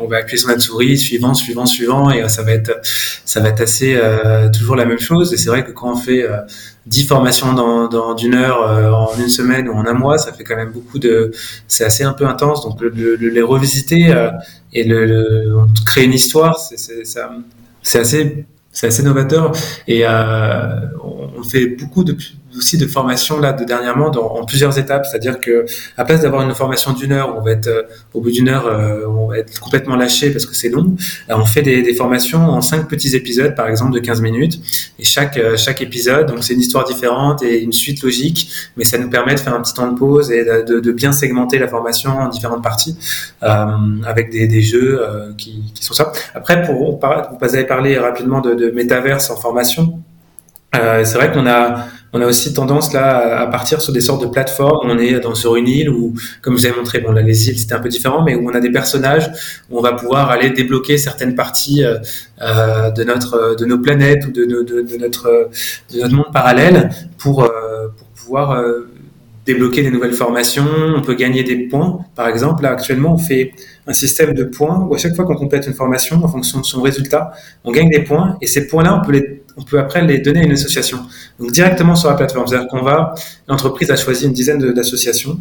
on 0.00 0.06
va 0.06 0.18
appuyer 0.18 0.38
sur 0.38 0.48
notre 0.48 0.62
souris, 0.62 0.98
suivant, 0.98 1.34
suivant, 1.34 1.66
suivant, 1.66 2.10
et 2.10 2.22
euh, 2.22 2.28
ça 2.28 2.42
va 2.42 2.52
être, 2.52 2.80
ça 2.82 3.40
va 3.40 3.48
être 3.48 3.60
assez 3.60 3.96
euh, 3.96 4.48
toujours 4.50 4.76
la 4.76 4.84
même 4.84 4.98
chose. 4.98 5.32
Et 5.32 5.36
c'est 5.36 5.48
vrai 5.48 5.64
que 5.64 5.72
quand 5.72 5.92
on 5.92 5.96
fait 5.96 6.22
euh, 6.22 6.38
10 6.88 7.06
formations 7.06 7.52
dans, 7.52 8.14
d'une 8.14 8.34
heure 8.34 8.62
euh, 8.62 8.90
en 8.90 9.10
une 9.18 9.28
semaine 9.28 9.68
ou 9.68 9.72
en 9.72 9.86
un 9.86 9.92
mois, 9.92 10.18
ça 10.18 10.32
fait 10.32 10.44
quand 10.44 10.56
même 10.56 10.72
beaucoup 10.72 10.98
de, 10.98 11.30
c'est 11.66 11.84
assez 11.84 12.04
un 12.04 12.12
peu 12.12 12.26
intense. 12.26 12.62
Donc 12.62 12.80
le, 12.80 13.16
les 13.16 13.42
revisiter 13.42 14.14
et 14.72 14.84
le, 14.84 15.66
créer 15.84 16.04
une 16.04 16.14
histoire, 16.14 16.58
c'est, 16.58 16.78
c'est 17.82 17.98
assez, 17.98 18.46
c'est 18.72 18.86
assez 18.86 19.02
novateur. 19.02 19.52
Et 19.86 20.04
on 20.06 21.42
fait 21.42 21.66
beaucoup 21.66 22.04
de 22.04 22.16
aussi 22.58 22.76
de 22.76 22.86
formation 22.86 23.38
là 23.38 23.52
de 23.52 23.64
dernièrement 23.64 24.10
dans, 24.10 24.26
en 24.26 24.44
plusieurs 24.44 24.78
étapes, 24.78 25.06
c'est-à-dire 25.06 25.40
que 25.40 25.64
à 25.96 26.04
place 26.04 26.22
d'avoir 26.22 26.42
une 26.42 26.54
formation 26.54 26.92
d'une 26.92 27.12
heure, 27.12 27.34
on 27.36 27.42
va 27.42 27.52
être 27.52 27.68
euh, 27.68 27.82
au 28.14 28.20
bout 28.20 28.30
d'une 28.30 28.48
heure, 28.48 28.66
euh, 28.66 29.06
on 29.06 29.28
va 29.28 29.38
être 29.38 29.58
complètement 29.60 29.96
lâché 29.96 30.30
parce 30.30 30.46
que 30.46 30.54
c'est 30.54 30.68
long. 30.68 30.96
on 31.28 31.44
fait 31.44 31.62
des, 31.62 31.94
formations 31.94 32.40
en 32.40 32.60
cinq 32.60 32.88
petits 32.88 33.16
épisodes, 33.16 33.54
par 33.54 33.68
exemple 33.68 33.92
de 33.92 34.00
15 34.00 34.20
minutes, 34.20 34.60
et 34.98 35.04
chaque 35.04 35.36
euh, 35.36 35.56
chaque 35.56 35.80
épisode, 35.80 36.26
donc 36.26 36.44
c'est 36.44 36.54
une 36.54 36.60
histoire 36.60 36.84
différente 36.84 37.42
et 37.42 37.60
une 37.60 37.72
suite 37.72 38.02
logique, 38.02 38.50
mais 38.76 38.84
ça 38.84 38.98
nous 38.98 39.10
permet 39.10 39.34
de 39.34 39.40
faire 39.40 39.54
un 39.54 39.62
petit 39.62 39.74
temps 39.74 39.90
de 39.90 39.98
pause 39.98 40.30
et 40.30 40.44
de, 40.44 40.92
bien 40.92 41.12
segmenter 41.12 41.58
la 41.58 41.68
formation 41.68 42.10
en 42.10 42.28
différentes 42.28 42.62
parties 42.62 42.96
avec 43.40 44.30
des, 44.30 44.60
jeux 44.62 45.00
qui, 45.36 45.62
sont 45.80 45.94
ça. 45.94 46.12
Après, 46.34 46.62
pour 46.62 46.98
vous 47.00 47.54
avez 47.54 47.64
parlé 47.64 47.98
rapidement 47.98 48.40
de, 48.40 48.54
de 48.54 48.70
métaverse 48.70 49.30
en 49.30 49.36
formation. 49.36 50.02
C'est 50.72 51.14
vrai 51.14 51.32
qu'on 51.32 51.46
a 51.46 51.88
on 52.12 52.22
a 52.22 52.26
aussi 52.26 52.54
tendance 52.54 52.92
là 52.94 53.40
à 53.40 53.46
partir 53.46 53.82
sur 53.82 53.92
des 53.92 54.00
sortes 54.00 54.22
de 54.22 54.28
plateformes. 54.28 54.90
On 54.90 54.98
est 54.98 55.20
dans 55.20 55.34
sur 55.34 55.56
une 55.56 55.68
île 55.68 55.90
où, 55.90 56.14
comme 56.40 56.54
vous 56.54 56.64
avez 56.64 56.74
montré, 56.74 57.00
bon 57.00 57.12
là 57.12 57.20
les 57.20 57.48
îles 57.48 57.58
c'était 57.58 57.74
un 57.74 57.80
peu 57.80 57.88
différent, 57.88 58.22
mais 58.22 58.34
où 58.34 58.48
on 58.48 58.54
a 58.54 58.60
des 58.60 58.70
personnages 58.70 59.30
où 59.70 59.78
on 59.78 59.82
va 59.82 59.92
pouvoir 59.92 60.30
aller 60.30 60.50
débloquer 60.50 60.96
certaines 60.96 61.34
parties 61.34 61.84
euh, 61.84 61.98
euh 62.40 62.90
de 62.90 63.04
notre 63.04 63.56
de 63.56 63.64
nos 63.66 63.78
planètes 63.78 64.26
ou 64.26 64.30
de, 64.30 64.44
de, 64.44 64.96
notre 64.98 65.50
de 65.92 66.00
notre 66.00 66.14
monde 66.14 66.32
parallèle 66.32 66.90
pour 67.18 67.44
euh, 67.44 67.88
pour 67.96 68.06
pouvoir 68.08 68.52
euh, 68.52 68.88
débloquer 69.44 69.82
des 69.82 69.90
nouvelles 69.90 70.14
formations. 70.14 70.66
On 70.96 71.02
peut 71.02 71.14
gagner 71.14 71.42
des 71.42 71.56
points. 71.68 72.00
Par 72.14 72.28
exemple, 72.28 72.62
là 72.62 72.70
actuellement 72.70 73.14
on 73.14 73.18
fait 73.18 73.52
un 73.86 73.92
système 73.92 74.32
de 74.32 74.44
points 74.44 74.86
où 74.88 74.94
à 74.94 74.98
chaque 74.98 75.14
fois 75.14 75.26
qu'on 75.26 75.36
complète 75.36 75.66
une 75.66 75.74
formation, 75.74 76.22
en 76.24 76.28
fonction 76.28 76.60
de 76.60 76.64
son 76.64 76.80
résultat, 76.80 77.32
on 77.64 77.72
gagne 77.72 77.90
des 77.90 78.00
points 78.02 78.38
et 78.40 78.46
ces 78.46 78.66
points-là, 78.66 78.98
on 78.98 79.06
peut 79.06 79.12
les 79.12 79.37
on 79.58 79.62
peut 79.62 79.78
après 79.78 80.02
les 80.02 80.18
donner 80.18 80.40
à 80.40 80.44
une 80.44 80.52
association. 80.52 80.98
Donc 81.38 81.52
directement 81.52 81.94
sur 81.94 82.08
la 82.08 82.16
plateforme. 82.16 82.46
C'est-à-dire 82.46 82.68
qu'on 82.68 82.82
va, 82.82 83.14
l'entreprise 83.48 83.90
a 83.90 83.96
choisi 83.96 84.26
une 84.26 84.32
dizaine 84.32 84.72
d'associations 84.72 85.38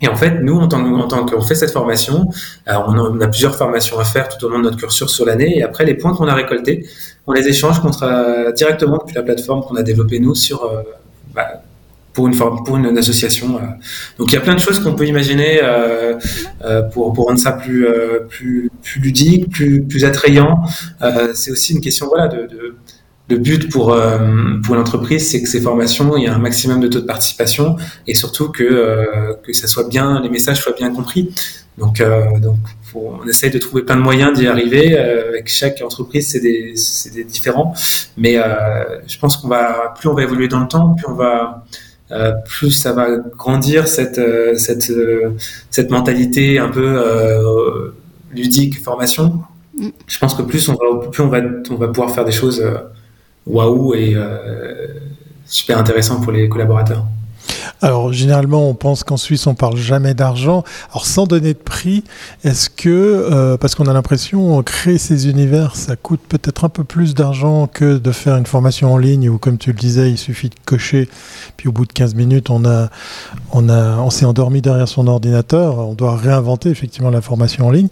Et 0.00 0.08
en 0.08 0.16
fait, 0.16 0.40
nous, 0.40 0.56
en 0.56 0.68
tant, 0.68 1.26
qu'on 1.26 1.40
fait 1.42 1.54
cette 1.54 1.70
formation, 1.70 2.30
on, 2.66 3.20
a, 3.20 3.28
plusieurs 3.28 3.56
formations 3.56 3.98
à 3.98 4.04
faire 4.04 4.28
tout 4.28 4.44
au 4.46 4.48
long 4.48 4.58
de 4.58 4.64
notre 4.64 4.78
cursus 4.78 5.08
sur 5.08 5.26
l'année. 5.26 5.58
Et 5.58 5.62
après, 5.62 5.84
les 5.84 5.94
points 5.94 6.14
qu'on 6.14 6.28
a 6.28 6.34
récoltés, 6.34 6.86
on 7.26 7.32
les 7.32 7.46
échange 7.48 7.80
contre, 7.80 8.52
directement 8.56 8.98
depuis 8.98 9.14
la 9.14 9.22
plateforme 9.22 9.62
qu'on 9.62 9.76
a 9.76 9.82
développée 9.82 10.18
nous 10.18 10.34
sur 10.34 10.68
bah, 11.34 11.62
pour 12.12 12.26
une, 12.26 12.36
pour 12.36 12.76
une, 12.76 12.98
association. 12.98 13.56
Euh. 13.56 13.60
Donc 14.18 14.32
il 14.32 14.34
y 14.34 14.38
a 14.38 14.40
plein 14.40 14.54
de 14.54 14.60
choses 14.60 14.80
qu'on 14.80 14.94
peut 14.94 15.06
imaginer 15.06 15.60
euh, 15.62 16.14
euh, 16.64 16.82
pour, 16.82 17.14
rendre 17.14 17.38
ça 17.38 17.52
plus, 17.52 17.86
plus, 18.28 18.70
ludique, 18.96 19.50
plus, 19.50 19.82
plus 19.82 20.04
attrayant. 20.04 20.62
c'est 21.34 21.50
aussi 21.50 21.74
une 21.74 21.80
question 21.80 22.06
voilà, 22.08 22.28
de 22.28 22.76
le 23.30 23.38
but 23.38 23.70
pour, 23.70 23.96
pour 24.64 24.74
l'entreprise, 24.74 25.30
c'est 25.30 25.42
que 25.42 25.48
ces 25.48 25.60
formations, 25.60 26.16
il 26.16 26.24
y 26.24 26.26
a 26.26 26.34
un 26.34 26.38
maximum 26.38 26.80
de 26.80 26.88
taux 26.88 27.00
de 27.00 27.06
participation 27.06 27.76
et 28.06 28.14
surtout 28.14 28.48
que, 28.48 29.36
que 29.42 29.52
ça 29.52 29.66
soit 29.66 29.88
bien, 29.88 30.20
les 30.20 30.28
messages 30.28 30.60
soient 30.60 30.74
bien 30.76 30.92
compris. 30.92 31.32
Donc, 31.78 32.02
donc 32.42 32.58
on 32.94 33.26
essaye 33.26 33.50
de 33.50 33.58
trouver 33.58 33.82
plein 33.82 33.96
de 33.96 34.02
moyens 34.02 34.36
d'y 34.38 34.46
arriver. 34.46 34.98
avec 34.98 35.48
chaque 35.48 35.80
entreprise, 35.82 36.28
c'est 36.28 36.40
des, 36.40 36.74
des 37.14 37.24
différents. 37.24 37.74
Mais 38.16 38.36
je 39.06 39.18
pense 39.18 39.36
qu'on 39.36 39.48
va, 39.48 39.94
plus 39.98 40.08
on 40.08 40.14
va 40.14 40.22
évoluer 40.22 40.48
dans 40.48 40.60
le 40.60 40.68
temps, 40.68 40.94
plus 40.94 41.06
on 41.06 41.14
va, 41.14 41.64
euh, 42.12 42.32
plus 42.44 42.72
ça 42.72 42.92
va 42.92 43.18
grandir 43.38 43.86
cette 43.86 44.18
euh, 44.18 44.56
cette 44.56 44.90
euh, 44.90 45.30
cette 45.70 45.90
mentalité 45.90 46.58
un 46.58 46.68
peu 46.68 47.92
ludique 48.32 48.82
formation. 48.82 49.42
Mm. 49.78 49.88
Je 50.08 50.18
pense 50.18 50.34
que 50.34 50.42
plus 50.42 50.68
on 50.68 50.72
va 50.74 51.08
plus 51.08 51.22
on 51.22 51.28
va 51.28 51.38
on 51.70 51.76
va 51.76 51.86
pouvoir 51.88 52.12
faire 52.12 52.24
des 52.24 52.32
choses 52.32 52.64
waouh 53.46 53.94
et 53.94 54.16
super 55.46 55.78
intéressantes 55.78 56.22
pour 56.22 56.32
les 56.32 56.48
collaborateurs. 56.48 57.04
Alors 57.82 58.12
généralement, 58.12 58.68
on 58.68 58.74
pense 58.74 59.04
qu'en 59.04 59.16
Suisse, 59.16 59.46
on 59.46 59.54
parle 59.54 59.76
jamais 59.76 60.14
d'argent. 60.14 60.64
Alors 60.90 61.06
sans 61.06 61.26
donner 61.26 61.54
de 61.54 61.58
prix, 61.58 62.04
est-ce 62.44 62.70
que, 62.70 62.88
euh, 62.88 63.56
parce 63.56 63.74
qu'on 63.74 63.86
a 63.86 63.92
l'impression, 63.92 64.62
créer 64.62 64.98
ces 64.98 65.28
univers, 65.28 65.76
ça 65.76 65.96
coûte 65.96 66.20
peut-être 66.28 66.64
un 66.64 66.68
peu 66.68 66.84
plus 66.84 67.14
d'argent 67.14 67.66
que 67.66 67.98
de 67.98 68.12
faire 68.12 68.36
une 68.36 68.46
formation 68.46 68.92
en 68.92 68.98
ligne 68.98 69.28
où, 69.28 69.38
comme 69.38 69.58
tu 69.58 69.72
le 69.72 69.78
disais, 69.78 70.10
il 70.10 70.18
suffit 70.18 70.48
de 70.48 70.54
cocher, 70.64 71.08
puis 71.56 71.68
au 71.68 71.72
bout 71.72 71.86
de 71.86 71.92
15 71.92 72.14
minutes, 72.14 72.50
on 72.50 72.64
a, 72.64 72.88
on 73.52 74.10
s'est 74.10 74.24
endormi 74.24 74.60
derrière 74.60 74.88
son 74.88 75.06
ordinateur. 75.06 75.78
On 75.78 75.94
doit 75.94 76.16
réinventer 76.16 76.70
effectivement 76.70 77.10
la 77.10 77.20
formation 77.20 77.66
en 77.66 77.70
ligne. 77.70 77.88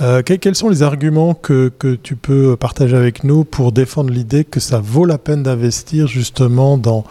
Euh, 0.00 0.22
quels 0.22 0.54
sont 0.54 0.68
les 0.68 0.82
arguments 0.82 1.34
que, 1.34 1.72
que 1.78 1.94
tu 1.94 2.16
peux 2.16 2.56
partager 2.56 2.96
avec 2.96 3.24
nous 3.24 3.44
pour 3.44 3.72
défendre 3.72 4.10
l'idée 4.10 4.44
que 4.44 4.60
ça 4.60 4.78
vaut 4.78 5.04
la 5.04 5.18
peine 5.18 5.42
d'investir 5.42 6.06
justement 6.06 6.76
dans 6.76 7.04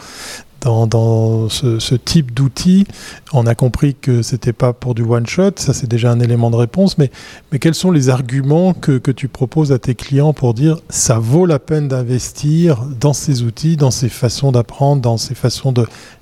dans, 0.65 1.49
ce, 1.49 1.95
type 1.95 2.33
d'outils. 2.33 2.85
On 3.33 3.45
a 3.45 3.55
compris 3.55 3.95
que 3.95 4.21
c'était 4.21 4.53
pas 4.53 4.73
pour 4.73 4.95
du 4.95 5.03
one 5.03 5.27
shot, 5.27 5.51
ça 5.57 5.73
c'est 5.73 5.87
déjà 5.87 6.11
un 6.11 6.19
élément 6.19 6.51
de 6.51 6.55
réponse, 6.55 6.97
mais, 6.97 7.11
mais 7.51 7.59
quels 7.59 7.75
sont 7.75 7.91
les 7.91 8.09
arguments 8.09 8.73
que, 8.73 8.97
que 8.97 9.11
tu 9.11 9.27
proposes 9.27 9.71
à 9.71 9.79
tes 9.79 9.95
clients 9.95 10.33
pour 10.33 10.53
dire 10.53 10.77
ça 10.89 11.19
vaut 11.19 11.45
la 11.45 11.59
peine 11.59 11.87
d'investir 11.87 12.83
dans 12.99 13.13
ces 13.13 13.43
outils, 13.43 13.77
dans 13.77 13.91
ces 13.91 14.09
façons 14.09 14.51
d'apprendre, 14.51 15.01
dans 15.01 15.17
ces 15.17 15.35
façons 15.35 15.73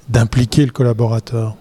d'impliquer 0.10 0.66
le 0.66 0.72
collaborateur? 0.72 1.56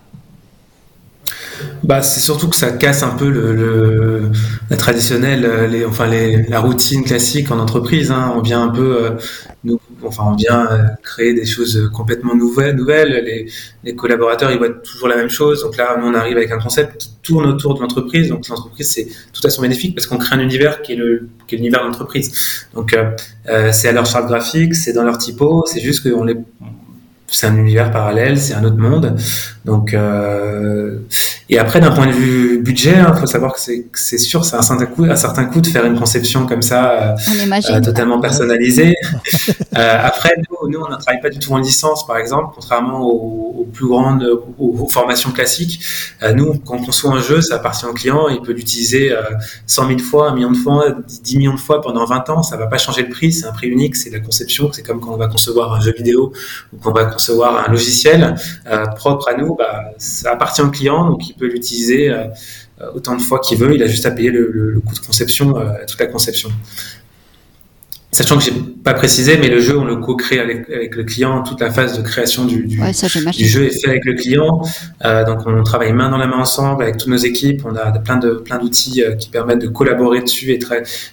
Bah, 1.82 2.02
c'est 2.02 2.20
surtout 2.20 2.48
que 2.48 2.56
ça 2.56 2.70
casse 2.72 3.02
un 3.02 3.10
peu 3.16 3.28
le, 3.28 4.30
la 4.70 4.76
traditionnelle, 4.76 5.68
les, 5.70 5.84
enfin 5.84 6.08
la 6.08 6.60
routine 6.60 7.04
classique 7.04 7.50
en 7.50 7.58
entreprise. 7.58 8.10
Hein. 8.10 8.32
On 8.36 8.40
vient 8.40 8.62
un 8.62 8.68
peu, 8.68 9.04
euh, 9.04 9.10
nous, 9.64 9.80
enfin 10.04 10.24
on 10.26 10.34
vient 10.34 10.66
euh, 10.70 10.82
créer 11.02 11.34
des 11.34 11.44
choses 11.44 11.90
complètement 11.92 12.34
nouvelles. 12.34 13.46
Les, 13.84 13.94
collaborateurs 13.94 14.50
ils 14.50 14.58
voient 14.58 14.70
toujours 14.70 15.08
la 15.08 15.16
même 15.16 15.28
chose. 15.28 15.62
Donc 15.62 15.76
là, 15.76 15.96
nous 16.00 16.06
on 16.06 16.14
arrive 16.14 16.36
avec 16.36 16.50
un 16.50 16.58
concept 16.58 16.98
qui 16.98 17.10
tourne 17.22 17.46
autour 17.46 17.74
de 17.74 17.80
l'entreprise. 17.80 18.28
Donc 18.28 18.48
l'entreprise 18.48 18.90
c'est 18.90 19.08
tout 19.32 19.46
à 19.46 19.50
son 19.50 19.62
bénéfique 19.62 19.94
parce 19.94 20.06
qu'on 20.06 20.18
crée 20.18 20.36
un 20.36 20.40
univers 20.40 20.82
qui 20.82 20.92
est 20.92 20.98
l'univers 21.50 21.80
de 21.80 21.86
l'entreprise. 21.86 22.66
Donc 22.74 22.94
euh, 22.94 23.10
euh 23.48 23.72
c'est 23.72 23.88
à 23.88 23.92
leur 23.92 24.06
charte 24.06 24.26
graphique, 24.26 24.74
c'est 24.74 24.92
dans 24.92 25.04
leur 25.04 25.18
typo. 25.18 25.64
C'est 25.66 25.80
juste 25.80 26.04
les 26.04 26.36
c'est 27.32 27.46
un 27.46 27.56
univers 27.56 27.90
parallèle, 27.90 28.38
c'est 28.38 28.54
un 28.54 28.62
autre 28.62 28.76
monde. 28.76 29.16
Donc, 29.64 29.94
euh, 29.94 30.98
et 31.48 31.58
après, 31.58 31.80
d'un 31.80 31.90
point 31.90 32.06
de 32.06 32.12
vue 32.12 32.62
budget, 32.62 32.94
il 32.96 32.98
hein, 32.98 33.14
faut 33.14 33.26
savoir 33.26 33.52
que 33.52 33.60
c'est 33.60 34.18
sûr, 34.18 34.44
c'est 34.44 34.56
un 34.56 34.62
certain 34.62 34.86
coup, 34.86 35.04
un 35.04 35.16
certain 35.16 35.44
coût 35.44 35.60
de 35.60 35.66
faire 35.66 35.84
une 35.84 35.98
conception 35.98 36.46
comme 36.46 36.62
ça, 36.62 37.14
euh, 37.14 37.80
totalement 37.80 38.20
personnalisée. 38.20 38.94
euh, 39.76 39.98
après, 40.02 40.34
nous, 40.38 40.68
nous, 40.70 40.80
on 40.80 40.90
ne 40.90 40.96
travaille 40.96 41.20
pas 41.20 41.28
du 41.28 41.38
tout 41.38 41.52
en 41.52 41.58
licence, 41.58 42.06
par 42.06 42.16
exemple, 42.16 42.52
contrairement 42.54 43.02
aux, 43.02 43.68
plus 43.72 43.86
grandes, 43.86 44.26
aux, 44.58 44.88
formations 44.88 45.30
classiques. 45.30 45.84
Euh, 46.22 46.32
nous, 46.32 46.54
quand 46.54 46.76
on 46.76 46.84
conçoit 46.84 47.12
un 47.12 47.20
jeu, 47.20 47.42
ça 47.42 47.56
appartient 47.56 47.86
au 47.86 47.92
client, 47.92 48.28
il 48.28 48.40
peut 48.40 48.52
l'utiliser 48.52 49.14
100 49.66 49.88
000 49.88 49.98
fois, 49.98 50.30
un 50.30 50.34
million 50.34 50.52
de 50.52 50.56
fois, 50.56 50.96
10 51.22 51.36
millions 51.36 51.54
de 51.54 51.60
fois 51.60 51.82
pendant 51.82 52.06
20 52.06 52.30
ans. 52.30 52.42
Ça 52.42 52.56
va 52.56 52.66
pas 52.66 52.78
changer 52.78 53.02
le 53.02 53.10
prix, 53.10 53.30
c'est 53.30 53.46
un 53.46 53.52
prix 53.52 53.68
unique, 53.68 53.96
c'est 53.96 54.10
la 54.10 54.20
conception. 54.20 54.72
C'est 54.72 54.82
comme 54.82 55.00
quand 55.00 55.12
on 55.12 55.18
va 55.18 55.28
concevoir 55.28 55.74
un 55.74 55.80
jeu 55.80 55.92
vidéo 55.92 56.32
ou 56.72 56.78
qu'on 56.78 56.92
va 56.92 57.04
concevoir 57.04 57.68
un 57.68 57.70
logiciel 57.70 58.36
euh, 58.70 58.86
propre 58.86 59.28
à 59.28 59.34
nous, 59.34 59.51
bah, 59.54 59.92
ça 59.98 60.32
appartient 60.32 60.62
au 60.62 60.70
client, 60.70 61.08
donc 61.08 61.28
il 61.28 61.34
peut 61.34 61.46
l'utiliser 61.46 62.10
euh, 62.10 62.26
autant 62.94 63.16
de 63.16 63.22
fois 63.22 63.38
qu'il 63.38 63.58
veut. 63.58 63.74
Il 63.74 63.82
a 63.82 63.86
juste 63.86 64.06
à 64.06 64.10
payer 64.10 64.30
le, 64.30 64.80
coût 64.84 64.94
de 64.94 65.00
conception, 65.00 65.56
euh, 65.56 65.72
toute 65.86 66.00
la 66.00 66.06
conception. 66.06 66.50
Sachant 68.10 68.36
que 68.36 68.44
j'ai 68.44 68.52
pas 68.84 68.92
précisé, 68.92 69.38
mais 69.38 69.48
le 69.48 69.58
jeu, 69.58 69.78
on 69.78 69.86
le 69.86 69.96
co-crée 69.96 70.38
avec, 70.38 70.68
le 70.68 71.02
client. 71.02 71.42
Toute 71.42 71.60
la 71.60 71.70
phase 71.70 71.96
de 71.96 72.02
création 72.02 72.44
du, 72.44 72.66
du, 72.66 72.76
jeu 72.76 73.64
est 73.64 73.80
fait 73.80 73.88
avec 73.88 74.04
le 74.04 74.12
client. 74.12 74.60
donc, 75.00 75.38
on 75.46 75.62
travaille 75.62 75.94
main 75.94 76.10
dans 76.10 76.18
la 76.18 76.26
main 76.26 76.36
ensemble 76.36 76.82
avec 76.82 76.98
toutes 76.98 77.08
nos 77.08 77.16
équipes. 77.16 77.62
On 77.64 77.74
a 77.74 77.90
plein 78.00 78.18
de 78.18 78.32
plein 78.32 78.58
d'outils 78.58 79.02
qui 79.18 79.30
permettent 79.30 79.62
de 79.62 79.68
collaborer 79.68 80.20
dessus 80.20 80.50
et, 80.50 80.58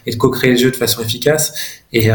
et 0.04 0.10
de 0.10 0.16
co-créer 0.16 0.50
le 0.50 0.58
jeu 0.58 0.70
de 0.70 0.76
façon 0.76 1.00
efficace. 1.00 1.54
Et 1.94 2.10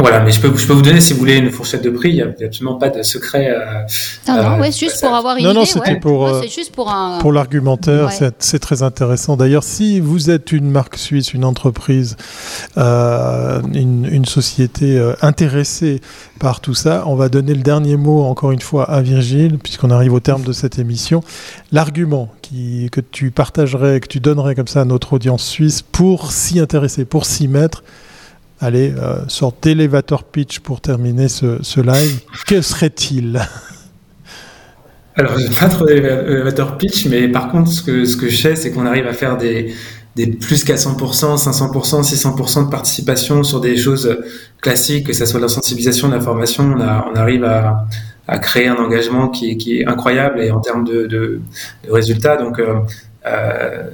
voilà, 0.00 0.20
mais 0.20 0.30
je 0.30 0.40
peux, 0.40 0.56
je 0.56 0.64
peux 0.64 0.74
vous 0.74 0.82
donner, 0.82 1.00
si 1.00 1.12
vous 1.12 1.18
voulez, 1.18 1.38
une 1.38 1.50
fourchette 1.50 1.82
de 1.82 1.90
prix. 1.90 2.10
Il 2.10 2.14
n'y 2.14 2.22
a, 2.22 2.28
absolument 2.46 2.76
pas 2.76 2.88
de 2.88 3.02
secret. 3.02 3.50
Euh, 3.50 3.64
non, 4.28 4.36
non, 4.36 4.42
euh, 4.42 4.60
ouais, 4.60 4.70
juste 4.70 5.00
pour 5.00 5.12
avoir 5.12 5.36
une 5.36 5.42
non, 5.42 5.50
idée. 5.50 5.58
Non, 5.58 5.64
c'était 5.64 5.96
pour, 5.98 6.24
euh, 6.24 6.42
juste 6.42 6.72
pour, 6.72 6.88
un... 6.88 7.18
pour 7.18 7.32
l'argumentaire. 7.32 8.08
C'est 8.38 8.60
très 8.60 8.84
intéressant. 8.84 9.36
D'ailleurs, 9.36 9.64
si 9.64 9.98
vous 9.98 10.30
êtes 10.30 10.52
une 10.52 10.70
marque 10.70 10.96
suisse, 10.96 11.34
une 11.34 11.44
entreprise, 11.44 12.16
euh, 12.76 13.60
une, 13.74 14.06
une, 14.06 14.24
société 14.24 15.02
intéressée 15.20 16.00
par 16.38 16.60
tout 16.60 16.74
ça, 16.74 17.02
on 17.06 17.16
va 17.16 17.28
donner 17.28 17.54
le 17.54 17.62
dernier 17.62 17.96
mot, 17.96 18.22
encore 18.22 18.52
une 18.52 18.60
fois, 18.60 18.84
à 18.84 19.02
Virgile, 19.02 19.58
puisqu'on 19.58 19.90
arrive 19.90 20.12
au 20.12 20.20
terme 20.20 20.42
de 20.42 20.52
cette 20.52 20.78
émission. 20.78 21.24
L'argument 21.72 22.28
que 22.92 23.00
tu 23.00 23.32
partagerais, 23.32 23.98
que 23.98 24.06
tu 24.06 24.20
donnerais 24.20 24.54
comme 24.54 24.68
ça 24.68 24.82
à 24.82 24.84
notre 24.84 25.14
audience 25.14 25.44
suisse 25.44 25.82
pour 25.82 26.30
s'y 26.30 26.60
intéresser, 26.60 27.04
pour 27.04 27.26
s'y 27.26 27.48
mettre, 27.48 27.82
Allez, 28.60 28.92
euh, 28.96 29.20
sorte 29.28 29.62
d'élévateur 29.62 30.24
pitch 30.24 30.58
pour 30.58 30.80
terminer 30.80 31.28
ce, 31.28 31.80
live. 31.80 32.20
Que 32.46 32.60
serait-il? 32.60 33.40
Alors, 35.14 35.38
j'ai 35.38 35.48
pas 35.48 35.68
trop 35.68 35.84
d'élévateur 35.84 36.76
pitch, 36.76 37.06
mais 37.06 37.28
par 37.28 37.50
contre, 37.50 37.70
ce 37.70 37.82
que, 37.82 38.04
ce 38.04 38.16
que 38.16 38.28
je 38.28 38.36
sais, 38.36 38.56
c'est 38.56 38.72
qu'on 38.72 38.86
arrive 38.86 39.06
à 39.06 39.12
faire 39.12 39.36
des, 39.36 39.74
des 40.16 40.26
plus 40.26 40.64
qu'à 40.64 40.74
100%, 40.74 40.96
500%, 41.36 42.02
600% 42.02 42.66
de 42.66 42.70
participation 42.70 43.44
sur 43.44 43.60
des 43.60 43.76
choses 43.76 44.16
classiques, 44.60 45.06
que 45.06 45.12
ce 45.12 45.24
soit 45.24 45.40
la 45.40 45.48
sensibilisation, 45.48 46.08
la 46.08 46.20
formation. 46.20 46.64
On, 46.64 47.14
arrive 47.14 47.44
à, 47.44 47.86
à, 48.26 48.38
créer 48.38 48.66
un 48.66 48.76
engagement 48.76 49.28
qui 49.28 49.52
est, 49.52 49.56
qui 49.56 49.80
est, 49.80 49.86
incroyable 49.86 50.40
et 50.40 50.50
en 50.50 50.60
termes 50.60 50.84
de, 50.84 51.06
de, 51.06 51.40
de 51.86 51.92
résultats. 51.92 52.36
Donc, 52.36 52.58
euh, 52.58 52.74
euh 53.26 53.90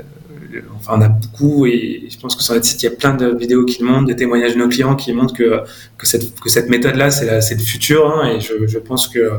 enfin, 0.76 0.94
on 0.96 1.02
a 1.02 1.08
beaucoup, 1.08 1.66
et 1.66 2.04
je 2.08 2.18
pense 2.18 2.36
que 2.36 2.42
sur 2.42 2.54
notre 2.54 2.66
site, 2.66 2.82
il 2.82 2.86
y 2.86 2.88
a 2.88 2.92
plein 2.92 3.14
de 3.14 3.34
vidéos 3.36 3.64
qui 3.64 3.80
le 3.80 3.88
montrent, 3.88 4.06
des 4.06 4.16
témoignages 4.16 4.54
de 4.54 4.58
nos 4.58 4.68
clients 4.68 4.96
qui 4.96 5.12
montrent 5.12 5.34
que, 5.34 5.60
que 5.98 6.06
cette, 6.06 6.38
que 6.40 6.48
cette 6.48 6.68
méthode-là, 6.68 7.10
c'est 7.10 7.54
le 7.54 7.60
futur, 7.60 8.08
hein, 8.08 8.28
et 8.28 8.40
je, 8.40 8.66
je, 8.66 8.78
pense 8.78 9.08
que. 9.08 9.30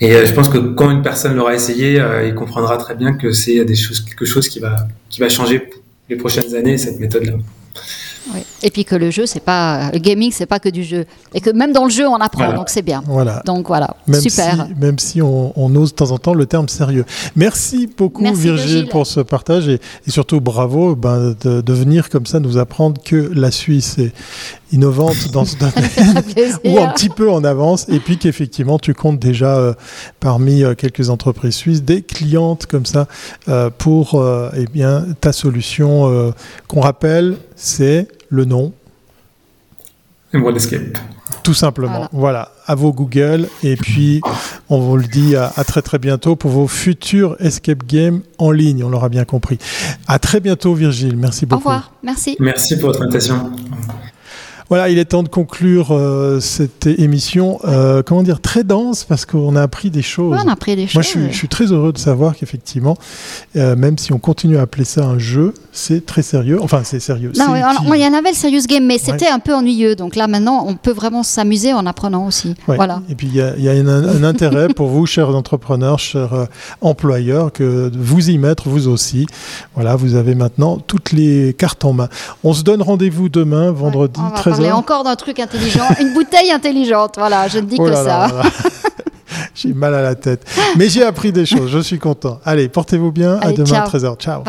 Et 0.00 0.14
euh, 0.14 0.26
je 0.26 0.32
pense 0.32 0.48
que 0.48 0.58
quand 0.58 0.90
une 0.90 1.02
personne 1.02 1.36
l'aura 1.36 1.54
essayé, 1.54 2.00
euh, 2.00 2.26
il 2.26 2.34
comprendra 2.34 2.76
très 2.76 2.94
bien 2.94 3.14
que 3.14 3.32
c'est 3.32 3.64
des 3.64 3.76
choses, 3.76 4.00
quelque 4.00 4.24
chose 4.24 4.48
qui 4.48 4.60
va, 4.60 4.76
qui 5.08 5.20
va 5.20 5.28
changer 5.28 5.70
les 6.08 6.16
prochaines 6.16 6.54
années, 6.54 6.78
cette 6.78 6.98
méthode-là. 6.98 7.34
Et 8.62 8.70
puis 8.70 8.84
que 8.84 8.94
le 8.94 9.10
jeu, 9.10 9.26
c'est 9.26 9.40
pas 9.40 9.90
le 9.92 9.98
gaming, 9.98 10.30
c'est 10.32 10.46
pas 10.46 10.58
que 10.58 10.68
du 10.68 10.84
jeu, 10.84 11.04
et 11.34 11.40
que 11.40 11.50
même 11.50 11.72
dans 11.72 11.84
le 11.84 11.90
jeu, 11.90 12.06
on 12.06 12.16
apprend, 12.16 12.52
donc 12.52 12.68
c'est 12.68 12.82
bien. 12.82 13.02
Voilà. 13.06 13.42
Donc 13.44 13.66
voilà, 13.66 13.96
même 14.06 14.20
super. 14.20 14.66
Si, 14.66 14.74
même 14.80 14.98
si 14.98 15.22
on, 15.22 15.52
ose 15.74 15.90
de 15.90 15.96
temps 15.96 16.10
en 16.10 16.18
temps 16.18 16.34
le 16.34 16.46
terme 16.46 16.68
sérieux. 16.68 17.04
Merci 17.36 17.88
beaucoup 17.96 18.24
Virgile 18.34 18.88
pour 18.88 19.06
ce 19.06 19.20
partage 19.20 19.68
et, 19.68 19.80
surtout 20.08 20.40
bravo 20.40 20.94
ben, 20.94 21.34
de, 21.42 21.72
venir 21.72 22.10
comme 22.10 22.26
ça 22.26 22.40
nous 22.40 22.58
apprendre 22.58 23.00
que 23.02 23.30
la 23.34 23.50
Suisse 23.50 23.98
est 23.98 24.12
innovante 24.72 25.30
dans 25.32 25.44
ce 25.44 25.56
domaine 25.58 26.58
ou 26.64 26.78
un 26.78 26.88
petit 26.88 27.08
peu 27.08 27.30
en 27.30 27.44
avance 27.44 27.86
et 27.88 27.98
puis 27.98 28.18
qu'effectivement 28.18 28.78
tu 28.78 28.94
comptes 28.94 29.18
déjà 29.18 29.56
euh, 29.56 29.74
parmi 30.20 30.62
euh, 30.62 30.74
quelques 30.74 31.10
entreprises 31.10 31.54
suisses 31.54 31.82
des 31.82 32.02
clientes 32.02 32.66
comme 32.66 32.86
ça 32.86 33.06
euh, 33.48 33.70
pour 33.70 34.22
eh 34.56 34.64
bien 34.66 35.06
ta 35.20 35.32
solution 35.32 36.32
qu'on 36.68 36.80
rappelle 36.80 37.36
c'est 37.56 38.08
le 38.32 38.46
nom 38.46 38.72
World 40.34 40.56
Escape. 40.56 40.98
Tout 41.42 41.52
simplement. 41.54 42.08
Voilà. 42.12 42.52
à 42.66 42.74
vos 42.74 42.92
Google. 42.92 43.48
Et 43.62 43.76
puis, 43.76 44.20
on 44.70 44.80
vous 44.80 44.96
le 44.96 45.04
dit 45.04 45.36
à, 45.36 45.52
à, 45.56 45.64
très 45.64 45.82
très 45.82 45.98
bientôt 45.98 46.36
pour 46.36 46.50
vos 46.50 46.66
futurs 46.66 47.36
escape 47.38 47.84
games 47.84 48.22
en 48.38 48.50
ligne. 48.50 48.82
On 48.82 48.88
l'aura 48.88 49.10
bien 49.10 49.24
compris. 49.24 49.58
À 50.06 50.18
très 50.18 50.40
bientôt, 50.40 50.74
Virgile. 50.74 51.16
Merci 51.16 51.44
beaucoup. 51.44 51.68
Au 51.68 51.72
revoir. 51.72 51.92
Merci. 52.02 52.36
Merci 52.40 52.78
pour 52.78 52.88
votre 52.88 53.02
invitation. 53.02 53.52
Voilà, 54.72 54.88
il 54.88 54.98
est 54.98 55.04
temps 55.04 55.22
de 55.22 55.28
conclure 55.28 55.88
euh, 55.90 56.40
cette 56.40 56.86
émission, 56.86 57.58
euh, 57.66 58.02
comment 58.02 58.22
dire, 58.22 58.40
très 58.40 58.64
dense, 58.64 59.04
parce 59.04 59.26
qu'on 59.26 59.54
a 59.54 59.60
appris 59.60 59.90
des 59.90 60.00
choses. 60.00 60.34
On 60.42 60.48
a 60.48 60.52
appris 60.52 60.76
des 60.76 60.86
choses. 60.86 60.94
Moi, 61.14 61.28
je, 61.28 61.36
suis, 61.36 61.48
très 61.48 61.66
heureux 61.66 61.92
de 61.92 61.98
savoir 61.98 62.34
qu'effectivement, 62.34 62.96
euh, 63.56 63.76
même 63.76 63.98
si 63.98 64.14
on 64.14 64.18
continue 64.18 64.56
à 64.56 64.62
appeler 64.62 64.86
ça 64.86 65.04
un 65.04 65.18
jeu, 65.18 65.52
c'est 65.72 66.06
très 66.06 66.22
sérieux. 66.22 66.58
Enfin, 66.62 66.80
c'est 66.84 67.00
sérieux. 67.00 67.32
Non, 67.36 67.52
alors, 67.52 67.82
il 67.94 68.00
y 68.00 68.06
en 68.06 68.14
avait 68.14 68.30
le 68.30 68.34
serious 68.34 68.62
game, 68.66 68.86
mais 68.86 68.96
c'était 68.96 69.28
un 69.28 69.40
peu 69.40 69.54
ennuyeux. 69.54 69.94
Donc 69.94 70.16
là, 70.16 70.26
maintenant, 70.26 70.64
on 70.66 70.74
peut 70.74 70.92
vraiment 70.92 71.22
s'amuser 71.22 71.74
en 71.74 71.84
apprenant 71.84 72.26
aussi. 72.26 72.54
Voilà. 72.66 73.02
Et 73.10 73.14
puis, 73.14 73.26
il 73.26 73.34
y 73.34 73.68
a, 73.68 73.72
un, 73.72 74.24
intérêt 74.24 74.68
pour 74.68 74.88
vous, 74.88 75.04
chers 75.04 75.36
entrepreneurs, 75.36 75.98
chers 75.98 76.46
employeurs, 76.80 77.52
que 77.52 77.90
de 77.90 77.98
vous 77.98 78.30
y 78.30 78.38
mettre, 78.38 78.70
vous 78.70 78.88
aussi. 78.88 79.26
Voilà, 79.74 79.96
vous 79.96 80.14
avez 80.14 80.34
maintenant 80.34 80.78
toutes 80.78 81.12
les 81.12 81.52
cartes 81.52 81.84
en 81.84 81.92
main. 81.92 82.08
On 82.42 82.54
se 82.54 82.62
donne 82.62 82.80
rendez-vous 82.80 83.28
demain, 83.28 83.70
vendredi 83.70 84.18
13h 84.34 84.61
parlais 84.62 84.72
encore 84.72 85.04
d'un 85.04 85.16
truc 85.16 85.38
intelligent, 85.38 85.86
une 86.00 86.12
bouteille 86.14 86.50
intelligente. 86.50 87.14
Voilà, 87.18 87.48
je 87.48 87.58
ne 87.58 87.66
dis 87.66 87.76
oh 87.78 87.84
que 87.84 87.94
ça. 87.94 88.28
j'ai 89.54 89.72
mal 89.72 89.94
à 89.94 90.02
la 90.02 90.14
tête. 90.14 90.44
Mais 90.76 90.88
j'ai 90.88 91.04
appris 91.04 91.32
des 91.32 91.46
choses, 91.46 91.70
je 91.70 91.78
suis 91.78 91.98
content. 91.98 92.40
Allez, 92.44 92.68
portez-vous 92.68 93.12
bien. 93.12 93.38
À 93.40 93.52
demain 93.52 93.80
à 93.80 93.86
13h. 93.86 94.16
Ciao. 94.16 94.42